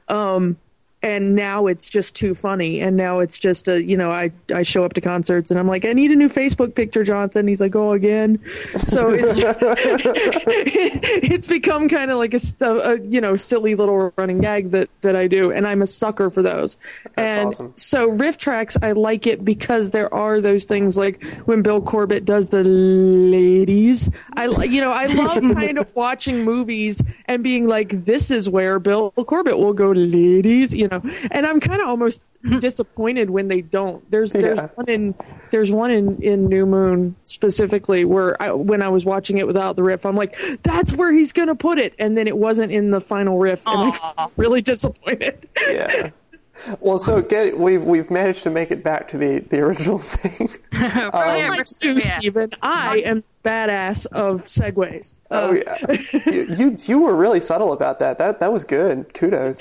Um, 0.09 0.59
and 1.05 1.37
now 1.37 1.67
it's 1.67 1.91
just 1.91 2.17
too 2.17 2.35
funny. 2.35 2.81
And 2.81 2.97
now 2.97 3.19
it's 3.19 3.39
just 3.39 3.69
a, 3.69 3.83
you 3.83 3.95
know, 3.95 4.11
I, 4.11 4.33
I 4.55 4.63
show 4.63 4.87
up 4.87 4.95
to 4.95 5.03
concerts 5.03 5.51
and 5.51 5.61
I'm 5.61 5.69
like, 5.69 5.85
I 5.85 5.93
need 5.93 6.11
a 6.11 6.17
new 6.17 6.31
Facebook 6.31 6.75
picture, 6.75 7.05
Jonathan. 7.05 7.47
He's 7.47 7.61
like, 7.61 7.77
oh, 7.77 7.93
again. 7.93 8.41
So 8.79 9.11
it's, 9.11 9.39
just, 9.39 9.59
it's 9.63 11.47
become 11.47 11.91
kind 11.91 12.11
of 12.11 12.17
like 12.17 12.33
a, 12.33 12.41
a, 12.63 13.01
you 13.03 13.21
know, 13.21 13.37
silly 13.37 13.75
little 13.75 14.15
running 14.17 14.39
gag 14.41 14.71
that, 14.71 14.89
that 15.03 15.15
I 15.15 15.27
do. 15.27 15.53
And 15.53 15.69
I'm 15.69 15.83
a 15.83 15.87
sucker 15.87 16.31
for 16.31 16.41
those. 16.41 16.79
and 17.19 17.49
awesome. 17.49 17.75
so 17.77 18.11
RiffTrax, 18.11 18.83
I 18.83 18.93
like 18.93 19.27
it 19.27 19.45
because 19.45 19.91
there 19.91 20.13
are 20.15 20.41
those 20.41 20.65
things 20.65 20.97
like 20.97 21.23
when 21.45 21.61
Bill 21.61 21.83
Corbett 21.83 22.25
does 22.25 22.49
the 22.49 22.65
ladies. 22.65 24.09
I, 24.33 24.47
you 24.47 24.81
know, 24.81 24.93
I 24.93 25.05
love 25.05 25.43
kind 25.55 25.79
of 25.79 25.95
watching 25.95 26.45
movies 26.45 27.03
and 27.27 27.45
being 27.45 27.69
like, 27.69 27.91
this 27.91 28.31
is 28.31 28.49
where 28.49 28.79
Bill 28.79 29.11
Corbett 29.11 29.59
will 29.59 29.75
go, 29.75 29.91
ladies, 29.91 30.75
you 30.75 30.89
know, 30.89 30.94
and 31.31 31.47
I'm 31.47 31.61
kind 31.61 31.81
of 31.81 31.89
almost 31.89 32.23
disappointed 32.61 33.31
when 33.31 33.49
they 33.49 33.61
don't. 33.61 34.09
There's, 34.11 34.33
there's 34.33 34.59
Yeah. 34.59 34.69
one 34.75 34.89
in, 34.89 35.15
there's 35.51 35.71
one 35.73 35.91
in, 35.91 36.23
in 36.23 36.47
New 36.47 36.67
Moon 36.67 37.17
specifically 37.23 38.05
where 38.05 38.41
I, 38.43 38.51
when 38.53 38.83
I 38.83 38.89
was 38.89 39.05
watching 39.05 39.39
it 39.39 39.47
without 39.47 39.77
the 39.77 39.83
riff, 39.83 40.05
I'm 40.07 40.17
like, 40.17 40.37
that's 40.63 40.95
where 40.95 41.13
he's 41.13 41.33
going 41.33 41.49
to 41.49 41.55
put 41.55 41.79
it. 41.79 41.95
And 41.99 42.17
then 42.17 42.27
it 42.29 42.37
wasn't 42.37 42.73
in 42.73 42.91
the 42.91 43.01
final 43.01 43.39
riff. 43.39 43.67
And 43.67 43.93
I'm 44.19 44.31
really 44.37 44.61
disappointed. 44.63 45.49
Yeah. 45.71 46.11
Well, 46.81 46.99
so 46.99 47.21
get 47.35 47.59
we've 47.59 47.83
we've 47.83 48.11
managed 48.11 48.43
to 48.45 48.51
make 48.51 48.71
it 48.71 48.83
back 48.85 49.09
to 49.09 49.19
the 49.19 49.41
the 49.41 49.61
original 49.61 49.99
thing. 50.15 50.49
Yeah, 50.73 51.11
Unlike 51.13 51.59
Rick- 51.59 51.69
you, 51.83 51.93
yeah. 51.95 52.19
Steven, 52.19 52.51
I 52.63 52.99
am 52.99 53.25
badass 53.45 54.07
of 54.07 54.43
segues. 54.47 55.15
Oh 55.31 55.51
Uh, 55.51 55.53
yeah, 55.55 56.31
you, 56.33 56.47
you 56.57 56.77
you 56.85 56.99
were 57.01 57.15
really 57.15 57.41
subtle 57.41 57.73
about 57.73 57.99
that. 57.99 58.19
That 58.19 58.41
that 58.41 58.53
was 58.53 58.65
good. 58.65 59.13
Kudos. 59.15 59.61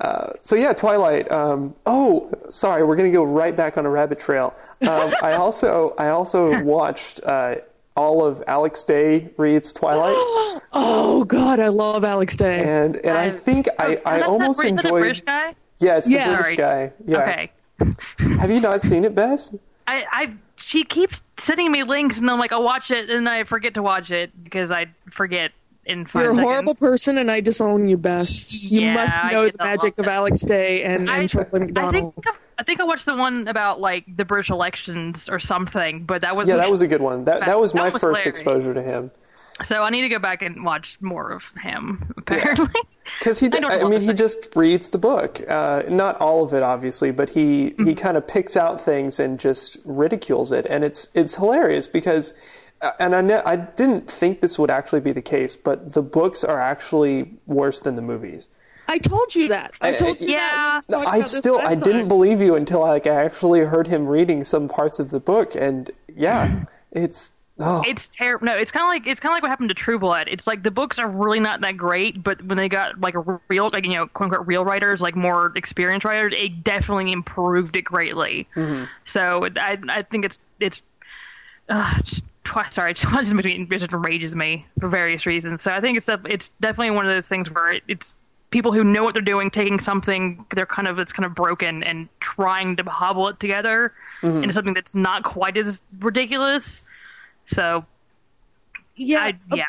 uh, 0.00 0.32
so 0.40 0.56
yeah, 0.56 0.72
Twilight. 0.72 1.30
Um, 1.30 1.74
oh, 1.86 2.30
sorry, 2.50 2.84
we're 2.84 2.96
gonna 2.96 3.10
go 3.10 3.24
right 3.24 3.56
back 3.56 3.78
on 3.78 3.86
a 3.86 3.90
rabbit 3.90 4.18
trail. 4.18 4.54
Um, 4.82 5.12
I 5.22 5.34
also 5.34 5.94
I 5.98 6.08
also 6.08 6.62
watched 6.62 7.20
uh, 7.24 7.56
all 7.96 8.24
of 8.24 8.42
Alex 8.46 8.84
Day 8.84 9.30
reads 9.38 9.72
Twilight, 9.72 10.14
Oh 10.72 11.24
God, 11.26 11.60
I 11.60 11.68
love 11.68 12.04
Alex 12.04 12.36
Day. 12.36 12.62
and 12.62 12.96
and 12.96 13.16
I 13.16 13.26
I- 13.26 13.30
think 13.30 13.68
I, 13.78 13.96
Oh, 13.96 14.00
I 14.04 14.16
that's 14.18 14.28
almost 14.28 14.60
that, 14.60 14.66
is 14.68 14.76
that 14.76 14.82
the 14.82 14.88
enjoyed. 14.88 15.00
British 15.02 15.22
guy? 15.22 15.54
Yeah, 15.78 15.96
it's 15.98 16.06
the 16.08 16.14
Yeah. 16.14 16.26
British 16.36 16.44
Sorry. 16.44 16.56
guy. 16.56 16.92
Yeah. 17.06 17.18
Okay. 17.18 17.52
Have 18.40 18.50
you 18.50 18.60
not 18.60 18.80
seen 18.80 19.04
it, 19.04 19.14
Bess? 19.14 19.54
I, 19.86 20.04
I 20.10 20.32
she 20.56 20.84
keeps 20.84 21.22
sending 21.36 21.70
me 21.70 21.82
links 21.84 22.18
and 22.18 22.30
I'm 22.30 22.38
like 22.38 22.52
I'll 22.52 22.62
watch 22.64 22.90
it 22.90 23.10
and 23.10 23.28
I 23.28 23.44
forget 23.44 23.74
to 23.74 23.82
watch 23.82 24.10
it 24.10 24.32
because 24.42 24.72
I 24.72 24.86
forget 25.12 25.52
in 25.84 26.04
5 26.06 26.14
You're 26.14 26.32
a 26.32 26.34
seconds. 26.34 26.40
horrible 26.50 26.74
person, 26.74 27.16
and 27.18 27.30
I 27.30 27.40
disown 27.40 27.88
you, 27.88 27.96
Bess. 27.96 28.52
You 28.52 28.80
Yeah, 28.80 28.94
must 28.94 29.32
know 29.32 29.48
the 29.48 29.62
magic 29.62 29.96
of. 29.98 30.08
Alex 30.08 30.40
Day 30.40 30.82
and, 30.82 31.08
I, 31.08 31.18
and 31.18 31.28
Charlie 31.30 31.70
I 31.76 31.90
think 31.92 32.14
I, 32.26 32.32
I 32.58 32.62
think 32.64 32.80
I 32.80 32.84
watched 32.84 33.04
the 33.06 33.14
one 33.14 33.46
about 33.46 33.78
like 33.80 34.04
the 34.16 34.24
British 34.24 34.50
elections 34.50 35.28
or 35.28 35.38
something, 35.38 36.02
but 36.04 36.22
that 36.22 36.34
was 36.34 36.48
Yeah, 36.48 36.56
that 36.56 36.70
was 36.70 36.82
a 36.82 36.88
good 36.88 37.02
one. 37.02 37.24
That 37.26 37.46
that 37.46 37.60
was 37.60 37.70
That 37.72 37.78
my 37.78 37.84
was 37.90 38.02
first 38.02 38.18
hilarious. 38.22 38.26
exposure 38.26 38.74
to 38.74 38.82
him. 38.82 39.12
So 39.64 39.82
I 39.82 39.90
need 39.90 40.02
to 40.02 40.08
go 40.08 40.18
back 40.18 40.42
and 40.42 40.64
watch 40.64 40.98
more 41.00 41.32
of 41.32 41.42
him. 41.62 42.12
Apparently, 42.16 42.66
Because 43.18 43.38
he, 43.38 43.48
I 43.52 43.80
I, 43.80 43.84
mean, 43.88 44.02
he 44.02 44.12
just 44.12 44.54
reads 44.56 44.88
the 44.90 44.98
book. 44.98 45.40
Uh, 45.48 45.84
not 45.88 46.20
all 46.20 46.42
of 46.44 46.52
it, 46.52 46.62
obviously, 46.62 47.10
but 47.12 47.30
he 47.30 47.70
Mm-hmm. 47.70 47.86
he 47.86 47.94
kind 47.94 48.16
of 48.16 48.26
picks 48.26 48.56
out 48.56 48.80
things 48.80 49.18
and 49.20 49.38
just 49.38 49.78
ridicules 49.84 50.52
it, 50.52 50.66
and 50.68 50.84
it's 50.84 51.08
it's 51.14 51.36
hilarious 51.36 51.88
because. 51.88 52.34
uh, 52.82 52.92
And 53.00 53.14
I, 53.16 53.22
ne- 53.22 53.42
I 53.46 53.56
didn't 53.56 54.10
think 54.10 54.40
this 54.40 54.58
would 54.58 54.70
actually 54.70 55.00
be 55.00 55.12
the 55.12 55.22
case, 55.22 55.56
but 55.56 55.94
the 55.94 56.02
books 56.02 56.44
are 56.44 56.60
actually 56.60 57.32
worse 57.46 57.80
than 57.80 57.94
the 57.94 58.02
movies. 58.02 58.48
I 58.88 58.98
told 58.98 59.34
you 59.34 59.48
that. 59.48 59.72
I 59.80 59.94
told 59.94 60.20
you 60.20 60.28
Yeah. 60.28 60.80
that. 60.88 60.98
when 60.98 61.06
I 61.08 61.22
still 61.24 61.58
I 61.64 61.74
didn't 61.74 62.00
time. 62.02 62.08
believe 62.08 62.42
you 62.42 62.54
until 62.54 62.80
like 62.80 63.06
I 63.06 63.24
actually 63.24 63.60
heard 63.60 63.86
him 63.88 64.06
reading 64.06 64.44
some 64.44 64.68
parts 64.68 64.98
of 65.00 65.08
the 65.10 65.18
book, 65.20 65.54
and 65.56 65.90
yeah, 66.14 66.64
it's 66.92 67.32
oh 67.58 67.82
it's 67.86 68.08
terrible. 68.08 68.46
No, 68.46 68.54
it's 68.56 68.70
kind 68.70 68.84
of 68.84 68.88
like 68.88 69.06
it's 69.06 69.20
kind 69.20 69.32
of 69.32 69.36
like 69.36 69.42
what 69.42 69.48
happened 69.50 69.68
to 69.70 69.74
True 69.74 69.98
Blood. 69.98 70.28
It's 70.30 70.46
like 70.46 70.62
the 70.62 70.70
books 70.70 70.98
are 70.98 71.08
really 71.08 71.40
not 71.40 71.60
that 71.62 71.76
great, 71.76 72.22
but 72.22 72.42
when 72.44 72.58
they 72.58 72.68
got 72.68 73.00
like 73.00 73.14
a 73.14 73.40
real, 73.48 73.70
like 73.72 73.84
you 73.86 73.92
know, 73.94 74.06
quote 74.08 74.30
unquote, 74.30 74.46
real 74.46 74.64
writers, 74.64 75.00
like 75.00 75.16
more 75.16 75.52
experienced 75.56 76.04
writers, 76.04 76.34
it 76.36 76.62
definitely 76.64 77.12
improved 77.12 77.76
it 77.76 77.82
greatly. 77.82 78.46
So 79.04 79.48
I 79.56 79.78
I 79.88 80.02
think 80.02 80.24
it's 80.24 80.38
it's 80.60 80.82
uh, 81.68 82.00
just, 82.02 82.22
twi- 82.44 82.68
sorry, 82.70 82.94
just 82.94 83.04
it 83.12 83.68
just 83.70 83.92
enrages 83.92 84.36
me 84.36 84.66
for 84.80 84.88
various 84.88 85.26
reasons. 85.26 85.62
So 85.62 85.72
I 85.72 85.80
think 85.80 85.96
it's 85.98 86.06
def- 86.06 86.26
it's 86.26 86.50
definitely 86.60 86.90
one 86.92 87.06
of 87.06 87.12
those 87.12 87.26
things 87.28 87.50
where 87.50 87.72
it, 87.72 87.82
it's 87.88 88.14
people 88.50 88.72
who 88.72 88.84
know 88.84 89.02
what 89.02 89.12
they're 89.12 89.22
doing 89.22 89.50
taking 89.50 89.80
something 89.80 90.46
they're 90.54 90.64
kind 90.66 90.86
of 90.86 91.00
it's 91.00 91.12
kind 91.12 91.26
of 91.26 91.34
broken 91.34 91.82
and 91.82 92.08
trying 92.20 92.76
to 92.76 92.84
hobble 92.84 93.26
it 93.28 93.40
together 93.40 93.92
into 94.42 94.52
something 94.52 94.72
that's 94.72 94.94
not 94.94 95.24
quite 95.24 95.56
as 95.56 95.82
ridiculous. 95.98 96.82
So 97.46 97.84
Yeah, 98.96 99.20
I, 99.20 99.38
yeah, 99.54 99.66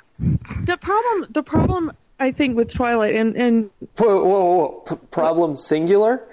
the 0.64 0.78
problem. 0.78 1.28
The 1.32 1.44
problem 1.44 1.92
I 2.20 2.32
think 2.32 2.56
with 2.56 2.74
Twilight 2.74 3.16
and 3.16 3.36
and 3.36 3.70
whoa 3.98 4.24
whoa 4.24 4.56
whoa 4.56 4.70
P- 4.88 4.96
problem 5.12 5.56
singular. 5.56 6.24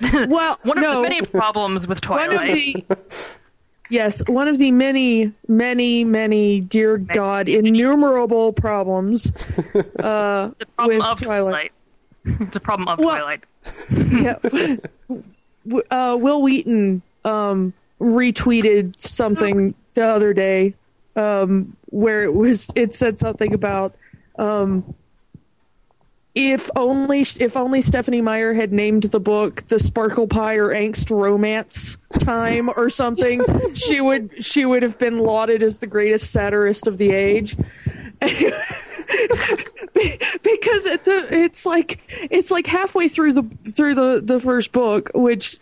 well, 0.28 0.58
one 0.64 0.78
of 0.78 0.82
no, 0.82 0.96
the 0.96 1.02
many 1.02 1.22
problems 1.22 1.86
with 1.86 2.06
one 2.08 2.26
Twilight. 2.28 2.48
of 2.48 2.54
the 2.88 2.98
yes, 3.90 4.22
one 4.26 4.48
of 4.48 4.58
the 4.58 4.70
many, 4.72 5.32
many, 5.46 6.02
many, 6.04 6.60
dear 6.60 6.98
God, 6.98 7.48
innumerable 7.48 8.52
problems. 8.52 9.30
Uh, 9.98 10.50
problem 10.76 10.98
with 10.98 11.02
of 11.04 11.20
Twilight. 11.20 11.72
Twilight. 12.24 12.40
it's 12.48 12.56
a 12.56 12.60
problem 12.60 12.88
of 12.88 12.98
Well- 12.98 13.18
Twilight. 13.18 13.44
yeah. 14.50 14.76
Uh, 15.90 16.16
Wil 16.20 16.42
Wheaton 16.42 17.00
um, 17.24 17.72
retweeted 18.00 18.98
something 19.00 19.74
the 19.94 20.04
other 20.04 20.34
day 20.34 20.74
um, 21.16 21.76
where 21.86 22.22
it 22.22 22.34
was 22.34 22.70
it 22.74 22.94
said 22.94 23.18
something 23.18 23.54
about 23.54 23.94
um, 24.38 24.94
if 26.34 26.68
only 26.74 27.20
if 27.20 27.56
only 27.56 27.80
Stephenie 27.80 28.20
Meyer 28.20 28.54
had 28.54 28.72
named 28.72 29.04
the 29.04 29.20
book 29.20 29.62
the 29.68 29.78
Sparkle 29.78 30.26
Pie 30.26 30.56
or 30.56 30.68
Angst 30.68 31.10
Romance 31.10 31.98
Time 32.12 32.70
or 32.76 32.90
something, 32.90 33.42
she 33.74 34.00
would 34.00 34.44
she 34.44 34.64
would 34.64 34.82
have 34.82 34.98
been 34.98 35.18
lauded 35.18 35.62
as 35.62 35.78
the 35.78 35.86
greatest 35.86 36.32
satirist 36.32 36.86
of 36.86 36.98
the 36.98 37.12
age. 37.12 37.56
because 38.24 38.52
it, 40.86 41.02
it's 41.06 41.66
like 41.66 42.00
it's 42.30 42.50
like 42.50 42.66
halfway 42.66 43.06
through 43.06 43.34
the 43.34 43.42
through 43.70 43.94
the 43.94 44.20
the 44.22 44.40
first 44.40 44.72
book, 44.72 45.10
which 45.14 45.58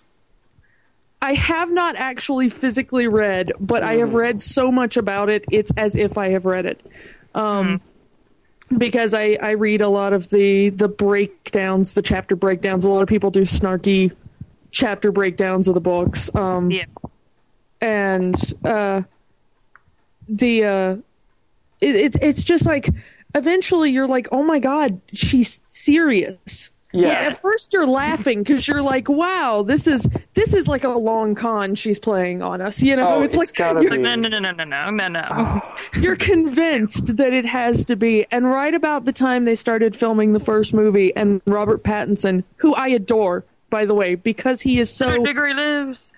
I 1.22 1.34
have 1.34 1.70
not 1.70 1.94
actually 1.94 2.48
physically 2.48 3.06
read, 3.06 3.52
but 3.60 3.84
I 3.84 3.94
have 3.94 4.12
read 4.12 4.40
so 4.40 4.72
much 4.72 4.96
about 4.96 5.30
it. 5.30 5.44
It's 5.52 5.70
as 5.76 5.94
if 5.94 6.18
I 6.18 6.30
have 6.30 6.44
read 6.44 6.66
it, 6.66 6.84
um, 7.32 7.80
because 8.76 9.14
I 9.14 9.38
I 9.40 9.52
read 9.52 9.80
a 9.82 9.88
lot 9.88 10.12
of 10.12 10.30
the 10.30 10.70
the 10.70 10.88
breakdowns, 10.88 11.94
the 11.94 12.02
chapter 12.02 12.34
breakdowns. 12.34 12.84
A 12.84 12.90
lot 12.90 13.02
of 13.02 13.08
people 13.08 13.30
do 13.30 13.42
snarky 13.42 14.10
chapter 14.72 15.12
breakdowns 15.12 15.68
of 15.68 15.74
the 15.74 15.80
books. 15.80 16.28
Um, 16.34 16.72
Yeah, 16.72 16.86
and 17.80 18.34
uh, 18.64 19.02
the 20.28 20.64
uh, 20.64 20.96
it, 21.80 21.94
it's 21.94 22.16
it's 22.20 22.42
just 22.44 22.66
like 22.66 22.88
eventually 23.36 23.90
you're 23.90 24.08
like, 24.08 24.26
oh 24.32 24.42
my 24.42 24.58
god, 24.58 25.00
she's 25.12 25.60
serious. 25.68 26.72
Yeah. 26.92 27.08
At 27.08 27.36
first 27.38 27.72
you're 27.72 27.86
laughing 27.86 28.42
because 28.42 28.68
you're 28.68 28.82
like, 28.82 29.08
wow, 29.08 29.62
this 29.66 29.86
is 29.86 30.06
this 30.34 30.52
is 30.52 30.68
like 30.68 30.84
a 30.84 30.88
long 30.90 31.34
con 31.34 31.74
she's 31.74 31.98
playing 31.98 32.42
on 32.42 32.60
us. 32.60 32.82
You 32.82 32.96
know, 32.96 33.16
Oh, 33.16 33.22
it's, 33.22 33.34
it's 33.36 33.58
like 33.58 33.82
you're, 33.82 33.90
be. 33.90 33.96
no, 33.98 34.14
no, 34.14 34.28
no, 34.28 34.38
no, 34.38 34.50
no, 34.52 34.64
no, 34.64 34.90
no, 34.90 35.08
no. 35.08 35.62
you're 36.00 36.16
convinced 36.16 37.16
that 37.16 37.32
it 37.32 37.46
has 37.46 37.84
to 37.86 37.96
be. 37.96 38.26
And 38.30 38.44
right 38.50 38.74
about 38.74 39.04
the 39.06 39.12
time 39.12 39.44
they 39.44 39.54
started 39.54 39.96
filming 39.96 40.32
the 40.34 40.40
first 40.40 40.74
movie, 40.74 41.14
and 41.16 41.40
Robert 41.46 41.82
Pattinson, 41.82 42.44
who 42.56 42.74
I 42.74 42.88
adore, 42.88 43.44
by 43.70 43.84
the 43.86 43.94
way, 43.94 44.14
because 44.14 44.60
he 44.60 44.78
is 44.78 44.90
so 44.90 45.08
Third 45.10 45.24
degree 45.24 45.54
lives. 45.54 46.12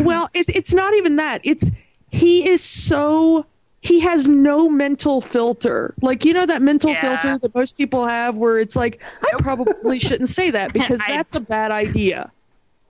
well, 0.00 0.30
it's 0.34 0.50
it's 0.54 0.72
not 0.72 0.94
even 0.94 1.16
that. 1.16 1.40
It's 1.42 1.70
he 2.10 2.48
is 2.48 2.62
so 2.62 3.46
he 3.82 4.00
has 4.00 4.28
no 4.28 4.68
mental 4.68 5.20
filter. 5.20 5.94
Like 6.02 6.24
you 6.24 6.32
know 6.34 6.46
that 6.46 6.60
mental 6.62 6.90
Yeah. 6.90 7.00
filter 7.00 7.38
that 7.38 7.54
most 7.54 7.76
people 7.78 8.06
have 8.06 8.36
where 8.36 8.58
it's 8.58 8.76
like 8.76 9.02
I 9.22 9.36
probably 9.42 9.98
shouldn't 10.06 10.28
say 10.28 10.50
that 10.50 10.72
because 10.72 11.00
that's 11.06 11.34
a 11.34 11.40
bad 11.40 11.70
idea. 11.70 12.30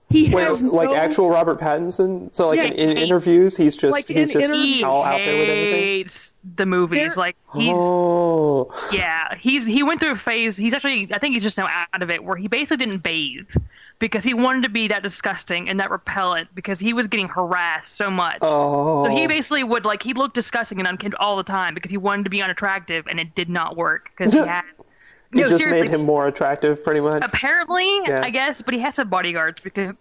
He 0.09 0.29
Wait, 0.29 0.43
has 0.43 0.61
like 0.61 0.89
no, 0.89 0.95
actual 0.95 1.29
Robert 1.29 1.57
Pattinson? 1.61 2.35
So 2.35 2.49
like 2.49 2.57
Yeah, 2.57 2.65
in, 2.65 2.73
in 2.89 2.97
he- 2.97 3.03
interviews, 3.03 3.55
he's 3.55 3.77
just 3.77 3.93
Like, 3.93 4.09
he's 4.09 4.29
in 4.29 4.41
just 4.41 4.51
interviews- 4.51 4.75
He 4.75 4.83
all 4.83 5.03
out 5.05 5.15
there 5.19 5.37
with 5.37 5.47
everything. 5.47 5.73
hates 5.73 6.33
the 6.57 6.65
movies. 6.65 6.97
There- 6.99 7.11
like 7.15 7.37
he's 7.55 7.71
Oh, 7.73 8.69
yeah, 8.91 9.35
he's 9.39 9.65
he 9.65 9.83
went 9.83 10.01
through 10.01 10.11
a 10.11 10.17
phase. 10.17 10.57
He's 10.57 10.73
actually 10.73 11.07
I 11.13 11.19
think 11.19 11.35
he's 11.35 11.43
just 11.43 11.57
now 11.57 11.69
out 11.93 12.01
of 12.01 12.09
it 12.09 12.25
where 12.25 12.35
he 12.35 12.49
basically 12.49 12.85
didn't 12.85 13.03
bathe 13.03 13.47
because 14.01 14.23
he 14.23 14.33
wanted 14.33 14.63
to 14.63 14.69
be 14.69 14.87
that 14.89 15.03
disgusting 15.03 15.69
and 15.69 15.79
that 15.79 15.91
repellent 15.91 16.49
because 16.55 16.79
he 16.79 16.91
was 16.91 17.07
getting 17.07 17.29
harassed 17.29 17.95
so 17.95 18.09
much. 18.09 18.39
oh. 18.41 19.05
So 19.05 19.11
he 19.11 19.23
oh. 19.25 19.27
basically 19.27 19.63
would 19.63 19.85
like 19.85 20.01
he 20.03 20.13
looked 20.13 20.33
disgusting 20.35 20.79
and 20.79 20.87
unkempt 20.87 21.15
all 21.19 21.37
the 21.37 21.43
time 21.43 21.73
because 21.75 21.91
he 21.91 21.97
wanted 21.97 22.23
to 22.23 22.29
be 22.31 22.41
unattractive 22.41 23.05
and 23.07 23.19
it 23.19 23.33
did 23.35 23.47
not 23.47 23.77
work 23.77 24.09
because 24.17 24.33
he 24.33 24.39
had. 24.45 24.63
It 25.31 25.37
No, 25.37 25.47
just 25.47 25.63
made 25.65 25.87
him 25.87 26.01
more 26.01 26.27
attractive, 26.27 26.83
pretty 26.83 26.99
much. 26.99 27.23
apparently 27.23 27.87
Yeah. 28.05 28.21
i 28.21 28.29
guess 28.31 28.61
but 28.61 28.73
he 28.73 28.81
has 28.81 28.95
some 28.95 29.07
bodyguards 29.09 29.61
because 29.63 29.93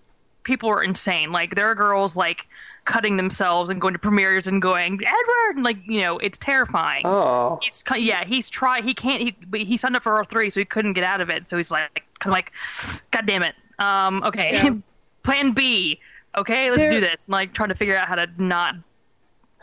people 0.42 0.68
are 0.70 0.82
insane 0.82 1.30
like 1.30 1.54
there 1.54 1.70
are 1.70 1.74
girls 1.76 2.16
like 2.16 2.46
cutting 2.86 3.16
themselves 3.18 3.68
and 3.70 3.80
going 3.80 3.92
to 3.92 3.98
premieres 3.98 4.48
and 4.48 4.60
going 4.62 4.94
edward 4.94 5.54
and 5.56 5.62
like 5.62 5.76
you 5.86 6.00
know 6.00 6.18
it's 6.18 6.38
terrifying 6.38 7.02
Oh, 7.04 7.58
he's 7.62 7.84
yeah 7.96 8.24
he's 8.24 8.48
tried 8.50 8.82
he 8.84 8.94
can't 8.94 9.20
he 9.20 9.64
he 9.64 9.76
signed 9.76 9.94
up 9.94 10.02
for 10.02 10.12
r3 10.24 10.52
so 10.52 10.58
he 10.60 10.64
couldn't 10.64 10.94
get 10.94 11.04
out 11.04 11.20
of 11.20 11.28
it 11.28 11.48
so 11.48 11.56
he's 11.58 11.70
like 11.70 12.02
kind 12.18 12.32
of 12.32 12.34
like 12.34 12.50
god 13.12 13.26
damn 13.26 13.42
it 13.42 13.54
um 13.80 14.22
okay 14.24 14.52
Yeah. 14.54 14.74
plan 15.24 15.52
b 15.52 15.98
okay 16.36 16.70
let's 16.70 16.78
There- 16.80 16.90
do 16.92 17.00
this 17.00 17.24
and, 17.26 17.32
like 17.32 17.52
trying 17.52 17.70
to 17.70 17.74
figure 17.74 17.96
out 17.96 18.08
how 18.08 18.14
to 18.14 18.26
not 18.38 18.76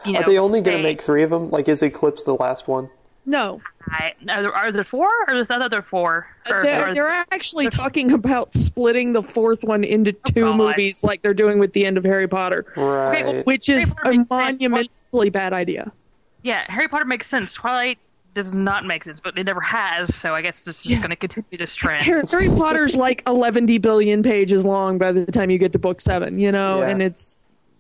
you 0.06 0.14
know 0.14 0.20
are 0.20 0.26
they 0.26 0.38
only 0.38 0.62
going 0.62 0.78
to 0.78 0.84
make 0.84 1.02
three 1.02 1.24
of 1.24 1.32
them? 1.32 1.50
Like, 1.50 1.68
is 1.68 1.82
Eclipse 1.82 2.22
the 2.24 2.36
last 2.36 2.68
one? 2.68 2.90
no. 3.26 3.60
I, 3.90 4.14
are, 4.30 4.42
there, 4.42 4.54
are 4.54 4.72
there 4.72 4.84
four 4.84 5.10
or 5.28 5.34
is 5.34 5.48
that 5.48 5.72
there 5.72 5.82
four 5.82 6.28
or, 6.52 6.62
They're, 6.64 6.90
or- 6.90 6.94
they're 6.94 7.08
actually 7.08 7.70
talking 7.70 8.12
about 8.12 8.52
splitting 8.54 9.14
the 9.14 9.24
fourth 9.24 9.64
one 9.64 9.84
into 9.84 10.12
two 10.12 10.42
God. 10.46 10.58
movies, 10.58 11.04
like 11.04 11.22
they're 11.24 11.34
doing 11.34 11.58
with 11.58 11.72
the 11.74 11.86
end 11.86 11.98
of 11.98 12.04
Harry 12.04 12.28
Potter, 12.28 12.66
Right. 12.76 13.26
well, 13.26 13.42
which 13.44 13.70
is 13.70 13.96
Harry 14.04 14.18
a 14.20 14.26
Potter 14.26 14.44
makes 14.52 14.60
sense. 14.60 14.60
monumentally 14.60 15.30
bad 15.30 15.54
idea. 15.54 15.92
Yeah, 16.44 16.64
Harry 16.70 16.88
Potter 16.90 17.06
makes 17.06 17.28
sense. 17.28 17.54
Twilight 17.54 17.98
does 18.38 18.54
not 18.54 18.86
make 18.86 19.04
sense, 19.04 19.20
but 19.20 19.36
it 19.38 19.44
never 19.46 19.62
has, 19.62 20.16
so 20.16 20.36
I 20.36 20.44
guess 20.44 20.62
this 20.64 20.86
is 20.86 20.92
Yeah. 20.92 21.00
going 21.00 21.10
to 21.10 21.16
continue 21.16 21.58
this 21.58 21.74
trend. 21.74 22.06
Harry, 22.06 22.24
Harry 22.30 22.50
Potter's 22.50 22.96
like 22.96 23.24
11 23.26 23.66
billion 23.82 24.22
pages 24.22 24.64
long 24.64 25.00
by 25.00 25.12
the 25.12 25.26
time 25.26 25.50
you 25.50 25.58
get 25.58 25.72
to 25.74 25.80
book 25.80 26.00
seven, 26.00 26.40
you 26.40 26.52
know, 26.52 26.82
Yeah. 26.82 26.90
and 26.90 27.02
it's 27.02 27.40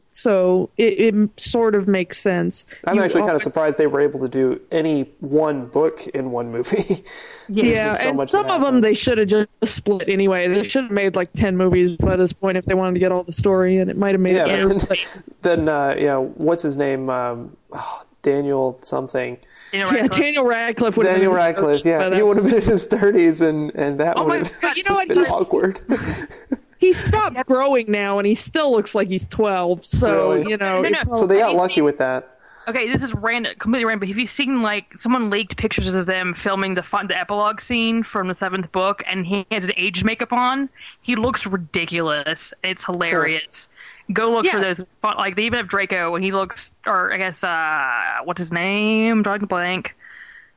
so 0.09 0.71
it, 0.77 1.13
it 1.13 1.39
sort 1.39 1.75
of 1.75 1.87
makes 1.87 2.17
sense. 2.17 2.65
I'm 2.85 2.95
You 2.95 3.03
actually 3.03 3.21
kind 3.21 3.35
of 3.35 3.43
surprised 3.43 3.77
they 3.77 3.85
were 3.85 3.99
able 4.01 4.19
to 4.19 4.27
do 4.27 4.59
any 4.71 5.03
one 5.19 5.67
book 5.67 6.07
in 6.07 6.31
one 6.31 6.51
movie. 6.51 7.03
Yeah, 7.49 7.93
There's 7.93 7.99
so 8.01 8.09
and 8.09 8.29
some 8.29 8.47
of 8.47 8.59
them 8.61 8.81
they 8.81 8.93
should 8.93 9.17
have 9.19 9.29
just 9.29 9.47
split 9.63 10.09
anyway. 10.09 10.49
They 10.49 10.63
should 10.63 10.83
have 10.83 10.91
made 10.91 11.15
like 11.15 11.31
10 11.33 11.55
movies 11.55 11.95
by 11.95 12.17
this 12.17 12.33
point 12.33 12.57
if 12.57 12.65
they 12.65 12.73
wanted 12.73 12.95
to 12.95 12.99
get 12.99 13.13
all 13.13 13.23
the 13.23 13.31
story, 13.31 13.77
and 13.77 13.89
it 13.89 13.97
might 13.97 14.13
have 14.15 14.19
made 14.19 14.35
yeah, 14.35 14.47
it. 14.47 14.67
but 14.67 14.89
then, 14.89 15.23
then 15.43 15.69
uh, 15.69 15.95
yeah, 15.97 16.17
what's 16.17 16.61
his 16.61 16.75
name? 16.75 17.09
Um, 17.09 17.55
oh, 17.71 18.03
Daniel 18.21 18.79
something. 18.81 19.37
You 19.73 19.83
know, 19.83 19.91
Yeah. 19.91 20.07
Daniel 20.07 20.45
Radcliffe 20.45 20.95
would 20.97 21.05
have 21.05 21.15
Daniel 21.15 21.33
been 21.33 21.41
Radcliffe. 21.43 21.85
Yeah, 21.85 22.13
he 22.15 22.21
would 22.23 22.37
have 22.37 22.45
been 22.45 22.55
in 22.55 22.61
his 22.61 22.85
30s, 22.87 23.41
and 23.41 23.71
and 23.75 23.99
that 23.99 24.15
Oh 24.17 24.25
would 24.25 24.45
have 24.47 24.61
God, 24.61 24.77
you 24.77 24.83
know 24.87 24.93
what? 24.93 25.07
been 25.07 25.17
He's- 25.17 25.31
awkward. 25.31 25.81
He 26.79 26.93
stopped 26.93 27.43
growing 27.47 27.89
now, 27.91 28.19
and 28.19 28.27
he 28.27 28.35
still 28.35 28.71
looks 28.71 28.93
like 28.93 29.07
he's 29.07 29.27
12. 29.27 29.83
So, 29.83 30.33
Really? 30.33 30.51
you 30.51 30.57
know. 30.57 30.81
No, 30.83 30.87
it 30.87 31.07
no. 31.07 31.15
so 31.15 31.25
they 31.25 31.39
got 31.39 31.55
lucky 31.55 31.75
seen- 31.75 31.85
with 31.85 31.97
that. 31.97 32.35
Okay, 32.67 32.91
this 32.91 33.01
is 33.01 33.13
random, 33.15 33.53
completely 33.57 33.85
random. 33.85 34.01
But 34.01 34.09
have 34.09 34.17
you 34.19 34.27
seen 34.27 34.61
like 34.61 34.95
someone 34.95 35.29
leaked 35.31 35.57
pictures 35.57 35.87
of 35.95 36.05
them 36.05 36.35
filming 36.35 36.75
the 36.75 36.83
fun, 36.83 37.07
the 37.07 37.17
epilogue 37.17 37.61
scene 37.61 38.03
from 38.03 38.27
the 38.27 38.35
seventh 38.35 38.71
book, 38.71 39.01
and 39.07 39.25
he 39.25 39.45
has 39.51 39.63
an 39.65 39.71
age 39.75 40.03
makeup 40.03 40.31
on? 40.31 40.69
He 41.01 41.15
looks 41.15 41.47
ridiculous. 41.47 42.53
It's 42.63 42.83
hilarious. 42.85 43.69
Go 44.13 44.31
look 44.31 44.45
for 44.47 44.59
those. 44.61 44.81
Like 45.03 45.35
they 45.35 45.43
even 45.43 45.57
have 45.57 45.67
Draco, 45.67 46.15
and 46.15 46.23
he 46.23 46.31
looks, 46.31 46.71
or 46.85 47.13
I 47.13 47.17
guess, 47.17 47.43
uh, 47.43 48.19
what's 48.23 48.39
his 48.39 48.51
name? 48.51 49.21
Drawing 49.23 49.43
a 49.43 49.47
blank. 49.47 49.95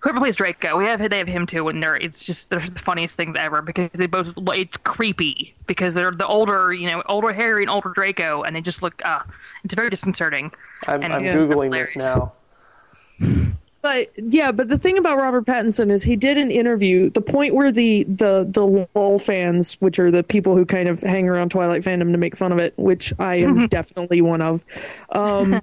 whoever 0.01 0.19
plays 0.21 0.37
Draco, 0.37 0.77
we 0.79 0.85
have 0.87 1.09
they 1.11 1.19
have 1.19 1.27
him 1.29 1.47
too, 1.47 1.69
and 1.69 1.83
they're 1.83 1.97
it's 1.97 2.23
just 2.25 2.49
they're 2.51 2.61
the 2.69 2.79
funniest 2.79 3.17
things 3.17 3.37
ever 3.39 3.61
because 3.63 3.91
they 3.95 4.07
both 4.07 4.33
it's 4.55 4.77
creepy 4.79 5.55
because 5.67 5.95
they're 5.95 6.13
the 6.13 6.27
older 6.27 6.73
you 6.73 6.89
know 6.89 7.03
older 7.07 7.33
Harry 7.33 7.63
and 7.63 7.71
older 7.71 7.91
Draco, 7.95 8.43
and 8.43 8.55
they 8.57 8.61
just 8.61 8.83
look 8.83 9.01
uh 9.05 9.23
it's 9.65 9.75
very 9.75 9.91
disconcerting. 9.91 10.53
I'm, 10.87 11.03
And 11.03 11.13
I'm 11.13 11.25
yeah, 11.25 11.35
googling 11.35 11.73
this 11.73 11.97
now. 11.97 12.33
But 13.83 14.11
yeah, 14.17 14.53
but 14.53 14.69
the 14.69 14.77
thing 14.77 14.99
about 14.99 15.17
Robert 15.17 15.47
Pattinson 15.47 15.91
is 15.91 16.03
he 16.03 16.15
did 16.17 16.37
an 16.37 16.51
interview. 16.51 17.09
The 17.11 17.23
point 17.23 17.55
where 17.55 17.73
the 17.73 18.05
the 18.05 18.47
the 18.49 18.87
LOL 18.95 19.19
fans, 19.19 19.75
which 19.81 19.99
are 19.99 20.11
the 20.11 20.23
people 20.23 20.55
who 20.55 20.67
kind 20.67 20.89
of 20.89 21.01
hang 21.01 21.29
around 21.29 21.51
Twilight 21.51 21.83
fandom 21.83 22.13
to 22.13 22.19
make 22.19 22.37
fun 22.37 22.53
of 22.53 22.59
it, 22.59 22.75
which 22.77 23.13
I 23.19 23.37
am 23.37 23.69
definitely 23.69 24.21
one 24.21 24.43
of. 24.43 24.67
Um, 25.13 25.63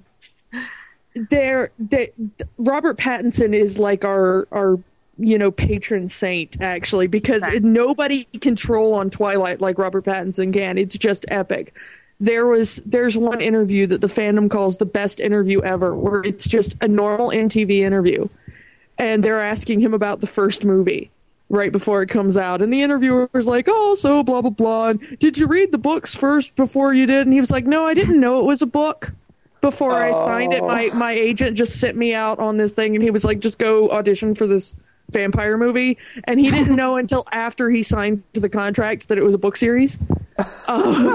there, 1.30 1.70
they, 1.78 2.12
Robert 2.58 2.98
Pattinson 2.98 3.54
is 3.54 3.78
like 3.78 4.04
our 4.04 4.48
our 4.52 4.78
you 5.20 5.36
know 5.36 5.50
patron 5.50 6.08
saint 6.08 6.60
actually 6.60 7.08
because 7.08 7.42
Right. 7.42 7.62
nobody 7.62 8.24
can 8.40 8.54
troll 8.56 8.94
on 8.94 9.10
Twilight 9.10 9.60
like 9.60 9.78
Robert 9.78 10.04
Pattinson 10.04 10.52
can. 10.52 10.76
It's 10.78 10.96
just 10.98 11.24
epic. 11.28 11.76
There 12.20 12.46
was 12.46 12.76
there's 12.84 13.16
one 13.16 13.40
interview 13.40 13.86
that 13.86 14.00
the 14.00 14.08
fandom 14.08 14.50
calls 14.50 14.78
the 14.78 14.84
best 14.84 15.20
interview 15.20 15.62
ever, 15.62 15.94
where 15.94 16.22
it's 16.24 16.48
just 16.48 16.76
a 16.80 16.88
normal 16.88 17.28
MTV 17.30 17.78
interview, 17.80 18.28
and 18.98 19.22
they're 19.22 19.40
asking 19.40 19.80
him 19.80 19.94
about 19.94 20.20
the 20.20 20.26
first 20.26 20.64
movie 20.64 21.10
right 21.50 21.72
before 21.72 22.02
it 22.02 22.08
comes 22.08 22.36
out, 22.36 22.60
and 22.60 22.72
the 22.72 22.82
interviewer's 22.82 23.46
like, 23.46 23.66
"Oh, 23.68 23.94
so 23.94 24.22
blah 24.22 24.42
blah 24.42 24.50
blah. 24.50 24.88
And 24.88 25.18
did 25.18 25.38
you 25.38 25.46
read 25.46 25.72
the 25.72 25.78
books 25.78 26.14
first 26.14 26.56
before 26.56 26.92
you 26.92 27.06
did?" 27.06 27.26
And 27.26 27.32
he 27.32 27.40
was 27.40 27.50
like, 27.50 27.66
"No, 27.66 27.84
I 27.84 27.94
didn't 27.94 28.20
know 28.20 28.40
it 28.40 28.44
was 28.44 28.62
a 28.62 28.66
book." 28.66 29.12
Before 29.60 29.94
I 29.94 30.12
signed 30.12 30.52
it, 30.52 30.62
my 30.62 30.88
oh. 30.92 30.96
my 30.96 31.12
agent 31.12 31.56
just 31.56 31.80
sent 31.80 31.96
me 31.96 32.14
out 32.14 32.38
on 32.38 32.56
this 32.58 32.72
thing, 32.72 32.94
and 32.94 33.02
he 33.02 33.10
was 33.10 33.24
like, 33.24 33.40
"Just 33.40 33.58
go 33.58 33.90
audition 33.90 34.34
for 34.34 34.46
this 34.46 34.76
vampire 35.10 35.56
movie," 35.56 35.98
and 36.24 36.40
he 36.40 36.50
didn't 36.50 36.76
know 36.76 36.96
until 36.96 37.26
after 37.32 37.70
he 37.70 37.82
signed 37.82 38.22
the 38.32 38.48
contract 38.48 39.08
that 39.08 39.18
it 39.18 39.24
was 39.24 39.34
a 39.34 39.38
book 39.38 39.56
series. 39.56 39.98
Um, 40.68 41.08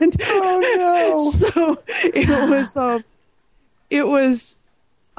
and 0.00 0.16
Oh 0.20 1.30
so 1.30 1.76
it 2.02 2.28
was 2.28 2.76
um, 2.76 3.04
it 3.88 4.04
was 4.04 4.56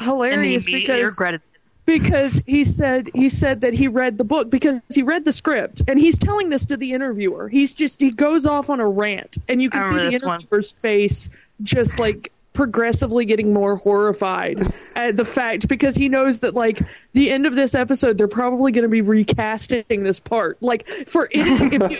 hilarious 0.01 0.65
immediately 0.65 0.81
because 0.81 1.11
regretted 1.11 1.41
because 1.85 2.41
he 2.47 2.65
said 2.65 3.09
he 3.13 3.29
said 3.29 3.61
that 3.61 3.73
he 3.73 3.87
read 3.87 4.17
the 4.17 4.23
book 4.23 4.49
because 4.49 4.81
he 4.93 5.03
read 5.03 5.23
the 5.23 5.31
script 5.31 5.81
and 5.87 5.99
he's 5.99 6.17
telling 6.17 6.49
this 6.49 6.65
to 6.65 6.77
the 6.77 6.93
interviewer. 6.93 7.47
He's 7.47 7.71
just 7.73 8.01
he 8.01 8.11
goes 8.11 8.45
off 8.45 8.69
on 8.69 8.79
a 8.79 8.87
rant 8.87 9.37
and 9.47 9.61
you 9.61 9.69
can 9.69 9.85
see 9.85 9.95
the 9.95 10.11
this 10.11 10.23
one. 10.23 10.41
interviewer's 10.41 10.71
face 10.71 11.29
just 11.63 11.99
like 11.99 12.31
progressively 12.55 13.25
getting 13.25 13.53
more 13.53 13.75
horrified 13.75 14.73
at 14.95 15.15
the 15.15 15.25
fact 15.25 15.67
because 15.67 15.95
he 15.95 16.09
knows 16.09 16.39
that 16.39 16.55
like 16.55 16.79
the 17.11 17.29
end 17.29 17.45
of 17.45 17.53
this 17.53 17.75
episode 17.75 18.17
they're 18.17 18.27
probably 18.27 18.71
going 18.71 18.83
to 18.83 18.89
be 18.89 19.01
recasting 19.01 19.83
this 19.89 20.19
part. 20.19 20.57
Like 20.61 20.87
for 20.87 21.29
if, 21.31 21.91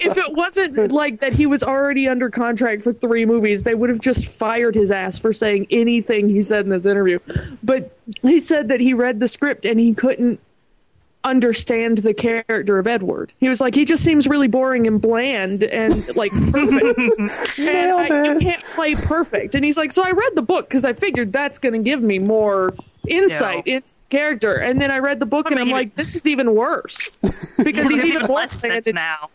if 0.00 0.16
it 0.16 0.36
wasn't 0.36 0.92
like 0.92 1.20
that 1.20 1.32
he 1.32 1.46
was 1.46 1.62
already 1.62 2.08
under 2.08 2.30
contract 2.30 2.82
for 2.82 2.92
three 2.92 3.26
movies 3.26 3.64
they 3.64 3.74
would 3.74 3.90
have 3.90 4.00
just 4.00 4.26
fired 4.26 4.74
his 4.74 4.90
ass 4.90 5.18
for 5.18 5.32
saying 5.32 5.66
anything 5.70 6.28
he 6.28 6.40
said 6.40 6.64
in 6.64 6.70
this 6.70 6.86
interview. 6.86 7.18
But 7.62 7.98
he 8.22 8.40
said 8.40 8.68
that 8.68 8.80
he 8.80 8.94
read 8.94 9.20
the 9.20 9.28
script 9.28 9.66
and 9.66 9.80
he 9.80 9.92
couldn't 9.92 10.40
understand 11.24 11.98
the 11.98 12.14
character 12.14 12.78
of 12.78 12.86
Edward. 12.86 13.32
He 13.38 13.48
was 13.48 13.60
like, 13.60 13.74
he 13.74 13.84
just 13.84 14.04
seems 14.04 14.26
really 14.26 14.46
boring 14.48 14.86
and 14.86 15.00
bland 15.00 15.62
and 15.64 16.14
like 16.16 16.30
perfect. 16.52 16.98
and 17.58 17.92
I, 17.92 18.32
you 18.34 18.38
can't 18.38 18.62
play 18.74 18.94
perfect. 18.94 19.54
And 19.54 19.64
he's 19.64 19.76
like, 19.76 19.90
so 19.92 20.04
I 20.04 20.10
read 20.10 20.32
the 20.34 20.42
book 20.42 20.68
because 20.68 20.84
I 20.84 20.92
figured 20.92 21.32
that's 21.32 21.58
going 21.58 21.72
to 21.72 21.78
give 21.78 22.02
me 22.02 22.18
more 22.18 22.74
insight 23.08 23.66
No. 23.66 23.74
into 23.74 23.90
character. 24.10 24.54
And 24.54 24.80
then 24.80 24.90
I 24.90 24.98
read 24.98 25.18
the 25.18 25.26
book 25.26 25.46
I 25.46 25.50
and 25.50 25.60
I'm 25.60 25.70
like, 25.70 25.96
this 25.96 26.14
is 26.14 26.26
even 26.26 26.54
worse 26.54 27.16
because 27.22 27.90
he's 27.90 28.00
There's 28.00 28.04
even 28.04 28.26
more 28.26 28.36
less 28.38 28.52
sense 28.60 28.84
bland. 28.84 28.94
now. 28.94 29.30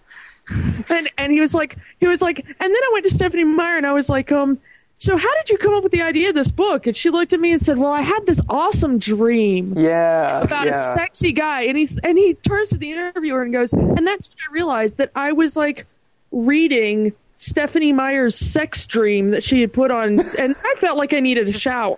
And 0.90 1.08
and 1.20 1.32
he 1.32 1.40
was 1.42 1.54
like, 1.54 1.78
he 2.00 2.08
was 2.08 2.22
like, 2.24 2.40
and 2.40 2.56
then 2.60 2.72
I 2.72 2.90
went 2.94 3.06
to 3.06 3.14
Stephenie 3.14 3.44
Meyer 3.44 3.78
and 3.78 3.86
I 3.86 3.94
was 3.94 4.10
like, 4.10 4.32
um. 4.32 4.58
So 5.02 5.16
how 5.16 5.34
did 5.38 5.50
you 5.50 5.58
come 5.58 5.74
up 5.74 5.82
with 5.84 5.94
the 5.94 6.02
idea 6.02 6.28
of 6.28 6.36
this 6.36 6.52
book? 6.52 6.86
And 6.86 6.94
she 6.94 7.10
looked 7.10 7.32
at 7.32 7.40
me 7.40 7.54
and 7.54 7.62
said, 7.62 7.78
"Well, 7.78 7.92
I 7.94 8.02
had 8.02 8.26
this 8.26 8.42
awesome 8.50 9.00
dream 9.00 9.74
Yeah. 9.78 10.42
about 10.42 10.66
yeah. 10.66 10.72
a 10.72 10.94
sexy 10.94 11.32
guy 11.32 11.62
and 11.64 11.78
he's 11.78 11.98
and 12.00 12.18
he 12.18 12.34
turns 12.34 12.68
to 12.70 12.78
the 12.78 12.92
interviewer 12.92 13.42
and 13.42 13.54
goes 13.54 13.72
and 13.72 14.06
that's 14.06 14.28
when 14.28 14.36
i 14.50 14.54
realized 14.54 14.98
that 14.98 15.10
i 15.16 15.32
was 15.32 15.56
like 15.56 15.86
reading 16.32 17.14
stephenie 17.36 17.94
meyer's 17.94 18.36
sex 18.36 18.86
dream 18.86 19.32
that 19.32 19.42
she 19.44 19.62
had 19.62 19.72
put 19.72 19.90
on 19.92 20.20
and 20.38 20.56
i 20.66 20.76
felt 20.80 20.98
like 20.98 21.14
i 21.14 21.20
needed 21.20 21.48
a 21.48 21.54
shower 21.54 21.98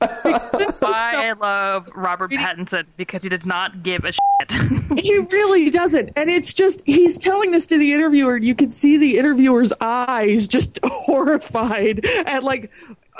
I 0.82 1.34
love 1.38 1.88
Robert 1.94 2.30
Pattinson 2.30 2.86
because 2.96 3.22
he 3.22 3.28
does 3.28 3.44
not 3.44 3.82
give 3.82 4.04
a 4.04 4.12
shit. 4.12 4.98
he 4.98 5.18
really 5.18 5.68
doesn't 5.70 6.10
and 6.16 6.30
it's 6.30 6.54
just 6.54 6.80
he's 6.86 7.18
telling 7.18 7.50
this 7.50 7.66
to 7.66 7.76
the 7.78 7.92
interviewer 7.92 8.36
and 8.36 8.44
you 8.44 8.54
can 8.54 8.70
see 8.70 8.96
the 8.96 9.18
interviewer's 9.18 9.72
eyes 9.80 10.48
just 10.48 10.78
horrified 10.84 12.04
at 12.26 12.42
like 12.42 12.70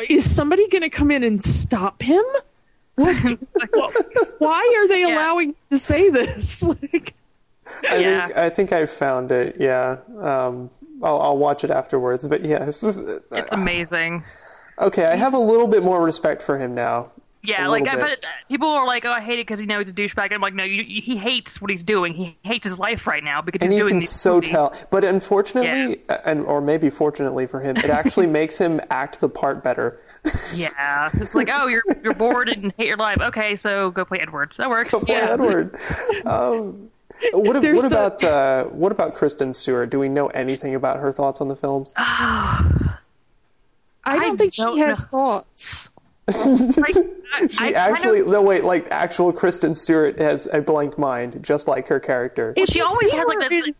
is 0.08 0.34
somebody 0.34 0.66
going 0.68 0.82
to 0.82 0.88
come 0.90 1.10
in 1.10 1.22
and 1.22 1.44
stop 1.44 2.00
him 2.02 2.24
What- 2.96 3.38
why 4.38 4.74
are 4.78 4.88
they 4.88 5.02
Yeah. 5.02 5.14
allowing 5.16 5.50
him 5.50 5.56
to 5.70 5.78
say 5.78 6.08
this 6.08 6.62
like 6.62 7.14
I 7.88 7.96
Yeah. 7.98 8.26
think 8.26 8.36
I 8.38 8.50
think 8.50 8.72
I 8.72 8.86
found 8.86 9.30
it. 9.32 9.56
Yeah. 9.60 9.98
Um, 10.20 10.70
I'll, 11.02 11.20
I'll 11.20 11.38
watch 11.38 11.62
it 11.62 11.70
afterwards. 11.70 12.26
But 12.26 12.44
yes. 12.44 12.82
it's 12.82 13.52
amazing. 13.52 14.24
Okay, 14.78 15.04
I 15.04 15.16
have 15.16 15.34
a 15.34 15.38
little 15.38 15.66
bit 15.66 15.82
more 15.82 16.02
respect 16.02 16.42
for 16.42 16.58
him 16.58 16.74
now. 16.74 17.10
Yeah, 17.42 17.68
like 17.68 17.88
I, 17.88 17.96
bit. 17.96 18.20
but 18.22 18.24
people 18.48 18.68
are 18.68 18.86
like, 18.86 19.06
"Oh, 19.06 19.10
I 19.12 19.20
hate 19.22 19.38
it 19.38 19.46
because 19.46 19.60
he 19.60 19.64
knows 19.66 19.86
he's 19.86 19.92
a 19.92 19.94
douchebag." 19.94 20.30
I'm 20.30 20.42
like, 20.42 20.52
"No, 20.52 20.62
you, 20.64 20.84
he 20.84 21.16
hates 21.16 21.58
what 21.58 21.70
he's 21.70 21.82
doing. 21.82 22.12
He 22.12 22.36
hates 22.42 22.64
his 22.66 22.78
life 22.78 23.06
right 23.06 23.24
now 23.24 23.40
because 23.40 23.62
And 23.62 23.72
he's 23.72 23.78
you 23.78 23.86
can 23.86 24.02
so 24.02 24.34
movies." 24.34 24.50
tell. 24.50 24.74
But 24.90 25.04
unfortunately, 25.04 26.02
and 26.26 26.42
or 26.42 26.60
maybe 26.60 26.90
fortunately 26.90 27.46
for 27.46 27.60
him, 27.60 27.78
it 27.78 27.86
actually 27.86 28.26
makes 28.40 28.58
him 28.58 28.78
act 28.90 29.20
the 29.20 29.28
part 29.30 29.64
better. 29.64 30.00
Yeah, 30.54 31.08
it's 31.14 31.34
like, 31.34 31.48
"Oh, 31.50 31.66
you're 31.66 31.82
you're 32.04 32.12
bored 32.12 32.50
and 32.50 32.74
hate 32.76 32.88
your 32.88 32.98
life. 32.98 33.22
Okay, 33.22 33.56
so 33.56 33.90
go 33.90 34.04
play 34.04 34.18
Edward. 34.20 34.52
That 34.58 34.68
works." 34.68 34.90
Poor 34.90 35.02
yeah, 35.08 35.30
Edward. 35.30 35.74
Um, 36.26 36.90
what, 37.32 37.56
ab- 37.56 37.74
what 37.74 37.82
the- 37.82 37.86
about 37.86 38.22
uh, 38.22 38.64
what 38.64 38.92
about 38.92 39.14
Kristen 39.14 39.54
Stewart? 39.54 39.88
Do 39.88 39.98
we 39.98 40.10
know 40.10 40.26
anything 40.28 40.74
about 40.74 41.00
her 41.00 41.10
thoughts 41.10 41.40
on 41.40 41.48
the 41.48 41.56
films? 41.56 41.94
I 44.04 44.18
don't 44.18 44.34
I 44.34 44.36
think 44.36 44.54
don't 44.54 44.76
she 44.76 44.80
has 44.80 45.00
know. 45.00 45.08
thoughts. 45.08 45.90
like, 46.28 46.96
I, 47.34 47.46
She 47.48 47.58
I 47.64 47.70
actually, 47.72 48.18
kind 48.18 48.20
of, 48.22 48.26
no, 48.28 48.42
wait, 48.42 48.64
like 48.64 48.88
actual 48.90 49.32
Kristen 49.32 49.74
Stewart 49.74 50.18
has 50.18 50.48
a 50.52 50.60
blank 50.62 50.98
mind, 50.98 51.38
just 51.42 51.68
like 51.68 51.88
her 51.88 52.00
character. 52.00 52.54
If 52.56 52.68
she 52.70 52.80
always 52.80 53.10
has, 53.12 53.26
like, 53.26 53.42
her 53.42 53.48
this- 53.48 53.66
in- 53.66 53.74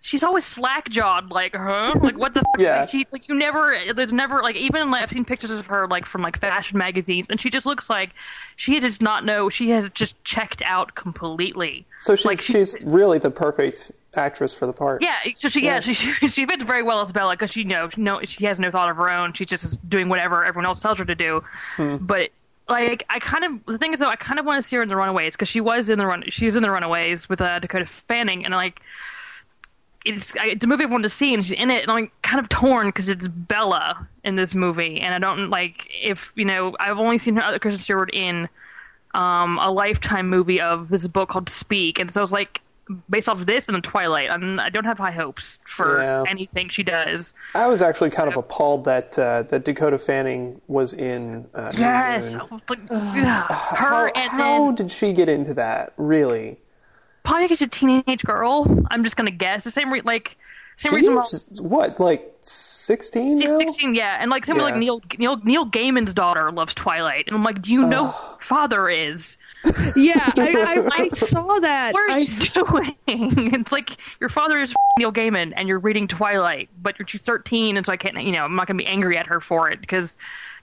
she's 0.00 0.22
always 0.22 0.44
slack 0.44 0.88
jawed. 0.88 1.30
Like, 1.30 1.54
huh? 1.54 1.92
Like, 2.00 2.16
what 2.16 2.34
the? 2.34 2.40
Fuck? 2.56 2.60
Yeah. 2.60 2.80
Like, 2.80 2.90
she 2.90 3.06
like 3.12 3.28
you 3.28 3.34
never. 3.34 3.76
There's 3.94 4.12
never 4.12 4.42
like 4.42 4.56
even 4.56 4.90
like 4.90 5.02
I've 5.02 5.10
seen 5.10 5.24
pictures 5.24 5.50
of 5.50 5.66
her 5.66 5.86
like 5.86 6.06
from 6.06 6.22
like 6.22 6.40
fashion 6.40 6.78
magazines, 6.78 7.26
and 7.30 7.40
she 7.40 7.50
just 7.50 7.66
looks 7.66 7.88
like 7.90 8.10
she 8.56 8.80
does 8.80 9.00
not 9.00 9.24
know. 9.24 9.48
She 9.50 9.70
has 9.70 9.88
just 9.90 10.22
checked 10.24 10.62
out 10.64 10.94
completely. 10.94 11.86
So 11.98 12.16
she's 12.16 12.24
like, 12.26 12.40
she- 12.40 12.52
she's 12.54 12.84
really 12.84 13.18
the 13.18 13.30
perfect 13.30 13.92
actress 14.14 14.52
for 14.52 14.66
the 14.66 14.72
part. 14.72 15.02
Yeah, 15.02 15.14
so 15.36 15.48
she 15.48 15.62
yeah, 15.64 15.80
she 15.80 15.94
she, 15.94 16.28
she 16.28 16.46
fits 16.46 16.62
very 16.64 16.82
well 16.82 17.00
as 17.00 17.12
Bella 17.12 17.34
because 17.34 17.50
she 17.52 17.60
you 17.60 17.66
know 17.66 17.88
no 17.96 18.20
she 18.24 18.44
has 18.46 18.58
no 18.58 18.70
thought 18.70 18.90
of 18.90 18.96
her 18.96 19.08
own. 19.10 19.32
She's 19.34 19.46
just 19.48 19.88
doing 19.88 20.08
whatever 20.08 20.44
everyone 20.44 20.66
else 20.66 20.80
tells 20.80 20.98
her 20.98 21.04
to 21.04 21.14
do. 21.14 21.44
But 21.78 22.30
like 22.68 23.04
I 23.10 23.18
kind 23.18 23.44
of 23.44 23.66
the 23.66 23.78
thing 23.78 23.92
is 23.92 24.00
though 24.00 24.08
I 24.08 24.16
kind 24.16 24.38
of 24.38 24.46
want 24.46 24.62
to 24.62 24.68
see 24.68 24.76
her 24.76 24.82
in 24.82 24.88
the 24.88 24.96
Runaways 24.96 25.34
because 25.34 25.48
she 25.48 25.60
was 25.60 25.90
in 25.90 25.98
the 25.98 26.06
run 26.06 26.22
she's 26.28 26.54
in 26.56 26.62
the 26.62 26.70
Runaways 26.70 27.28
with 27.28 27.40
uh, 27.40 27.58
Dakota 27.58 27.86
Fanning 28.06 28.44
and 28.44 28.54
like 28.54 28.80
it's 30.04 30.32
I, 30.36 30.46
it's 30.48 30.64
a 30.64 30.68
movie 30.68 30.84
I 30.84 30.86
wanted 30.86 31.04
to 31.04 31.10
see 31.10 31.34
and 31.34 31.44
she's 31.44 31.52
in 31.52 31.70
it 31.70 31.82
and 31.82 31.90
I'm 31.90 32.10
kind 32.22 32.40
of 32.40 32.48
torn 32.48 32.88
because 32.88 33.08
it's 33.08 33.28
Bella 33.28 34.08
in 34.24 34.36
this 34.36 34.54
movie 34.54 35.00
and 35.00 35.12
I 35.14 35.18
don't 35.18 35.50
like 35.50 35.86
if 36.02 36.32
you 36.36 36.44
know 36.44 36.74
I've 36.80 36.98
only 36.98 37.18
seen 37.18 37.36
her 37.36 37.42
other 37.42 37.58
Kristen 37.58 37.82
Stewart 37.82 38.10
in 38.14 38.48
um, 39.14 39.58
a 39.58 39.70
lifetime 39.70 40.28
movie 40.28 40.60
of 40.60 40.88
this 40.88 41.06
book 41.08 41.30
called 41.30 41.48
Speak, 41.50 41.98
and 41.98 42.12
so 42.12 42.22
it's 42.22 42.30
like 42.32 42.60
based 43.08 43.28
off 43.28 43.38
of 43.40 43.46
this 43.46 43.66
and 43.68 43.76
the 43.76 43.80
Twilight. 43.80 44.30
I'm, 44.30 44.58
I 44.60 44.68
don't 44.68 44.84
have 44.84 44.98
high 44.98 45.10
hopes 45.10 45.58
for 45.66 46.00
Yeah. 46.02 46.24
anything 46.28 46.68
she 46.68 46.82
does. 46.84 47.34
I 47.54 47.66
was 47.66 47.82
actually 47.82 48.10
kind 48.10 48.28
of 48.28 48.36
appalled 48.36 48.84
that 48.84 49.18
uh, 49.18 49.42
that 49.44 49.64
Dakota 49.64 49.98
Fanning 49.98 50.60
was 50.68 50.94
in. 50.94 51.46
Uh, 51.54 51.72
Yes. 51.76 52.34
I 52.36 52.42
was 52.44 52.60
like, 52.68 52.88
her 52.88 52.96
How, 53.48 54.06
and 54.14 54.30
how 54.30 54.38
then 54.66 54.74
did 54.76 54.92
she 54.92 55.12
get 55.12 55.28
into 55.28 55.54
that? 55.54 55.92
Really? 55.96 56.58
Probably 57.24 57.44
because 57.44 57.58
she's 57.58 57.66
a 57.66 57.70
teenage 57.70 58.22
girl. 58.22 58.84
I'm 58.90 59.04
just 59.04 59.16
gonna 59.16 59.30
guess 59.30 59.64
the 59.64 59.70
same 59.70 59.92
re- 59.92 60.02
like 60.02 60.36
same 60.76 60.94
reason. 60.94 61.14
why- 61.14 61.88
what, 61.88 62.00
like 62.00 62.34
sixteen? 62.40 63.38
She's 63.38 63.50
now? 63.50 63.58
16, 63.58 63.94
yeah, 63.94 64.18
and 64.20 64.30
like 64.30 64.46
same 64.46 64.56
with 64.56 64.64
like 64.64 64.76
Neil 64.76 65.02
Neil 65.18 65.36
Neil 65.44 65.66
Gaiman's 65.66 66.14
daughter 66.14 66.50
loves 66.50 66.74
Twilight, 66.74 67.26
and 67.26 67.36
I'm 67.36 67.44
like, 67.44 67.62
do 67.62 67.72
you 67.72 67.82
know 67.82 68.06
who 68.06 68.32
her 68.34 68.40
father 68.40 68.88
is? 68.88 69.36
yeah, 69.94 70.32
I, 70.36 70.86
I, 70.90 71.02
I 71.02 71.08
saw 71.08 71.58
that. 71.58 71.92
What 71.92 72.10
are 72.10 72.14
I 72.14 72.18
you 72.20 72.46
doing? 72.46 72.96
it's 73.54 73.72
like 73.72 73.98
your 74.18 74.30
father 74.30 74.58
is 74.62 74.72
Neil 74.98 75.12
Gaiman, 75.12 75.52
and 75.54 75.68
you're 75.68 75.78
reading 75.78 76.08
Twilight, 76.08 76.70
but 76.82 76.98
you're 76.98 77.06
she's 77.06 77.20
13, 77.20 77.76
and 77.76 77.84
so 77.84 77.92
I 77.92 77.98
can't, 77.98 78.22
you 78.22 78.32
know, 78.32 78.44
I'm 78.44 78.56
not 78.56 78.66
gonna 78.66 78.78
be 78.78 78.86
angry 78.86 79.18
at 79.18 79.26
her 79.26 79.40
for 79.40 79.70
it 79.70 79.82
because 79.82 80.16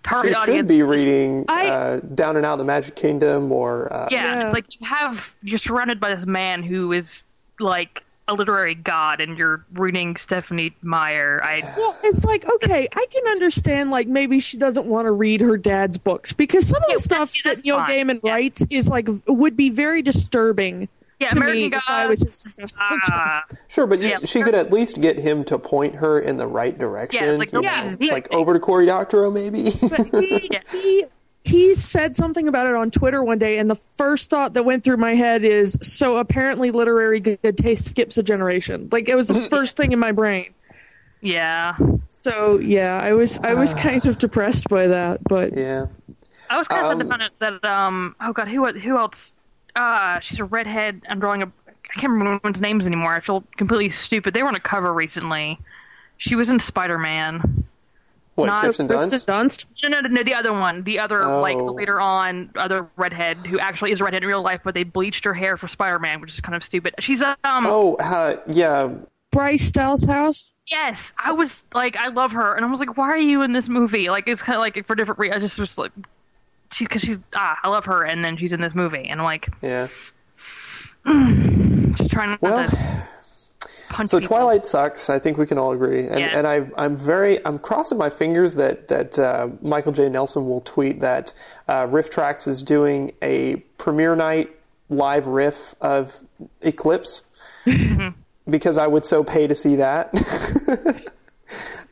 target 0.08 0.32
She 0.32 0.36
audience. 0.36 0.58
should 0.58 0.68
be 0.68 0.84
reading 0.84 1.46
I- 1.48 1.68
uh, 1.68 2.00
Down 2.00 2.38
and 2.38 2.46
Out 2.46 2.54
of 2.54 2.60
the 2.60 2.66
Magic 2.66 2.96
Kingdom 2.96 3.52
or 3.52 3.92
uh, 3.92 4.08
Yeah, 4.12 4.24
Yeah. 4.24 4.46
it's 4.46 4.54
like 4.54 4.66
you 4.80 4.88
have 4.88 5.34
you're 5.44 5.58
surrounded 5.58 6.00
by 6.00 6.14
this 6.14 6.26
man 6.26 6.64
who 6.64 6.92
is 6.94 7.24
like 7.60 8.04
a 8.30 8.34
literary 8.34 8.76
god, 8.76 9.22
and 9.22 9.38
you're 9.38 9.66
reading 9.74 10.18
Stephenie 10.18 10.76
Meyer. 10.82 11.40
I 11.42 11.62
Well, 11.78 11.98
it's 12.04 12.26
like 12.26 12.46
okay, 12.56 12.88
I 12.94 13.06
can 13.10 13.26
understand 13.28 13.90
like 13.90 14.08
maybe 14.10 14.42
she 14.42 14.58
doesn't 14.58 14.86
want 14.86 15.06
to 15.06 15.12
read 15.12 15.40
her 15.40 15.56
dad's 15.58 15.98
books 15.98 16.34
because 16.34 16.68
some 16.68 16.82
of 16.84 16.90
Yeah, 16.90 16.96
the 16.96 17.02
stuff 17.02 17.32
that 17.32 17.42
that's 17.46 17.64
Neil. 17.64 17.78
Gaiman 17.78 18.20
Yeah. 18.24 18.34
writes 18.34 18.66
is 18.70 18.90
like 18.90 19.08
would 19.28 19.56
be 19.56 19.70
very 19.70 20.02
disturbing 20.02 20.90
yeah, 21.20 21.30
to 21.30 21.38
American 21.38 21.62
me 21.64 21.70
Gods. 21.70 21.84
if 21.86 21.90
I 21.90 22.08
was 22.08 22.20
his 22.22 22.40
professor. 22.72 22.76
ah, 22.80 23.44
Sure, 23.68 23.88
but 23.88 24.00
you, 24.00 24.10
Yeah. 24.10 24.20
she 24.26 24.42
could 24.44 24.56
at 24.56 24.72
least 24.72 25.02
get 25.02 25.18
him 25.18 25.44
to 25.46 25.58
point 25.58 25.96
her 25.96 26.20
in 26.20 26.38
the 26.38 26.48
right 26.48 26.78
direction. 26.78 27.24
Yeah, 27.24 27.32
like, 27.32 27.52
you 27.52 27.62
yeah, 27.64 27.84
know, 27.90 27.96
these 27.96 28.12
like 28.12 28.32
over 28.34 28.54
to 28.54 28.60
Cory 28.60 28.86
Doctorow, 28.86 29.32
maybe. 29.32 29.70
he, 29.72 30.48
Yeah. 30.52 30.60
he 30.72 31.06
he 31.44 31.74
said 31.76 32.14
something 32.14 32.48
about 32.50 32.68
it 32.68 32.76
on 32.76 32.92
Twitter 32.92 33.24
one 33.24 33.40
day, 33.40 33.58
and 33.58 33.70
the 33.70 33.76
first 33.76 34.30
thought 34.30 34.54
that 34.56 34.64
went 34.64 34.84
through 34.84 34.98
my 34.98 35.16
head 35.16 35.46
is 35.46 35.78
so 35.82 36.18
apparently 36.18 36.72
literary 36.72 37.22
good 37.22 37.58
taste 37.58 37.86
skips 37.86 38.18
a 38.18 38.24
generation. 38.24 38.90
Like 38.92 39.08
it 39.08 39.16
was 39.16 39.30
the 39.30 39.48
first 39.50 39.78
thing 39.78 39.94
in 39.94 40.00
my 40.00 40.12
brain. 40.12 40.54
yeah. 41.22 41.78
So 42.10 42.60
yeah, 42.60 43.00
I 43.02 43.14
was 43.14 43.40
I 43.40 43.54
was 43.54 43.74
kind 43.74 44.06
of 44.06 44.18
depressed 44.18 44.68
by 44.70 44.88
that, 44.88 45.24
but 45.24 45.56
yeah. 45.58 45.88
I 46.50 46.58
was 46.58 46.68
kind 46.68 46.82
of 46.82 46.88
sad 46.88 47.00
to 47.00 47.06
Um, 47.06 47.10
find 47.10 47.22
out 47.24 47.32
that 47.40 47.66
um 47.66 48.16
oh 48.22 48.34
god 48.34 48.48
who 48.48 48.66
who 48.74 48.98
else 48.98 49.34
uh 49.78 50.20
she's 50.20 50.40
a 50.40 50.44
redhead 50.44 51.02
I'm 51.08 51.20
drawing 51.20 51.44
a 51.44 51.46
I 51.68 52.00
can't 52.00 52.12
remember 52.12 52.32
anyone's 52.34 52.60
names 52.62 52.86
anymore 52.86 53.14
I 53.16 53.22
feel 53.22 53.44
completely 53.56 53.90
stupid 53.92 54.34
they 54.34 54.42
were 54.44 54.50
on 54.50 54.56
a 54.56 54.60
cover 54.60 54.94
recently 54.94 55.60
she 56.18 56.36
was 56.36 56.50
in 56.50 56.60
Spider 56.60 56.98
Man 56.98 57.64
What, 58.36 58.48
Not 58.48 58.62
Kirsten 58.64 58.88
Kristen 58.88 59.20
Dunst? 59.20 59.26
Dunst. 59.26 59.66
no 59.84 59.90
no 59.90 60.02
no 60.02 60.10
no 60.10 60.24
the 60.24 60.34
other 60.34 60.52
one 60.52 60.84
the 60.84 61.00
other 61.00 61.26
like 61.26 61.56
Oh. 61.58 61.66
later 61.72 62.02
on 62.02 62.50
other 62.56 62.88
redhead 62.98 63.38
who 63.38 63.60
actually 63.60 63.92
is 63.92 64.02
a 64.02 64.04
redhead 64.04 64.24
in 64.24 64.28
real 64.30 64.42
life 64.42 64.62
but 64.64 64.74
they 64.74 64.84
bleached 64.84 65.24
her 65.26 65.34
hair 65.34 65.56
for 65.58 65.68
Spider 65.68 66.00
Man 66.00 66.20
which 66.22 66.34
is 66.34 66.42
kind 66.42 66.56
of 66.56 66.64
stupid 66.64 66.94
she's 67.00 67.22
um 67.22 67.36
Oh, 67.46 67.96
uh, 68.00 68.38
yeah. 68.48 68.90
Bryce 69.32 69.70
Dallas 69.72 70.06
House. 70.06 70.52
yes 70.68 71.14
I 71.18 71.32
was 71.32 71.64
like 71.74 71.96
I 71.98 72.08
love 72.08 72.32
her 72.32 72.56
and 72.56 72.66
I 72.66 72.70
was 72.70 72.80
like 72.80 72.98
why 72.98 73.08
are 73.10 73.18
you 73.18 73.42
in 73.44 73.54
this 73.54 73.70
movie 73.70 74.10
like 74.10 74.28
it's 74.28 74.42
kind 74.42 74.56
of 74.56 74.62
like 74.62 74.86
for 74.88 74.96
different 74.96 75.20
reasons 75.20 75.38
I 75.38 75.46
just 75.46 75.60
was 75.60 75.78
like 75.78 75.92
she 76.72 76.86
because 76.86 77.02
she's 77.02 77.20
ah 77.36 77.58
I 77.64 77.70
love 77.70 77.86
her 77.86 78.04
and 78.04 78.24
then 78.24 78.38
she's 78.38 78.54
in 78.54 78.62
this 78.62 78.74
movie 78.76 79.06
and 79.08 79.20
I'm 79.22 79.26
like 79.26 79.48
Yeah. 79.62 79.88
Just 81.06 82.10
trying 82.12 82.32
not 82.32 82.42
Well, 82.42 82.68
to 82.68 83.08
punch 83.90 84.10
So 84.10 84.20
people. 84.20 84.36
Twilight 84.38 84.66
sucks. 84.66 85.10
I 85.10 85.20
think 85.20 85.38
we 85.38 85.46
can 85.46 85.58
all 85.58 85.72
agree. 85.72 86.06
And, 86.08 86.20
Yes. 86.20 86.34
and 86.36 86.46
I, 86.46 86.68
I'm 86.78 86.96
very, 86.98 87.44
I'm 87.46 87.58
crossing 87.60 87.98
my 87.98 88.10
fingers 88.10 88.56
that 88.56 88.90
that 88.90 89.18
uh, 89.18 89.50
Michael 89.62 89.94
J. 89.94 90.10
Nelson 90.10 90.48
will 90.48 90.62
tweet 90.62 91.00
that 91.02 91.34
uh, 91.68 91.88
RiffTrax 91.88 92.48
is 92.48 92.62
doing 92.62 93.14
a 93.22 93.56
premiere 93.78 94.16
night 94.16 94.50
live 94.90 95.28
riff 95.28 95.76
of 95.82 96.18
Eclipse, 96.62 97.24
because 98.50 98.78
I 98.78 98.88
would 98.88 99.06
so 99.06 99.24
pay 99.24 99.48
to 99.48 99.56
see 99.56 99.78
that. 99.78 100.10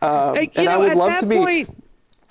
um, 0.02 0.34
Like, 0.36 0.56
you 0.56 0.62
and 0.62 0.70
I 0.70 0.78
would 0.78 0.92
at 0.92 0.98
love 0.98 1.10
that 1.12 1.20
to 1.22 1.26
be. 1.26 1.36
point, 1.38 1.84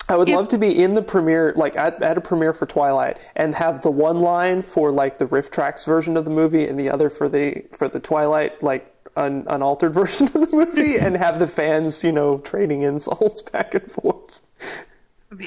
I 0.07 0.15
would 0.17 0.29
If- 0.29 0.35
love 0.35 0.47
to 0.49 0.57
be 0.57 0.81
in 0.83 0.93
the 0.93 1.01
premiere, 1.01 1.53
like 1.55 1.75
at, 1.75 2.01
at 2.03 2.17
a 2.17 2.21
premiere 2.21 2.53
for 2.53 2.65
Twilight, 2.65 3.17
and 3.35 3.55
have 3.55 3.81
the 3.81 3.89
one 3.91 4.21
line 4.21 4.61
for 4.61 4.91
like 4.91 5.17
the 5.17 5.25
RiffTrax 5.25 5.85
version 5.85 6.15
of 6.17 6.25
the 6.25 6.31
movie, 6.31 6.67
and 6.67 6.79
the 6.79 6.89
other 6.89 7.09
for 7.09 7.27
the 7.27 7.63
for 7.71 7.87
the 7.87 7.99
Twilight 7.99 8.61
like 8.61 8.91
un, 9.15 9.45
unaltered 9.47 9.93
version 10.01 10.27
of 10.27 10.33
the 10.33 10.49
movie, 10.55 10.97
and 10.99 11.17
have 11.17 11.39
the 11.39 11.47
fans, 11.47 12.03
you 12.03 12.11
know, 12.11 12.37
trading 12.39 12.83
insults 12.83 13.41
back 13.51 13.73
and 13.73 13.91
forth. 13.91 14.41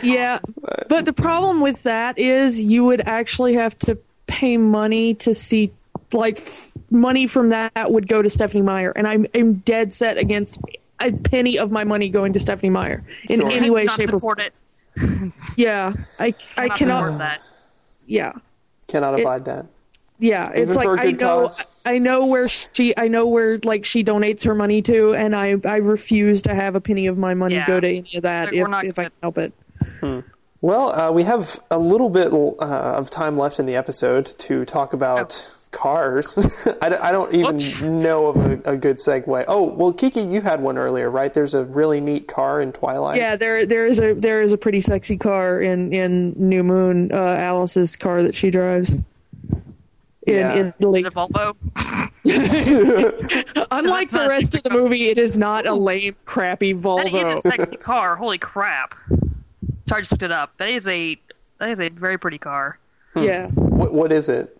Yeah, 0.02 0.40
but 0.88 1.04
the 1.06 1.12
problem 1.14 1.60
with 1.60 1.84
that 1.84 2.18
is 2.18 2.60
you 2.60 2.84
would 2.84 3.00
actually 3.06 3.54
have 3.54 3.78
to 3.80 3.96
pay 4.26 4.56
money 4.58 5.14
to 5.14 5.32
see, 5.32 5.70
like, 6.12 6.36
f- 6.38 6.72
money 6.90 7.26
from 7.26 7.50
that 7.50 7.90
would 7.90 8.06
go 8.06 8.20
to 8.20 8.28
Stephenie 8.28 8.60
Meyer, 8.62 8.90
and 8.94 9.06
I'm, 9.06 9.24
I'm 9.34 9.54
dead 9.54 9.94
set 9.94 10.18
against 10.18 10.58
a 11.00 11.12
penny 11.12 11.58
of 11.58 11.70
my 11.70 11.84
money 11.84 12.08
going 12.08 12.32
to 12.32 12.38
Stephenie 12.38 12.70
Meyer 12.70 13.04
in 13.28 13.40
Sure. 13.40 13.50
any 13.50 13.70
way, 13.70 13.84
not 13.84 13.96
shape, 13.96 14.12
or 14.12 14.20
form. 14.20 14.38
it. 14.40 14.52
Yeah, 15.56 15.92
I, 16.18 16.34
I 16.56 16.68
cannot. 16.70 17.18
that. 17.18 17.40
Yeah, 18.06 18.32
Cannot 18.88 19.20
abide 19.20 19.44
that. 19.44 19.66
yeah. 20.18 20.48
It's 20.50 20.72
Even 20.72 20.74
for 20.74 20.96
like 20.96 20.98
a 20.98 21.02
I 21.02 21.10
good 21.12 21.20
know, 21.20 21.42
cause? 21.42 21.62
I 21.84 21.98
know 21.98 22.26
where 22.26 22.48
she, 22.48 22.96
I 22.96 23.06
know 23.08 23.26
where 23.28 23.58
like 23.64 23.84
she 23.84 24.02
donates 24.02 24.44
her 24.44 24.54
money 24.54 24.80
to, 24.82 25.14
and 25.14 25.36
I, 25.36 25.56
I 25.64 25.76
refuse 25.76 26.42
to 26.42 26.54
have 26.54 26.74
a 26.74 26.80
penny 26.80 27.06
of 27.06 27.18
my 27.18 27.34
money 27.34 27.56
Yeah. 27.56 27.66
go 27.66 27.80
to 27.80 27.86
any 27.88 28.16
of 28.16 28.22
that 28.22 28.46
Like, 28.46 28.54
we're 28.54 28.64
if, 28.64 28.70
not 28.70 28.84
if 28.86 28.98
I 28.98 29.02
can 29.04 29.12
help 29.22 29.38
it. 29.38 29.52
Well, 30.60 30.92
uh, 30.98 31.12
we 31.12 31.22
have 31.22 31.60
a 31.70 31.78
little 31.78 32.08
bit 32.10 32.32
uh, 32.32 32.54
of 32.64 33.10
time 33.10 33.36
left 33.38 33.60
in 33.60 33.66
the 33.66 33.76
episode 33.76 34.26
to 34.38 34.64
talk 34.64 34.92
about 34.92 35.52
cars. 35.70 36.36
I, 36.82 36.88
don't, 36.88 37.02
I 37.02 37.10
don't 37.12 37.34
even 37.34 37.56
Whoops. 37.56 37.82
know 37.82 38.26
of 38.28 38.36
a, 38.36 38.72
a 38.72 38.76
good 38.76 38.96
segue. 38.96 39.44
Oh, 39.48 39.64
well, 39.64 39.92
Kiki, 39.92 40.22
you 40.22 40.40
had 40.40 40.60
one 40.62 40.78
earlier, 40.78 41.10
right? 41.10 41.32
There's 41.32 41.54
a 41.54 41.64
really 41.64 42.00
neat 42.00 42.28
car 42.28 42.60
in 42.60 42.72
Twilight. 42.72 43.16
Yeah, 43.18 43.36
there 43.36 43.64
there 43.66 43.86
is 43.86 44.00
a 44.00 44.14
there 44.14 44.42
is 44.42 44.52
a 44.52 44.58
pretty 44.58 44.80
sexy 44.80 45.16
car 45.16 45.60
in 45.60 45.92
in 45.92 46.34
New 46.36 46.62
Moon, 46.64 47.10
uh, 47.12 47.16
Alice's 47.16 47.96
car 47.96 48.22
that 48.22 48.34
she 48.34 48.50
drives. 48.50 48.90
In 48.90 49.04
Yeah. 50.26 50.72
Italy. 50.78 51.02
The 51.02 51.10
Volvo. 51.10 51.56
Unlike 53.70 54.10
the 54.10 54.26
rest 54.28 54.54
of 54.54 54.62
the 54.62 54.70
movie, 54.70 55.08
it 55.08 55.16
is 55.18 55.36
not 55.36 55.66
a 55.66 55.72
lame, 55.74 56.16
crappy 56.26 56.74
Volvo. 56.74 57.32
is 57.38 57.44
a 57.44 57.48
sexy 57.48 57.76
car. 57.90 58.16
Holy 58.16 58.38
crap! 58.38 58.94
Sorry, 59.88 59.98
I 59.98 60.00
just 60.00 60.10
looked 60.12 60.22
it 60.22 60.32
up. 60.32 60.52
That 60.58 60.68
is 60.68 60.86
a 60.88 61.18
that 61.58 61.70
is 61.70 61.80
a 61.80 61.88
very 61.88 62.18
pretty 62.18 62.38
car. 62.38 62.78
yeah. 63.16 63.46
What, 63.48 63.92
what 63.94 64.12
is 64.12 64.28
it? 64.28 64.54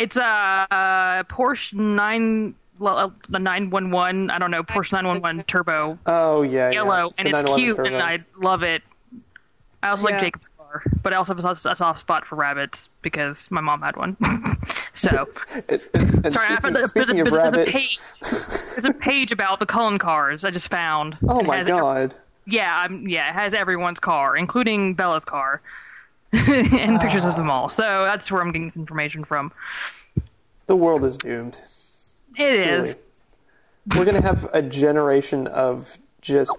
It's 0.00 0.16
a 0.16 0.24
uh, 0.24 1.22
Porsche 1.24 1.74
nine 1.74 2.54
the 2.80 3.38
nine 3.38 3.68
one 3.68 3.90
one. 3.90 4.30
I 4.30 4.38
don't 4.38 4.50
know 4.50 4.62
Porsche 4.62 4.92
nine 4.92 5.06
one 5.06 5.20
one 5.20 5.42
turbo 5.44 5.98
Oh, 6.06 6.40
yeah. 6.42 6.70
yellow, 6.70 7.08
yeah. 7.08 7.14
and 7.18 7.28
it's 7.28 7.54
cute, 7.54 7.76
Turbo. 7.76 7.90
and 7.90 8.02
I 8.02 8.20
love 8.38 8.62
it. 8.62 8.82
I 9.82 9.90
also 9.90 10.08
Yeah. 10.08 10.14
like 10.14 10.20
Jacob's 10.22 10.48
car, 10.56 10.82
but 11.02 11.12
I 11.12 11.16
also 11.16 11.34
have 11.34 11.44
a 11.44 11.76
soft- 11.76 12.00
spot 12.00 12.26
for 12.26 12.36
rabbits 12.36 12.88
because 13.02 13.50
my 13.50 13.60
mom 13.60 13.82
had 13.82 13.96
one. 13.96 14.16
so 14.94 15.28
And- 15.68 15.80
and- 15.94 16.24
and 16.24 16.32
sorry, 16.34 16.46
I 16.46 16.56
speaking, 16.56 16.60
found 16.62 16.76
there's, 16.76 16.92
there's, 16.92 17.10
a, 17.10 17.12
there's 17.14 17.32
a 17.34 17.36
rabbits, 17.36 17.70
page. 17.72 17.98
There's 18.74 18.84
a 18.86 18.92
page 18.94 19.32
about 19.32 19.58
the 19.60 19.66
Cullen 19.66 19.98
cars 19.98 20.44
I 20.44 20.50
just 20.50 20.68
found. 20.68 21.18
oh 21.28 21.42
my 21.42 21.58
has- 21.58 21.66
god. 21.66 22.14
Yeah, 22.46 22.74
I'm, 22.78 23.06
yeah, 23.06 23.28
it 23.28 23.34
has 23.34 23.52
everyone's 23.54 24.00
car, 24.00 24.36
including 24.36 24.94
Bella's 24.94 25.24
car, 25.26 25.60
and 26.32 27.00
pictures 27.00 27.24
of 27.24 27.34
uh. 27.34 27.36
them 27.36 27.50
all. 27.50 27.68
So 27.68 28.04
that's 28.04 28.30
where 28.30 28.40
I'm 28.40 28.52
getting 28.52 28.68
this 28.68 28.76
information 28.76 29.24
from. 29.24 29.52
The 30.66 30.76
world 30.76 31.04
is 31.04 31.18
doomed. 31.18 31.60
It 32.36 32.54
Truly. 32.56 32.60
is. 32.62 33.08
We're 33.96 34.04
going 34.04 34.14
to 34.14 34.22
have 34.22 34.48
a 34.52 34.62
generation 34.62 35.46
of 35.48 35.98
just 36.20 36.54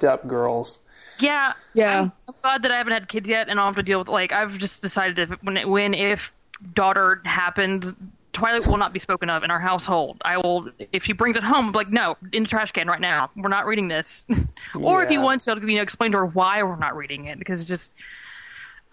fed 0.00 0.08
up 0.08 0.26
girls. 0.28 0.80
Yeah. 1.18 1.54
Yeah. 1.72 2.00
I'm, 2.00 2.12
I'm 2.28 2.34
glad 2.42 2.62
that 2.62 2.72
I 2.72 2.76
haven't 2.76 2.92
had 2.92 3.08
kids 3.08 3.28
yet, 3.28 3.48
and 3.48 3.58
I 3.58 3.64
don't 3.64 3.74
have 3.74 3.84
to 3.84 3.88
deal 3.88 3.98
with 4.00 4.08
like 4.08 4.32
I've 4.32 4.58
just 4.58 4.82
decided 4.82 5.18
if 5.18 5.30
when 5.42 5.56
it, 5.56 5.68
when 5.68 5.94
if 5.94 6.32
daughter 6.74 7.22
happens, 7.24 7.92
Twilight 8.32 8.66
will 8.66 8.76
not 8.76 8.92
be 8.92 8.98
spoken 8.98 9.30
of 9.30 9.42
in 9.44 9.50
our 9.50 9.60
household. 9.60 10.20
I 10.24 10.36
will 10.36 10.70
if 10.92 11.04
she 11.04 11.12
brings 11.12 11.36
it 11.36 11.44
home, 11.44 11.68
I'm 11.68 11.72
like 11.72 11.90
no, 11.90 12.16
in 12.32 12.42
the 12.42 12.48
trash 12.48 12.72
can 12.72 12.88
right 12.88 13.00
now. 13.00 13.30
We're 13.36 13.48
not 13.48 13.66
reading 13.66 13.88
this. 13.88 14.24
or 14.74 15.02
if 15.04 15.08
he 15.08 15.14
Yeah. 15.14 15.22
wants 15.22 15.44
to, 15.46 15.58
you 15.60 15.76
know, 15.76 15.82
explain 15.82 16.12
to 16.12 16.18
her 16.18 16.26
why 16.26 16.62
we're 16.62 16.76
not 16.76 16.96
reading 16.96 17.26
it 17.26 17.38
because 17.38 17.60
it's 17.60 17.68
just, 17.68 17.94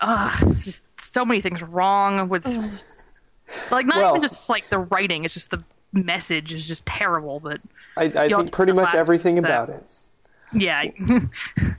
uh, 0.01 0.53
just 0.61 0.83
so 0.99 1.25
many 1.25 1.41
things 1.41 1.61
wrong 1.61 2.29
with, 2.29 2.45
like 3.71 3.85
not 3.85 3.97
Well- 3.97 4.09
even 4.11 4.21
just 4.21 4.49
like 4.49 4.69
the 4.69 4.79
writing. 4.79 5.25
It's 5.25 5.33
just 5.33 5.51
the 5.51 5.63
message 5.93 6.53
is 6.53 6.65
just 6.65 6.85
terrible. 6.85 7.39
But 7.39 7.61
I, 7.97 8.03
I 8.05 8.27
think 8.29 8.51
pretty 8.51 8.71
much 8.73 8.85
last 8.93 8.95
everything 8.95 9.35
week's 9.35 9.45
about 9.45 9.69
it. 9.69 9.83
yeah. 10.53 10.83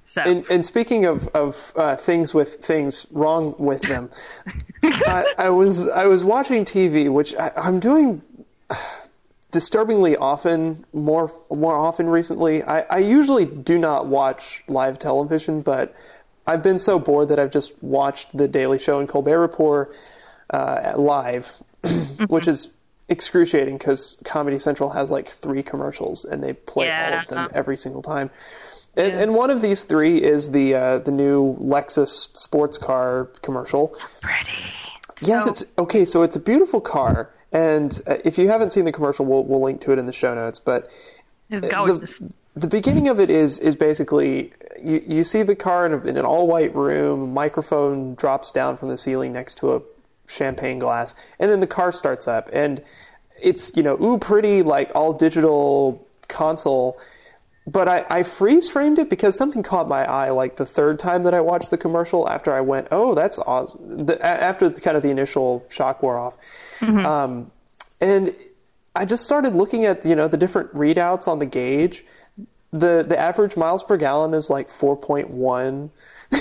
so 0.05 0.23
And, 0.23 0.45
and 0.51 0.67
speaking 0.67 1.05
of, 1.05 1.29
of 1.29 1.73
uh, 1.77 1.97
things 1.97 2.35
with 2.35 2.57
things 2.57 3.07
wrong 3.11 3.55
with 3.59 3.83
them, 3.83 4.11
I, 4.83 5.25
I 5.39 5.49
was 5.51 5.87
I 5.89 6.07
was 6.07 6.25
watching 6.25 6.65
TV, 6.65 7.11
which 7.11 7.35
I, 7.37 7.53
I'm 7.57 7.81
doing 7.81 8.23
disturbingly 9.51 10.17
often, 10.17 10.85
more 10.93 11.33
more 11.51 11.75
often 11.77 12.09
recently. 12.09 12.63
I, 12.63 12.81
I 12.83 12.99
usually 12.99 13.47
do 13.47 13.79
not 13.79 14.07
watch 14.07 14.63
live 14.69 14.99
television, 14.99 15.61
but 15.63 15.95
I've 16.51 16.63
been 16.63 16.79
so 16.79 16.99
bored 16.99 17.29
that 17.29 17.39
I've 17.39 17.53
just 17.53 17.73
watched 17.83 18.37
The 18.37 18.49
Daily 18.49 18.79
Show 18.79 18.99
and 18.99 19.09
Colbert 19.09 19.41
Report 19.41 19.95
uh, 20.51 20.95
live, 20.97 21.53
which 22.29 22.49
is 22.49 22.71
excruciating 23.09 23.79
because 23.79 24.17
Comedy 24.25 24.59
Central 24.59 24.91
has 24.91 25.11
like 25.11 25.29
three 25.29 25.63
commercials 25.63 26.25
and 26.25 26.43
they 26.43 26.53
play 26.53 26.91
all 26.91 27.19
of 27.21 27.27
them 27.29 27.51
every 27.55 27.77
single 27.77 28.03
time. 28.03 28.31
And, 28.97 29.13
and 29.15 29.35
one 29.35 29.51
of 29.51 29.63
these 29.63 29.85
three 29.85 30.21
is 30.23 30.51
the 30.51 30.75
uh, 30.75 30.99
the 30.99 31.13
new 31.13 31.57
Lexus 31.59 32.37
sports 32.37 32.77
car 32.77 33.27
commercial. 33.43 33.97
pretty. 34.21 34.51
Yes, 35.23 35.45
So- 35.45 35.51
it's 35.53 35.65
okay. 35.79 36.05
So 36.05 36.23
it's 36.25 36.35
a 36.35 36.41
beautiful 36.41 36.81
car, 36.81 37.31
and 37.53 38.01
uh, 38.09 38.17
if 38.25 38.37
you 38.39 38.49
haven't 38.49 38.71
seen 38.73 38.85
the 38.87 38.93
commercial, 38.93 39.25
we'll 39.25 39.45
we'll 39.45 39.63
link 39.63 39.81
to 39.83 39.93
it 39.93 39.99
in 40.01 40.07
the 40.07 40.13
show 40.13 40.35
notes. 40.35 40.59
But 40.59 40.91
It's 41.51 41.61
the. 41.69 42.33
The 42.57 42.67
beginning 42.67 43.09
of 43.09 43.21
it 43.21 43.31
is 43.31 43.59
is 43.59 43.77
basically 43.77 44.53
you, 44.83 45.03
you 45.07 45.25
see 45.25 45.43
the 45.43 45.57
car 45.57 45.87
in, 45.87 45.93
a, 45.93 45.99
in 45.99 46.17
an 46.17 46.25
all 46.25 46.47
white 46.47 46.75
room, 46.75 47.33
microphone 47.33 48.15
drops 48.15 48.51
down 48.51 48.77
from 48.77 48.89
the 48.89 48.97
ceiling 48.97 49.33
next 49.33 49.57
to 49.59 49.75
a 49.75 49.83
champagne 50.27 50.79
glass, 50.79 51.15
and 51.39 51.51
then 51.51 51.61
the 51.61 51.67
car 51.67 51.93
starts 51.93 52.27
up, 52.27 52.49
and 52.53 52.83
it's 53.41 53.77
you 53.77 53.83
know 53.83 54.01
ooh 54.03 54.19
pretty 54.19 54.63
like 54.63 54.91
all 54.95 55.13
digital 55.13 56.07
console. 56.29 56.99
But 57.67 57.89
I, 57.89 58.07
I 58.11 58.23
freeze 58.25 58.69
framed 58.69 58.99
it 58.99 59.09
because 59.09 59.37
something 59.37 59.63
caught 59.63 59.87
my 59.87 60.05
eye 60.11 60.31
like 60.31 60.57
the 60.57 60.67
third 60.67 60.99
time 60.99 61.23
that 61.25 61.35
I 61.35 61.41
watched 61.41 61.71
the 61.71 61.79
commercial 61.79 62.29
after 62.29 62.53
I 62.53 62.63
went, 62.63 62.89
oh, 62.91 63.15
that's 63.15 63.39
awesome. 63.39 64.07
The, 64.07 64.21
after 64.25 64.69
the, 64.69 64.81
kind 64.81 64.97
of 64.97 65.03
the 65.03 65.11
initial 65.11 65.65
shock 65.69 66.03
wore 66.03 66.19
off. 66.19 66.37
Um, 67.07 67.53
and 68.01 68.35
I 68.97 69.05
just 69.05 69.25
started 69.25 69.55
looking 69.55 69.85
at 69.85 70.05
you 70.05 70.17
know 70.17 70.27
the 70.27 70.37
different 70.37 70.75
readouts 70.75 71.29
on 71.29 71.39
the 71.39 71.47
gauge. 71.47 72.05
The 72.73 73.05
the 73.07 73.19
average 73.19 73.57
miles 73.57 73.83
per 73.83 73.97
gallon 73.97 74.33
is 74.35 74.49
like 74.51 74.69
four 74.69 74.97
point 74.97 75.31
one. 75.31 75.91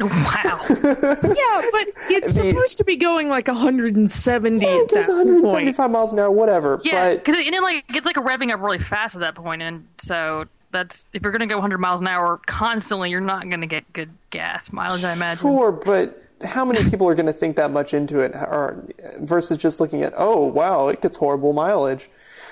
Wow. 0.00 0.64
Yeah, 0.70 1.62
but 1.72 1.88
it's 2.08 2.32
The- 2.32 2.48
supposed 2.50 2.78
to 2.78 2.84
be 2.84 2.96
going 2.96 3.28
like 3.28 3.48
170 3.48 4.64
It 4.64 4.68
at 4.84 4.88
gets 4.88 5.06
that 5.08 5.12
point. 5.12 5.26
175 5.26 5.90
miles 5.90 6.12
an 6.14 6.18
hour, 6.20 6.30
whatever. 6.30 6.80
Yeah, 6.82 7.10
but 7.10 7.18
because 7.18 7.34
it, 7.36 7.46
and 7.46 7.54
it, 7.54 7.60
like 7.60 7.84
it's 7.90 8.06
like 8.06 8.16
revving 8.16 8.50
up 8.50 8.60
really 8.62 8.78
fast 8.78 9.14
at 9.14 9.20
that 9.20 9.34
point, 9.34 9.60
and 9.60 9.86
so 9.98 10.46
that's 10.72 11.04
if 11.12 11.22
you're 11.22 11.32
gonna 11.32 11.46
go 11.46 11.56
100 11.56 11.76
miles 11.78 12.00
an 12.00 12.08
hour 12.08 12.40
constantly, 12.46 13.10
you're 13.10 13.20
not 13.20 13.48
gonna 13.50 13.66
get 13.66 13.92
good 13.92 14.10
gas 14.30 14.72
mileage, 14.72 15.04
I 15.04 15.12
imagine. 15.12 15.42
sure, 15.42 15.70
but 15.70 16.22
how 16.44 16.64
many 16.64 16.88
people 16.88 17.06
are 17.06 17.14
going 17.14 17.26
to 17.26 17.34
think 17.34 17.56
that 17.56 17.70
much 17.70 17.92
into 17.92 18.20
it, 18.20 18.34
or 18.34 18.82
versus 19.18 19.58
just 19.58 19.78
looking 19.80 20.02
at, 20.02 20.14
oh 20.16 20.38
wow, 20.46 20.88
it 20.88 21.02
gets 21.02 21.18
horrible 21.18 21.52
mileage. 21.52 22.08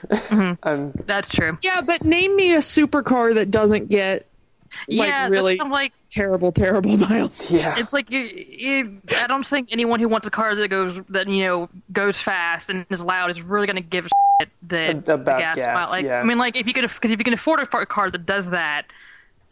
Mm-hmm. 0.07 0.53
I'm 0.69 0.93
That's 1.07 1.29
true. 1.31 1.57
Yeah, 1.63 1.81
but 1.81 2.05
name 2.05 2.37
me 2.37 2.53
a 2.55 2.59
supercar 2.59 3.35
that 3.35 3.51
doesn't 3.51 3.89
get 3.89 4.27
like 4.87 5.09
yeah, 5.09 5.29
really 5.29 5.55
that's 5.55 5.61
kind 5.63 5.73
of 5.73 5.73
like 5.73 5.93
terrible, 6.11 6.53
terrible 6.53 6.97
miles. 7.09 7.51
yeah. 7.51 7.75
it's 7.79 7.93
like 7.95 8.11
you, 8.11 8.21
you, 8.21 9.01
I 9.17 9.27
don't 9.27 9.47
think 9.47 9.69
anyone 9.73 9.99
who 9.99 10.09
wants 10.09 10.27
a 10.27 10.31
car 10.31 10.55
that 10.55 10.69
goes 10.69 11.03
that 11.09 11.27
you 11.27 11.45
know 11.45 11.69
goes 11.93 12.17
fast 12.19 12.69
and 12.71 12.85
is 12.91 13.03
loud 13.03 13.31
is 13.31 13.41
really 13.41 13.67
going 13.67 13.77
to 13.77 13.83
give 13.83 14.05
a 14.05 14.09
shit 14.43 14.51
that 14.69 14.91
about 15.09 15.25
the 15.25 15.39
gas, 15.39 15.57
gas, 15.57 15.75
mile- 15.75 15.91
Like 15.91 16.05
yeah. 16.05 16.21
I 16.21 16.25
mean, 16.25 16.39
like 16.39 16.55
if 16.57 16.67
you 16.67 16.75
could 16.75 16.83
because 16.89 17.11
if 17.11 17.19
you 17.19 17.25
can 17.25 17.33
afford 17.35 17.61
a 17.61 17.67
car 17.87 18.11
that 18.11 18.27
does 18.27 18.51
that, 18.51 18.85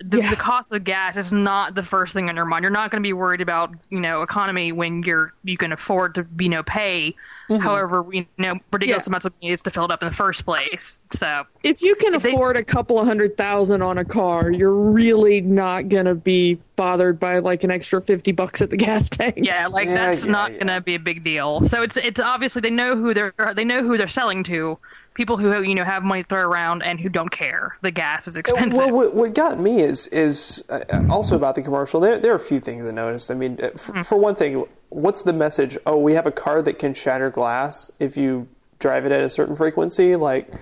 the, 0.05 0.19
Yeah. 0.19 0.29
the 0.31 0.37
cost 0.37 0.71
of 0.73 0.85
gas 0.85 1.17
is 1.17 1.33
not 1.33 1.75
the 1.75 1.83
first 1.83 2.13
thing 2.13 2.29
on 2.29 2.37
your 2.37 2.45
mind. 2.45 2.63
You're 2.63 2.71
not 2.71 2.91
going 2.91 3.03
to 3.03 3.07
be 3.07 3.15
worried 3.15 3.41
about 3.41 3.71
you 3.89 4.01
know 4.01 4.21
economy 4.23 4.71
when 4.71 5.03
you're 5.03 5.33
you 5.45 5.57
can 5.57 5.73
afford 5.73 6.15
to 6.17 6.27
you 6.39 6.51
know 6.51 6.63
pay. 6.63 7.17
Mm-hmm. 7.49 7.63
However, 7.63 8.05
you 8.13 8.27
know 8.39 8.57
ridiculous 8.73 9.05
Yeah. 9.05 9.11
amounts 9.11 9.27
of 9.27 9.33
money 9.41 9.53
is 9.53 9.63
to 9.63 9.71
fill 9.71 9.85
it 9.85 9.91
up 9.93 10.03
in 10.03 10.09
the 10.09 10.15
first 10.15 10.45
place. 10.45 11.01
So 11.13 11.45
If 11.63 11.81
you 11.83 11.95
can 11.95 12.19
they- 12.19 12.31
afford 12.33 12.57
a 12.57 12.65
couple 12.65 12.99
of 12.99 13.07
hundred 13.07 13.37
thousand 13.37 13.83
on 13.83 13.99
a 13.99 14.05
car, 14.05 14.51
you're 14.51 14.73
really 14.75 15.41
not 15.41 15.89
gonna 15.89 16.15
be 16.15 16.59
bothered 16.75 17.19
by 17.21 17.39
like 17.39 17.65
an 17.65 17.71
extra 17.71 18.03
50 18.03 18.33
bucks 18.33 18.61
at 18.63 18.71
the 18.71 18.77
gas 18.87 19.09
tank. 19.09 19.37
Yeah, 19.39 19.67
like 19.69 19.87
Yeah, 19.87 19.95
that's 19.95 20.25
yeah, 20.25 20.31
not 20.33 20.53
yeah. 20.53 20.59
gonna 20.59 20.81
be 20.81 20.95
a 20.97 20.99
big 20.99 21.23
deal. 21.25 21.69
So 21.69 21.83
it's 21.83 21.97
it's 21.97 22.19
obviously 22.21 22.61
they 22.63 22.71
know 22.71 22.97
who 22.97 23.15
they're 23.15 23.33
they 23.55 23.65
know 23.65 23.83
who 23.83 23.97
they're 23.97 24.09
selling 24.09 24.43
to. 24.45 24.79
People 25.15 25.39
who 25.39 25.63
you 25.63 25.75
know 25.75 25.85
have 25.85 26.03
money 26.03 26.25
to 26.25 26.29
throw 26.29 26.43
around 26.47 26.83
and 26.83 27.01
who 27.01 27.09
don't 27.09 27.31
care. 27.31 27.79
The 27.81 27.91
gas 27.91 28.29
is 28.29 28.37
expensive. 28.37 28.79
Well, 28.79 28.91
what, 28.91 29.15
what 29.15 29.35
got 29.35 29.59
me 29.59 29.81
is 29.81 30.09
is 30.09 30.63
uh, 30.69 30.81
also 31.09 31.37
about 31.37 31.55
the 31.55 31.63
commercial. 31.63 32.01
There, 32.01 32.19
there 32.19 32.33
are 32.33 32.37
a 32.37 32.41
few 32.41 32.61
things 32.61 32.85
I 32.85 32.91
noticed. 32.91 33.31
I 33.31 33.35
mean, 33.35 33.59
uh, 33.63 33.71
f- 33.75 33.87
Hmm. 33.87 34.03
for 34.03 34.17
one 34.19 34.35
thing, 34.35 34.67
what's 34.89 35.22
the 35.22 35.32
message? 35.32 35.76
Oh, 35.87 35.97
we 35.97 36.14
have 36.14 36.26
a 36.26 36.32
car 36.32 36.62
that 36.62 36.78
can 36.78 36.95
shatter 36.95 37.30
glass 37.30 37.91
if 37.99 38.16
you 38.16 38.49
drive 38.78 39.07
it 39.07 39.12
at 39.12 39.22
a 39.22 39.28
certain 39.28 39.57
frequency. 39.57 40.16
Like, 40.16 40.53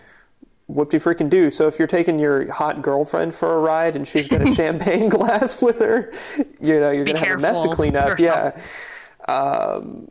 whoop 0.67 0.91
de 0.91 0.99
freaking 0.99 1.29
do. 1.29 1.51
So 1.51 1.67
if 1.69 1.79
you're 1.79 1.89
taking 1.89 2.19
your 2.19 2.51
hot 2.51 2.81
girlfriend 2.83 3.35
for 3.35 3.55
a 3.55 3.59
ride 3.59 3.97
and 3.97 4.07
she's 4.09 4.29
got 4.29 4.41
a 4.47 4.55
champagne 4.55 5.09
glass 5.09 5.61
with 5.61 5.79
her, 5.81 6.13
you 6.61 6.81
know 6.81 6.91
you're 6.91 7.05
Be 7.05 7.13
gonna 7.13 7.27
have 7.27 7.39
a 7.39 7.43
mess 7.43 7.61
to 7.61 7.69
clean 7.69 7.97
up. 7.97 8.19
Yeah. 8.19 8.59
Um, 9.29 10.11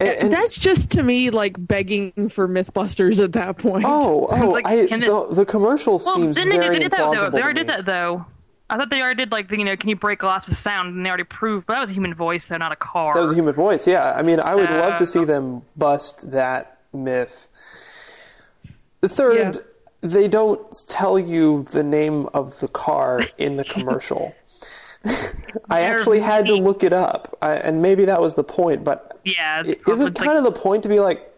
and- 0.00 0.08
and- 0.10 0.32
That's 0.32 0.58
just 0.58 0.90
to 0.92 1.02
me 1.02 1.30
like 1.30 1.54
begging 1.58 2.28
for 2.28 2.48
Mythbusters 2.48 3.22
at 3.22 3.32
that 3.32 3.58
point. 3.58 3.84
oh, 3.86 4.26
oh, 4.30 4.48
like, 4.48 4.66
I, 4.66 4.86
can 4.86 5.00
the, 5.00 5.26
the 5.30 5.44
commercial 5.46 6.00
well, 6.04 6.16
seems 6.16 6.36
didn't 6.36 6.50
they, 6.50 6.58
very 6.58 6.74
they 6.76 6.82
did 6.84 6.92
that 6.92 7.14
though? 7.14 7.30
They 7.30 7.42
already 7.42 7.60
did 7.60 7.68
that 7.68 7.84
though. 7.86 8.26
I 8.70 8.76
thought 8.78 8.90
they 8.90 9.00
already 9.02 9.18
did 9.24 9.32
like 9.32 9.48
the, 9.48 9.58
you 9.58 9.64
know 9.64 9.76
can 9.76 9.88
you 9.90 9.96
break 9.96 10.20
glass 10.20 10.48
with 10.48 10.58
sound 10.58 10.94
and 10.96 11.04
they 11.04 11.10
already 11.10 11.24
proved, 11.24 11.66
but 11.66 11.74
that 11.74 11.80
was 11.80 11.90
a 11.90 11.94
human 11.94 12.14
voice 12.14 12.46
though, 12.46 12.56
not 12.56 12.72
a 12.72 12.76
car. 12.76 13.14
That 13.14 13.20
was 13.20 13.32
a 13.32 13.34
human 13.34 13.54
voice. 13.54 13.86
Yeah, 13.86 14.12
I 14.14 14.22
mean, 14.22 14.40
I 14.40 14.54
would 14.54 14.70
love 14.70 14.98
to 14.98 15.06
see 15.06 15.24
them 15.24 15.62
bust 15.76 16.30
that 16.30 16.78
myth. 16.92 17.48
The 19.00 19.08
third, 19.08 19.56
Yeah. 19.56 19.60
they 20.00 20.28
don't 20.28 20.74
tell 20.88 21.18
you 21.18 21.64
the 21.72 21.82
name 21.82 22.26
of 22.32 22.58
the 22.60 22.68
car 22.68 23.20
in 23.38 23.56
the 23.56 23.64
commercial. 23.64 24.34
I 25.68 25.82
actually 25.82 26.20
had 26.20 26.46
to 26.46 26.54
look 26.54 26.82
it 26.82 26.94
up, 26.94 27.36
I, 27.42 27.56
and 27.56 27.82
maybe 27.82 28.06
that 28.06 28.22
was 28.22 28.34
the 28.34 28.44
point. 28.44 28.82
But 28.84 29.20
yeah, 29.24 29.62
it's 29.66 29.86
isn't 29.86 30.18
like- 30.18 30.26
kind 30.26 30.38
of 30.38 30.44
the 30.44 30.52
point 30.52 30.82
to 30.84 30.88
be 30.88 31.00
like, 31.00 31.30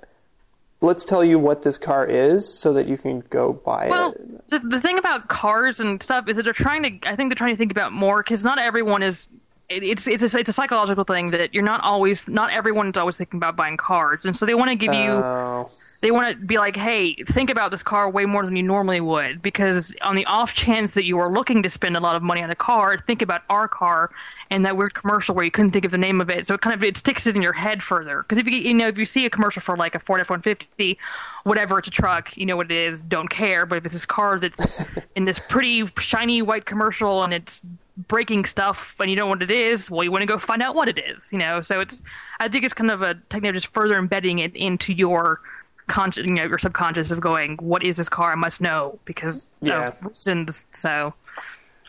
let's 0.86 1.04
tell 1.04 1.24
you 1.24 1.38
what 1.38 1.62
this 1.62 1.76
car 1.76 2.06
is, 2.06 2.48
so 2.48 2.72
that 2.72 2.88
you 2.88 2.96
can 2.96 3.20
go 3.28 3.52
buy 3.52 3.88
Well, 3.90 4.12
it. 4.12 4.50
the, 4.50 4.58
the 4.60 4.80
thing 4.80 4.98
about 4.98 5.28
cars 5.28 5.80
and 5.80 6.02
stuff 6.02 6.28
is 6.28 6.36
that 6.36 6.44
they're 6.44 6.52
trying 6.52 6.82
to. 6.84 7.08
I 7.10 7.16
think 7.16 7.28
they're 7.30 7.36
trying 7.36 7.52
to 7.54 7.58
think 7.58 7.70
about 7.72 7.92
more 7.92 8.22
because 8.22 8.42
not 8.44 8.58
everyone 8.58 9.02
is. 9.02 9.28
It- 9.68 9.82
It's 9.82 10.06
it's 10.06 10.22
a, 10.34 10.38
it's 10.38 10.48
a 10.48 10.52
psychological 10.52 11.04
thing 11.04 11.30
that 11.30 11.52
you're 11.54 11.64
not 11.64 11.82
always 11.82 12.28
not 12.28 12.50
everyone's 12.50 12.96
always 12.96 13.16
thinking 13.16 13.38
about 13.38 13.56
buying 13.56 13.76
cars, 13.76 14.20
and 14.24 14.36
so 14.36 14.46
they 14.46 14.54
want 14.54 14.70
to 14.70 14.76
give 14.76 14.92
you 14.94 15.10
Oh, 15.12 15.70
they 16.02 16.10
want 16.10 16.38
to 16.38 16.46
be 16.46 16.58
like, 16.58 16.76
hey, 16.76 17.14
think 17.30 17.48
about 17.48 17.70
this 17.70 17.82
car 17.82 18.08
way 18.10 18.26
more 18.26 18.44
than 18.44 18.54
you 18.54 18.62
normally 18.62 19.00
would, 19.00 19.40
because 19.40 19.92
on 20.02 20.14
the 20.14 20.26
off 20.26 20.52
chance 20.52 20.92
that 20.92 21.04
you 21.04 21.18
are 21.18 21.32
looking 21.32 21.62
to 21.62 21.70
spend 21.70 21.96
a 21.96 22.00
lot 22.00 22.14
of 22.16 22.22
money 22.22 22.42
on 22.42 22.50
a 22.50 22.54
car, 22.54 22.98
think 23.06 23.22
about 23.22 23.42
our 23.48 23.66
car 23.66 24.10
and 24.50 24.64
that 24.66 24.76
weird 24.76 24.92
commercial 24.92 25.34
where 25.34 25.44
you 25.44 25.50
couldn't 25.50 25.70
think 25.72 25.86
of 25.86 25.90
the 25.90 25.98
name 25.98 26.20
of 26.20 26.28
it. 26.28 26.46
So 26.46 26.52
it 26.54 26.60
kind 26.60 26.74
of 26.74 26.82
it 26.84 26.98
sticks 26.98 27.26
it 27.26 27.34
in 27.34 27.40
your 27.42 27.54
head 27.54 27.82
further. 27.82 28.22
Because 28.22 28.36
if 28.38 28.46
you 28.46 28.58
you 28.58 28.74
know 28.74 28.88
if 28.88 28.98
you 28.98 29.06
see 29.06 29.24
a 29.24 29.30
commercial 29.30 29.62
for 29.62 29.74
like 29.76 29.94
a 29.94 29.98
Ford 29.98 30.20
F 30.20 30.28
one 30.30 30.42
fifty, 30.42 30.98
whatever, 31.44 31.78
it's 31.78 31.88
a 31.88 31.90
truck, 31.90 32.36
you 32.36 32.44
know 32.46 32.56
what 32.56 32.70
it 32.70 32.76
is, 32.76 33.00
don't 33.00 33.28
care. 33.28 33.64
But 33.64 33.78
if 33.78 33.86
it's 33.86 33.94
this 33.94 34.06
car 34.06 34.38
that's 34.38 34.82
in 35.16 35.24
this 35.24 35.38
pretty 35.48 35.90
shiny 35.98 36.42
white 36.42 36.66
commercial 36.66 37.24
and 37.24 37.32
it's 37.32 37.62
breaking 38.08 38.44
stuff 38.44 38.94
and 39.00 39.10
you 39.10 39.16
don't 39.16 39.26
know 39.26 39.30
what 39.30 39.42
it 39.42 39.50
is, 39.50 39.90
well, 39.90 40.04
you 40.04 40.10
want 40.12 40.22
to 40.22 40.26
go 40.26 40.38
find 40.38 40.62
out 40.62 40.74
what 40.74 40.88
it 40.88 40.98
is, 40.98 41.28
you 41.32 41.38
know. 41.38 41.60
So 41.62 41.80
it's 41.80 42.02
I 42.40 42.48
think 42.48 42.64
it's 42.64 42.74
kind 42.74 42.90
of 42.90 43.02
a 43.02 43.14
technique 43.30 43.50
of 43.50 43.54
just 43.56 43.68
further 43.68 43.98
embedding 43.98 44.38
it 44.38 44.54
into 44.54 44.92
your 44.92 45.40
conscious, 45.86 46.26
you 46.26 46.32
know, 46.32 46.44
your 46.44 46.58
subconscious 46.58 47.10
of 47.10 47.20
going, 47.20 47.56
what 47.58 47.84
is 47.84 47.96
this 47.96 48.08
car? 48.08 48.32
I 48.32 48.34
must 48.34 48.60
know 48.60 48.98
because 49.04 49.48
Yeah. 49.60 49.88
of 49.88 49.96
reasons. 50.02 50.66
So 50.72 51.14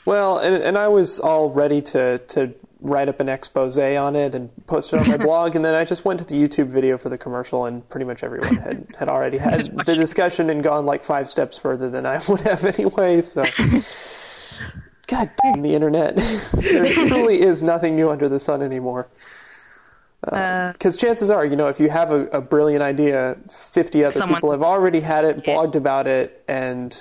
Well, 0.05 0.37
and, 0.37 0.55
and 0.55 0.77
I 0.77 0.87
was 0.87 1.19
all 1.19 1.49
ready 1.49 1.81
to, 1.81 2.19
to 2.19 2.53
write 2.79 3.09
up 3.09 3.19
an 3.19 3.27
expose 3.27 3.77
on 3.77 4.15
it 4.15 4.35
and 4.35 4.49
post 4.67 4.93
it 4.93 4.99
on 4.99 5.07
my 5.07 5.17
blog, 5.25 5.55
and 5.55 5.65
then 5.65 5.73
I 5.73 5.83
just 5.83 6.05
went 6.05 6.19
to 6.19 6.25
the 6.25 6.35
YouTube 6.35 6.67
video 6.67 6.97
for 6.97 7.09
the 7.09 7.17
commercial, 7.17 7.65
and 7.65 7.87
pretty 7.89 8.05
much 8.05 8.23
everyone 8.23 8.55
had, 8.57 8.85
had 8.99 9.09
already 9.09 9.39
had 9.39 9.65
the 9.85 9.95
discussion 9.95 10.49
and 10.49 10.63
gone 10.63 10.85
like 10.85 11.03
five 11.03 11.29
steps 11.29 11.57
further 11.57 11.89
than 11.89 12.05
I 12.05 12.21
would 12.29 12.41
have 12.41 12.63
anyway. 12.63 13.21
So, 13.23 13.43
God 15.07 15.29
damn 15.41 15.61
the 15.61 15.73
internet! 15.73 16.15
there 16.53 16.85
truly 16.93 17.41
is 17.41 17.63
nothing 17.63 17.95
new 17.95 18.09
under 18.09 18.27
the 18.29 18.39
sun 18.39 18.61
anymore. 18.61 19.07
uh, 20.27 20.71
Because 20.73 20.97
chances 20.97 21.29
are, 21.29 21.45
you 21.45 21.55
know, 21.55 21.67
if 21.67 21.79
you 21.79 21.89
have 21.89 22.11
a, 22.11 22.25
a 22.27 22.41
brilliant 22.41 22.83
idea, 22.83 23.37
50 23.49 24.03
other 24.03 24.17
Someone- 24.19 24.37
people 24.37 24.51
have 24.51 24.63
already 24.63 24.99
had 24.99 25.25
it, 25.25 25.43
Yeah. 25.45 25.55
blogged 25.55 25.75
about 25.75 26.07
it, 26.07 26.43
and 26.47 26.95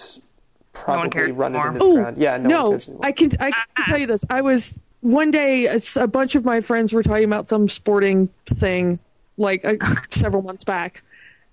probably 0.73 1.11
cares 1.11 1.33
run 1.33 1.55
it 1.55 1.59
anymore. 1.59 1.69
into 1.73 1.79
the 1.81 1.85
Oh 1.85 1.95
ground. 1.97 2.19
Yeah, 2.19 2.37
no, 2.37 2.43
one 2.43 2.49
no, 2.49 2.71
cares. 2.71 2.91
I 3.03 3.13
can 3.13 3.31
I 3.41 3.51
can 3.51 3.85
tell 3.87 3.99
you 3.99 4.07
this. 4.07 4.25
I 4.31 4.41
was 4.43 4.79
one 5.01 5.31
day 5.31 5.67
a 5.97 6.07
bunch 6.07 6.35
of 6.35 6.45
my 6.45 6.61
friends 6.61 6.93
were 6.93 7.03
talking 7.03 7.25
about 7.25 7.49
some 7.49 7.69
sporting 7.69 8.29
thing 8.47 8.99
like 9.39 9.65
uh, 9.65 9.75
several 10.11 10.43
months 10.43 10.65
back, 10.65 11.03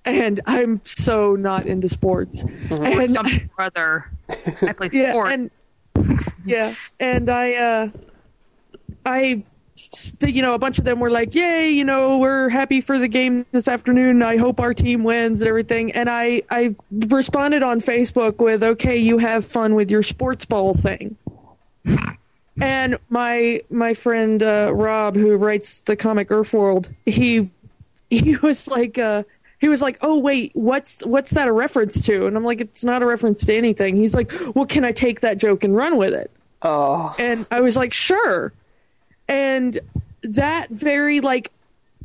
and 0.05 0.41
I'm 0.45 0.81
so 0.83 1.35
not 1.35 1.65
into 1.65 1.87
sports. 1.89 2.43
And 2.69 3.11
something 3.11 3.49
or 3.57 3.63
other. 3.65 4.11
I 4.61 4.73
play 4.73 4.89
yeah, 4.91 5.11
sport. 5.11 5.31
and 5.31 5.51
yeah, 6.45 6.75
and 6.99 7.29
I 7.29 7.53
uh, 7.53 7.89
I 9.05 9.43
you 10.21 10.41
know 10.41 10.53
a 10.53 10.59
bunch 10.59 10.79
of 10.79 10.85
them 10.85 10.99
were 10.99 11.11
like, 11.11 11.35
"Yay, 11.35 11.69
you 11.69 11.83
know, 11.83 12.17
we're 12.17 12.49
happy 12.49 12.81
for 12.81 12.99
the 12.99 13.07
game 13.07 13.45
this 13.51 13.67
afternoon. 13.67 14.21
I 14.23 14.37
hope 14.37 14.59
our 14.59 14.73
team 14.73 15.03
wins 15.03 15.41
and 15.41 15.47
everything." 15.47 15.91
And 15.91 16.09
I 16.09 16.43
I 16.49 16.75
responded 16.91 17.63
on 17.63 17.79
Facebook 17.79 18.39
with, 18.39 18.63
"Okay, 18.63 18.97
you 18.97 19.17
have 19.19 19.45
fun 19.45 19.75
with 19.75 19.91
your 19.91 20.03
sports 20.03 20.45
ball 20.45 20.73
thing." 20.73 21.17
And 22.61 22.97
my 23.09 23.61
my 23.69 23.93
friend 23.93 24.41
uh, 24.43 24.71
Rob, 24.73 25.15
who 25.15 25.35
writes 25.35 25.81
the 25.81 25.95
comic 25.95 26.31
Earth 26.31 26.53
World, 26.53 26.89
he 27.05 27.49
he 28.09 28.37
was 28.43 28.67
like, 28.67 28.97
uh, 28.97 29.23
he 29.63 29.69
was 29.69 29.81
like, 29.81 29.97
"Oh 30.01 30.19
wait, 30.19 30.51
what's 30.55 31.05
what's 31.05 31.31
that 31.31 31.47
a 31.47 31.53
reference 31.53 32.01
to?" 32.05 32.27
And 32.27 32.35
I'm 32.35 32.43
like, 32.43 32.59
"It's 32.59 32.83
not 32.83 33.01
a 33.01 33.05
reference 33.05 33.45
to 33.45 33.55
anything." 33.55 33.95
He's 33.95 34.13
like, 34.13 34.31
"Well, 34.53 34.65
can 34.65 34.83
I 34.83 34.91
take 34.91 35.21
that 35.21 35.37
joke 35.37 35.63
and 35.63 35.75
run 35.75 35.97
with 35.97 36.13
it?" 36.13 36.29
Oh. 36.61 37.15
And 37.17 37.47
I 37.49 37.61
was 37.61 37.77
like, 37.77 37.93
"Sure." 37.93 38.51
And 39.29 39.79
that 40.23 40.69
very 40.69 41.21
like 41.21 41.51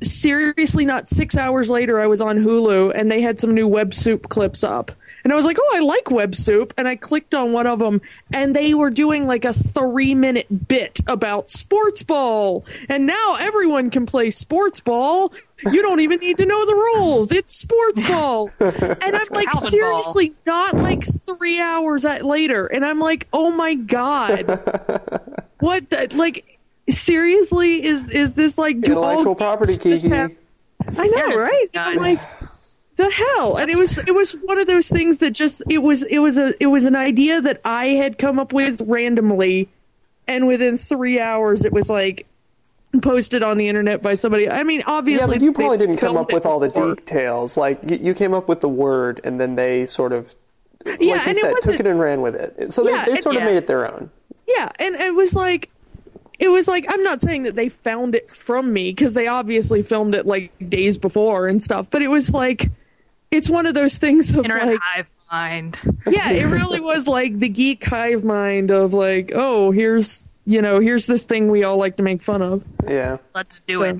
seriously, 0.02 0.84
not 0.84 1.08
six 1.08 1.36
hours 1.36 1.68
later, 1.68 2.00
I 2.00 2.06
was 2.06 2.20
on 2.20 2.38
Hulu 2.38 2.92
and 2.94 3.10
they 3.10 3.20
had 3.20 3.40
some 3.40 3.54
new 3.54 3.66
web 3.66 3.92
soup 3.92 4.28
clips 4.28 4.62
up. 4.62 4.92
And 5.28 5.34
I 5.34 5.36
was 5.36 5.44
like, 5.44 5.58
oh, 5.60 5.72
I 5.76 5.80
like 5.80 6.10
Web 6.10 6.34
Soup. 6.34 6.72
And 6.78 6.88
I 6.88 6.96
clicked 6.96 7.34
on 7.34 7.52
one 7.52 7.66
of 7.66 7.80
them 7.80 8.00
and 8.32 8.56
they 8.56 8.72
were 8.72 8.88
doing 8.88 9.26
like 9.26 9.44
a 9.44 9.52
three 9.52 10.14
minute 10.14 10.68
bit 10.68 11.00
about 11.06 11.50
sports 11.50 12.02
ball. 12.02 12.64
And 12.88 13.06
now 13.06 13.36
everyone 13.38 13.90
can 13.90 14.06
play 14.06 14.30
sports 14.30 14.80
ball. 14.80 15.34
You 15.70 15.82
don't 15.82 16.00
even 16.00 16.18
need 16.20 16.38
to 16.38 16.46
know 16.46 16.64
the 16.64 16.72
rules. 16.72 17.30
It's 17.30 17.54
sports 17.54 18.00
ball. 18.00 18.50
And 18.60 19.14
I'm 19.16 19.26
like, 19.30 19.48
Calvin 19.48 19.52
ball. 19.52 19.60
seriously, 19.70 20.32
not 20.46 20.74
like 20.76 21.04
three 21.04 21.60
hours 21.60 22.06
at- 22.06 22.24
later. 22.24 22.64
And 22.64 22.82
I'm 22.82 22.98
like, 22.98 23.28
oh 23.30 23.50
my 23.50 23.74
God. 23.74 24.46
what 25.60 25.90
the, 25.90 26.10
like, 26.16 26.58
seriously, 26.88 27.84
is, 27.84 28.10
is 28.10 28.34
this 28.34 28.56
like, 28.56 28.80
do 28.80 28.96
all 28.96 29.04
Intellectual 29.10 29.34
property, 29.34 29.72
geeks 29.74 29.84
just 29.84 30.04
Kiki. 30.04 30.16
have- 30.16 30.32
I 30.96 31.06
know, 31.06 31.26
Yeah, 31.26 31.34
right? 31.34 31.68
I'm 31.74 31.96
like, 31.96 32.18
the 32.98 33.10
hell 33.10 33.56
and 33.56 33.70
it 33.70 33.78
was 33.78 33.96
it 33.98 34.14
was 34.14 34.32
one 34.44 34.58
of 34.58 34.66
those 34.66 34.88
things 34.88 35.18
that 35.18 35.30
just 35.30 35.62
it 35.70 35.78
was 35.78 36.02
it 36.04 36.18
was 36.18 36.36
a 36.36 36.52
it 36.62 36.66
was 36.66 36.84
an 36.84 36.94
idea 36.96 37.40
that 37.40 37.60
i 37.64 37.86
had 37.86 38.18
come 38.18 38.38
up 38.38 38.52
with 38.52 38.80
randomly 38.82 39.68
and 40.26 40.46
within 40.46 40.76
three 40.76 41.18
hours 41.20 41.64
it 41.64 41.72
was 41.72 41.88
like 41.88 42.26
posted 43.02 43.42
on 43.42 43.56
the 43.58 43.68
internet 43.68 44.02
by 44.02 44.14
somebody 44.14 44.48
i 44.50 44.62
mean 44.62 44.82
obviously 44.86 45.26
Yeah, 45.34 45.38
but 45.38 45.42
you 45.44 45.52
probably 45.52 45.78
didn't 45.78 45.98
come 45.98 46.16
up 46.16 46.32
with 46.32 46.44
all 46.46 46.58
the 46.58 46.68
before. 46.68 46.94
details. 46.94 47.56
Like 47.56 47.78
you, 47.90 47.98
you 47.98 48.14
came 48.14 48.34
up 48.34 48.48
with 48.48 48.60
the 48.60 48.68
word, 48.68 49.20
and 49.24 49.38
then 49.38 49.54
they 49.56 49.84
sort 49.86 50.12
of, 50.12 50.34
yeah 50.84 50.92
like 50.92 51.00
you 51.00 51.12
and 51.14 51.36
it 51.38 51.40
said, 51.42 51.52
wasn't 51.52 51.76
took 51.76 51.80
it 51.80 51.86
and 51.86 52.00
ran 52.00 52.20
with 52.22 52.34
it. 52.34 52.72
So 52.72 52.82
they, 52.84 52.90
Yeah, 52.90 53.04
they 53.04 53.12
it- 53.14 53.22
sort 53.22 53.36
of 53.36 53.42
yeah. 53.42 53.46
made 53.46 53.56
it 53.56 53.66
their 53.66 53.90
own. 53.92 54.10
yeah 54.46 54.70
and 54.78 54.94
it 54.96 55.14
was 55.14 55.34
like 55.34 55.70
it 56.38 56.48
was 56.48 56.66
like 56.66 56.86
i'm 56.88 57.02
not 57.02 57.20
saying 57.20 57.42
that 57.42 57.54
they 57.56 57.68
found 57.68 58.14
it 58.14 58.30
from 58.30 58.72
me 58.72 58.90
because 58.90 59.12
they 59.14 59.26
obviously 59.26 59.82
filmed 59.82 60.14
it 60.14 60.24
like 60.26 60.50
days 60.68 60.96
before 60.96 61.46
and 61.48 61.62
stuff 61.62 61.88
but 61.90 62.00
it 62.00 62.08
was 62.08 62.32
like 62.32 62.70
it's 63.30 63.48
one 63.48 63.66
of 63.66 63.74
those 63.74 63.98
things 63.98 64.30
of 64.30 64.44
Internet 64.44 64.66
like 64.68 64.78
hive 64.82 65.06
mind. 65.30 65.80
yeah, 66.08 66.30
it 66.30 66.44
really 66.44 66.80
was 66.80 67.06
like 67.08 67.38
the 67.38 67.48
geek 67.48 67.84
hive 67.84 68.24
mind 68.24 68.70
of 68.70 68.92
like, 68.92 69.32
oh, 69.34 69.70
here's 69.70 70.26
you 70.46 70.62
know, 70.62 70.80
here's 70.80 71.06
this 71.06 71.24
thing 71.26 71.50
we 71.50 71.62
all 71.64 71.76
like 71.76 71.96
to 71.98 72.02
make 72.02 72.22
fun 72.22 72.40
of. 72.40 72.64
Yeah. 72.86 73.18
Let's 73.34 73.60
do 73.66 73.74
So- 73.78 73.82
it. 73.82 73.96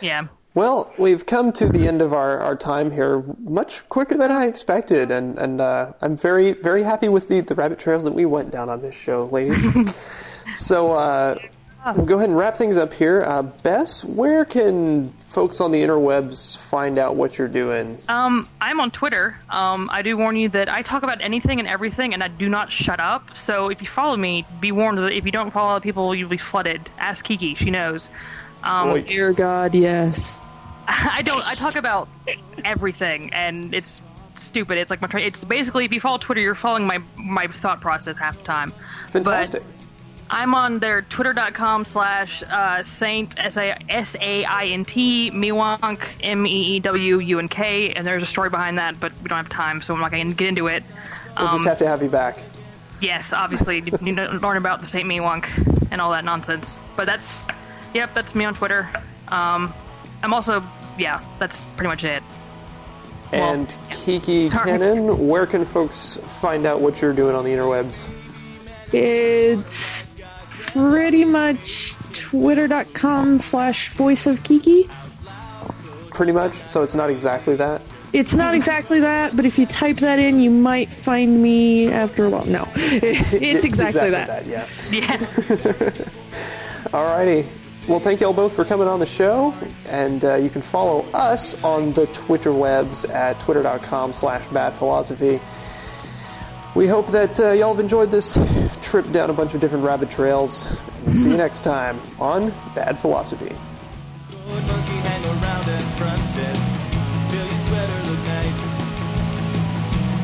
Yeah. 0.00 0.26
Well, 0.54 0.92
we've 1.00 1.26
come 1.26 1.50
to 1.54 1.68
the 1.68 1.88
end 1.88 2.00
of 2.00 2.12
our, 2.12 2.38
our 2.38 2.54
time 2.54 2.92
here 2.92 3.24
much 3.40 3.88
quicker 3.88 4.16
than 4.16 4.30
I 4.30 4.46
expected, 4.46 5.10
and, 5.10 5.36
and 5.36 5.60
uh, 5.60 5.94
I'm 6.00 6.16
very, 6.16 6.52
very 6.52 6.84
happy 6.84 7.08
with 7.08 7.26
the, 7.26 7.40
the 7.40 7.56
rabbit 7.56 7.80
trails 7.80 8.04
that 8.04 8.12
we 8.14 8.24
went 8.24 8.52
down 8.52 8.68
on 8.68 8.80
this 8.80 8.94
show, 8.94 9.24
ladies. 9.32 10.08
so 10.54 10.92
uh, 10.92 11.38
we'll 11.92 12.06
go 12.06 12.16
ahead 12.16 12.28
and 12.28 12.38
wrap 12.38 12.56
things 12.56 12.76
up 12.76 12.92
here. 12.92 13.22
Uh, 13.24 13.42
Bess, 13.42 14.04
where 14.04 14.44
can 14.44 15.10
folks 15.10 15.60
on 15.60 15.70
the 15.72 15.82
interwebs 15.82 16.56
find 16.56 16.98
out 16.98 17.16
what 17.16 17.36
you're 17.38 17.48
doing? 17.48 17.98
Um, 18.08 18.48
I'm 18.60 18.80
on 18.80 18.90
Twitter. 18.90 19.36
Um, 19.50 19.88
I 19.92 20.02
do 20.02 20.16
warn 20.16 20.36
you 20.36 20.48
that 20.50 20.68
I 20.68 20.82
talk 20.82 21.02
about 21.02 21.20
anything 21.20 21.58
and 21.58 21.68
everything, 21.68 22.14
and 22.14 22.22
I 22.22 22.28
do 22.28 22.48
not 22.48 22.70
shut 22.72 23.00
up. 23.00 23.36
So 23.36 23.68
if 23.68 23.82
you 23.82 23.88
follow 23.88 24.16
me, 24.16 24.46
be 24.60 24.72
warned 24.72 24.98
that 24.98 25.12
if 25.12 25.24
you 25.26 25.32
don't 25.32 25.50
follow 25.50 25.76
other 25.76 25.82
people, 25.82 26.14
you'll 26.14 26.28
be 26.28 26.38
flooded. 26.38 26.88
Ask 26.98 27.24
Kiki; 27.24 27.54
she 27.54 27.70
knows. 27.70 28.08
Um, 28.62 28.90
Boy, 28.90 29.02
Dear 29.02 29.32
God, 29.32 29.74
yes. 29.74 30.40
I 30.88 31.22
don't. 31.22 31.46
I 31.46 31.54
talk 31.54 31.76
about 31.76 32.08
everything, 32.64 33.32
and 33.34 33.74
it's 33.74 34.00
stupid. 34.36 34.78
It's 34.78 34.90
like 34.90 35.02
my. 35.02 35.08
tra- 35.08 35.22
It's 35.22 35.44
basically 35.44 35.84
if 35.84 35.92
you 35.92 36.00
follow 36.00 36.18
Twitter, 36.18 36.40
you're 36.40 36.54
following 36.54 36.86
my 36.86 37.00
my 37.16 37.46
thought 37.46 37.80
process 37.80 38.16
half 38.16 38.38
the 38.38 38.44
time. 38.44 38.72
fantastic. 39.08 39.62
I'm 40.30 40.54
on 40.54 40.78
their 40.78 41.02
twitter.com 41.02 41.84
slash 41.84 42.42
uh, 42.42 42.82
Saint 42.82 43.38
S 43.38 43.56
A 43.56 43.76
S 43.88 44.16
A 44.20 44.44
I 44.44 44.66
N 44.66 44.84
T 44.84 45.30
Mewunk 45.30 46.00
M 46.22 46.46
E 46.46 46.76
E 46.76 46.80
W 46.80 47.18
U 47.18 47.38
N 47.38 47.48
K, 47.48 47.92
and 47.92 48.06
there's 48.06 48.22
a 48.22 48.26
story 48.26 48.50
behind 48.50 48.78
that, 48.78 48.98
but 48.98 49.12
we 49.22 49.28
don't 49.28 49.36
have 49.38 49.48
time, 49.48 49.82
so 49.82 49.94
I'm 49.94 50.00
not 50.00 50.10
going 50.10 50.28
to 50.30 50.34
get 50.34 50.48
into 50.48 50.66
it. 50.66 50.82
we'll 51.38 51.48
just 51.48 51.60
um, 51.60 51.66
have 51.66 51.78
to 51.78 51.86
have 51.86 52.02
you 52.02 52.08
back. 52.08 52.42
Yes, 53.00 53.32
obviously, 53.32 53.80
you 53.80 53.92
need 54.00 54.16
to 54.16 54.28
learn 54.32 54.56
about 54.56 54.80
the 54.80 54.86
Saint 54.86 55.06
Mewunk 55.06 55.46
and 55.90 56.00
all 56.00 56.12
that 56.12 56.24
nonsense. 56.24 56.78
But 56.96 57.04
that's, 57.06 57.46
yep, 57.92 58.14
that's 58.14 58.34
me 58.34 58.44
on 58.44 58.54
Twitter. 58.54 58.88
Um, 59.28 59.74
I'm 60.22 60.32
also, 60.32 60.64
yeah, 60.98 61.22
that's 61.38 61.60
pretty 61.76 61.88
much 61.88 62.02
it. 62.04 62.22
well, 63.30 63.42
And 63.52 63.76
Kiki 63.90 64.46
Sorry. 64.46 64.70
Cannon, 64.70 65.28
where 65.28 65.46
can 65.46 65.64
folks 65.66 66.16
find 66.40 66.64
out 66.66 66.80
what 66.80 67.02
you're 67.02 67.12
doing 67.12 67.34
on 67.34 67.44
the 67.44 67.50
interwebs? 67.50 68.08
It's 68.92 70.06
pretty 70.74 71.24
much 71.24 71.94
twitter.com 72.12 73.38
slash 73.38 73.90
voice 73.90 74.26
of 74.26 74.42
Kiki. 74.42 74.90
Pretty 76.10 76.32
much. 76.32 76.54
So 76.66 76.82
it's 76.82 76.94
not 76.94 77.10
exactly 77.10 77.54
that. 77.56 77.80
It's 78.12 78.34
not 78.34 78.54
exactly 78.54 79.00
that, 79.00 79.34
but 79.34 79.44
if 79.44 79.58
you 79.58 79.66
type 79.66 79.96
that 79.98 80.18
in, 80.18 80.40
you 80.40 80.50
might 80.50 80.92
find 80.92 81.42
me 81.42 81.90
after 81.90 82.26
a 82.26 82.30
while. 82.30 82.44
No, 82.44 82.68
it's, 82.76 83.64
exactly, 83.64 84.10
that. 84.10 84.46
Yeah. 84.46 84.66
Yeah. 84.92 85.16
Alrighty. 86.92 87.48
Well, 87.88 88.00
thank 88.00 88.20
you 88.20 88.28
all 88.28 88.32
both 88.32 88.54
for 88.54 88.64
coming 88.64 88.86
on 88.86 89.00
the 89.00 89.06
show, 89.06 89.52
and 89.88 90.24
uh, 90.24 90.36
you 90.36 90.48
can 90.48 90.62
follow 90.62 91.04
us 91.12 91.60
on 91.64 91.92
the 91.92 92.06
Twitter 92.08 92.52
webs 92.52 93.04
at 93.04 93.38
twitter.com 93.40 94.12
slash 94.12 94.44
badphilosophy. 94.46 95.40
We 96.74 96.88
hope 96.88 97.06
that 97.08 97.38
uh, 97.38 97.52
y'all 97.52 97.72
have 97.72 97.78
enjoyed 97.80 98.10
this 98.10 98.36
trip 98.82 99.08
down 99.12 99.30
a 99.30 99.32
bunch 99.32 99.54
of 99.54 99.60
different 99.60 99.84
rabbit 99.84 100.10
trails. 100.10 100.76
We'll 101.06 101.14
see 101.16 101.30
you 101.30 101.36
next 101.36 101.60
time 101.62 102.00
on 102.18 102.50
Bad 102.74 102.98
Philosophy. 102.98 103.46
Good 103.46 104.66
monkey 104.66 104.96
hang 105.06 105.24
around 105.24 105.68
at 105.68 105.82
front 105.98 106.20
desk 106.34 106.74
your 107.32 107.46
sweater 107.66 108.00
look 108.10 108.22
nice. 108.26 108.62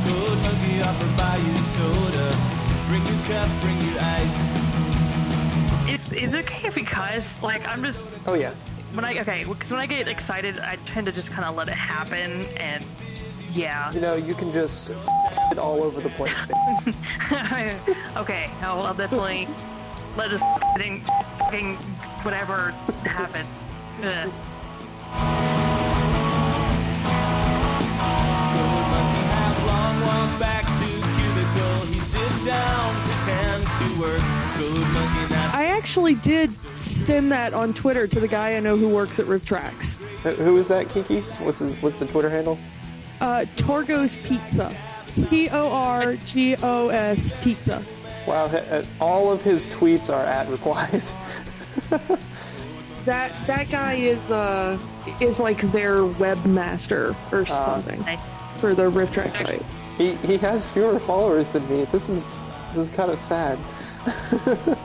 Good 0.07 0.39
monkey 0.43 0.83
offer 0.83 1.11
buy 1.17 1.37
you 1.37 1.57
soda, 1.79 2.27
bring 2.89 3.05
you 3.07 3.19
cup, 3.29 3.49
bring 3.63 3.79
you 3.81 3.95
ice. 4.01 4.39
Is, 5.89 6.13
is 6.13 6.35
okay 6.35 6.67
if 6.69 6.75
cuss? 6.87 7.43
Like, 7.43 7.67
I'm 7.69 7.83
just, 7.85 8.09
Oh, 8.27 8.35
yeah. 8.35 8.53
when 8.95 9.05
I, 9.05 9.19
okay, 9.21 9.45
because 9.45 9.71
when 9.71 9.81
I 9.81 9.87
get 9.87 10.09
excited, 10.09 10.59
I 10.59 10.77
tend 10.87 11.07
to 11.07 11.13
just 11.13 11.31
kind 11.31 11.45
of 11.45 11.55
let 11.55 11.69
it 11.69 11.75
happen, 11.75 12.45
and 12.57 12.85
yeah. 13.53 13.93
You 13.93 14.01
know, 14.01 14.15
you 14.15 14.35
can 14.35 14.53
just 14.53 14.91
all 15.59 15.83
over 15.83 16.01
the 16.01 16.11
place. 16.11 16.33
okay, 18.17 18.51
I'll, 18.63 18.83
I'll 18.83 18.95
definitely 18.95 19.49
let 20.17 20.31
this 20.31 20.43
thing, 20.77 21.03
fucking 21.39 21.77
whatever 22.23 22.71
happen. 23.05 23.47
Ugh. 24.03 24.31
Good 27.51 28.87
monkey 28.91 29.25
have 29.35 29.67
long 29.67 30.01
walk 30.03 30.41
back 30.41 30.65
to 30.65 30.91
cubicle. 31.17 31.87
He 31.87 31.99
sits 32.01 32.45
down, 32.47 32.95
pretend 33.05 33.63
to 33.65 34.01
work. 34.01 34.23
Good 34.59 34.87
monkey 34.93 35.35
not 35.35 35.55
I 35.55 35.67
actually 35.67 36.15
did 36.15 36.51
send 36.77 37.33
that 37.33 37.55
on 37.55 37.75
Twitter 37.75 38.07
to 38.07 38.21
the 38.21 38.29
guy 38.29 38.55
I 38.57 38.61
know 38.61 38.77
who 38.77 38.89
works 38.89 39.19
at 39.21 39.27
RiffTrax. 39.27 39.97
Who- 40.23 40.45
Who 40.45 40.57
is 40.59 40.69
that, 40.69 40.89
Kiki? 40.89 41.21
What's 41.43 41.59
his, 41.61 41.75
what's 41.83 41.97
the 41.97 42.07
Twitter 42.07 42.31
handle? 42.31 42.59
Uh, 43.21 43.45
Torgo's 43.57 44.17
Pizza. 44.17 44.75
T 45.15 45.49
O 45.51 45.71
R 45.71 46.17
G 46.17 46.57
O 46.63 46.89
S 46.89 47.33
Pizza. 47.43 47.83
Wow, 48.27 48.47
uh, 48.47 48.85
all 49.01 49.31
of 49.33 49.43
his 49.43 49.67
tweets 49.67 50.13
are 50.13 50.25
at 50.25 50.49
replies. 50.49 51.15
That 53.07 53.33
that 53.47 53.71
guy 53.71 53.95
is 53.95 54.31
uh 54.31 54.79
is 55.21 55.41
like 55.41 55.61
their 55.73 56.03
webmaster 56.03 57.17
or 57.33 57.47
something 57.47 58.01
Nice. 58.03 58.29
for 58.59 58.75
the 58.75 58.89
Rift 58.91 59.15
Track 59.15 59.37
site. 59.37 59.63
He 59.97 60.17
he 60.17 60.37
has 60.39 60.69
fewer 60.69 60.99
followers 61.01 61.49
than 61.49 61.67
me. 61.71 61.87
This 61.93 62.11
is 62.11 62.37
this 62.75 62.89
is 62.89 62.95
kind 62.95 63.11
of 63.11 63.19
sad. 63.19 63.59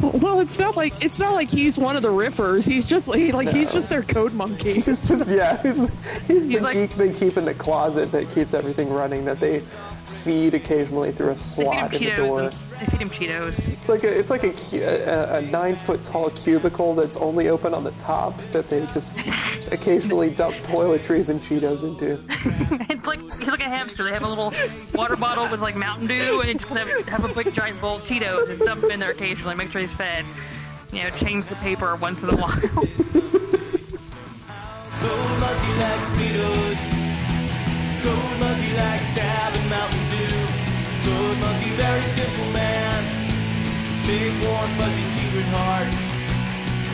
Well, 0.00 0.40
it's 0.40 0.58
not 0.58 0.76
like 0.76 1.02
it's 1.02 1.18
not 1.18 1.34
like 1.34 1.50
he's 1.50 1.78
one 1.78 1.96
of 1.96 2.02
the 2.02 2.08
riffers. 2.08 2.68
He's 2.68 2.86
just 2.86 3.08
like, 3.08 3.32
like 3.32 3.48
he's 3.48 3.72
just 3.72 3.88
their 3.88 4.02
code 4.02 4.34
monkey. 4.34 4.82
It's 4.86 5.08
just 5.08 5.28
yeah, 5.28 5.60
he's, 5.62 5.78
he's, 6.26 6.46
the 6.46 6.60
like- 6.60 6.74
geek 6.74 6.90
they 6.96 7.12
keep 7.12 7.36
in 7.36 7.44
the 7.44 7.54
closet 7.54 8.12
that 8.12 8.28
keeps 8.30 8.52
everything 8.54 8.90
running. 8.92 9.24
That 9.24 9.40
they 9.40 9.62
feed 10.06 10.54
occasionally 10.54 11.12
through 11.12 11.30
a 11.30 11.38
slot 11.38 11.92
him 11.92 12.02
in 12.02 12.08
the 12.08 12.16
door. 12.16 12.40
And, 12.42 12.52
they 12.52 12.86
feed 12.86 13.00
him 13.00 13.10
Cheetos. 13.10 13.68
It's 13.68 13.88
like 13.88 14.04
a, 14.04 14.18
it's 14.18 14.30
like 14.30 14.44
a, 14.44 14.54
a, 14.82 15.38
a 15.38 15.40
nine 15.42 15.76
foot 15.76 16.04
tall 16.04 16.30
cubicle 16.30 16.94
that's 16.94 17.16
only 17.16 17.48
open 17.48 17.74
on 17.74 17.84
the 17.84 17.90
top 17.92 18.38
that 18.52 18.68
they 18.68 18.86
just 18.86 19.18
occasionally 19.72 20.30
dump 20.30 20.54
toiletries 20.56 21.28
and 21.28 21.40
Cheetos 21.40 21.82
into. 21.82 22.22
It's 22.88 23.06
like 23.06 23.20
he's 23.38 23.48
like 23.48 23.60
a 23.60 23.64
hamster. 23.64 24.04
They 24.04 24.12
have 24.12 24.24
a 24.24 24.28
little 24.28 24.52
water 24.94 25.16
bottle 25.16 25.48
with 25.48 25.60
like 25.60 25.76
Mountain 25.76 26.08
Dew, 26.08 26.40
and 26.40 26.50
it's 26.50 26.64
gonna 26.64 26.84
have 27.04 27.24
a 27.24 27.32
big 27.32 27.52
giant 27.52 27.80
bowl 27.80 27.96
of 27.96 28.02
Cheetos 28.02 28.50
and 28.50 28.58
dump 28.60 28.80
them 28.80 28.90
in 28.90 29.00
there 29.00 29.10
occasionally, 29.10 29.54
make 29.54 29.70
sure 29.70 29.80
he's 29.80 29.92
fed. 29.92 30.24
You 30.92 31.04
know, 31.04 31.10
change 31.10 31.46
the 31.46 31.56
paper 31.56 31.94
once 31.96 32.22
in 32.22 32.30
a 32.30 32.36
while. 32.36 33.16
Code 38.86 39.02
monkey 39.02 39.02
like 39.02 39.02
Fritos. 39.02 39.02
Code 39.02 39.02
monkey 39.02 39.02
like 39.02 39.04
Tab 39.14 39.54
and 39.54 39.70
Mountain 39.70 40.04
Dew. 40.10 40.36
Code 41.04 41.38
monkey, 41.38 41.70
very 41.76 42.02
simple 42.02 42.50
man. 42.52 43.00
Big, 44.06 44.32
warm, 44.42 44.70
fuzzy, 44.78 45.04
secret 45.16 45.48
heart. 45.52 45.88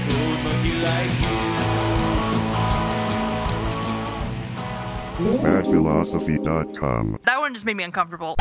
Code 0.08 0.38
monkey 0.44 0.74
like 0.80 1.12
you. 1.20 1.38
badphilosophy.com. 5.42 7.18
That 7.24 7.38
one 7.38 7.54
just 7.54 7.64
made 7.64 7.76
me 7.76 7.84
uncomfortable. 7.84 8.36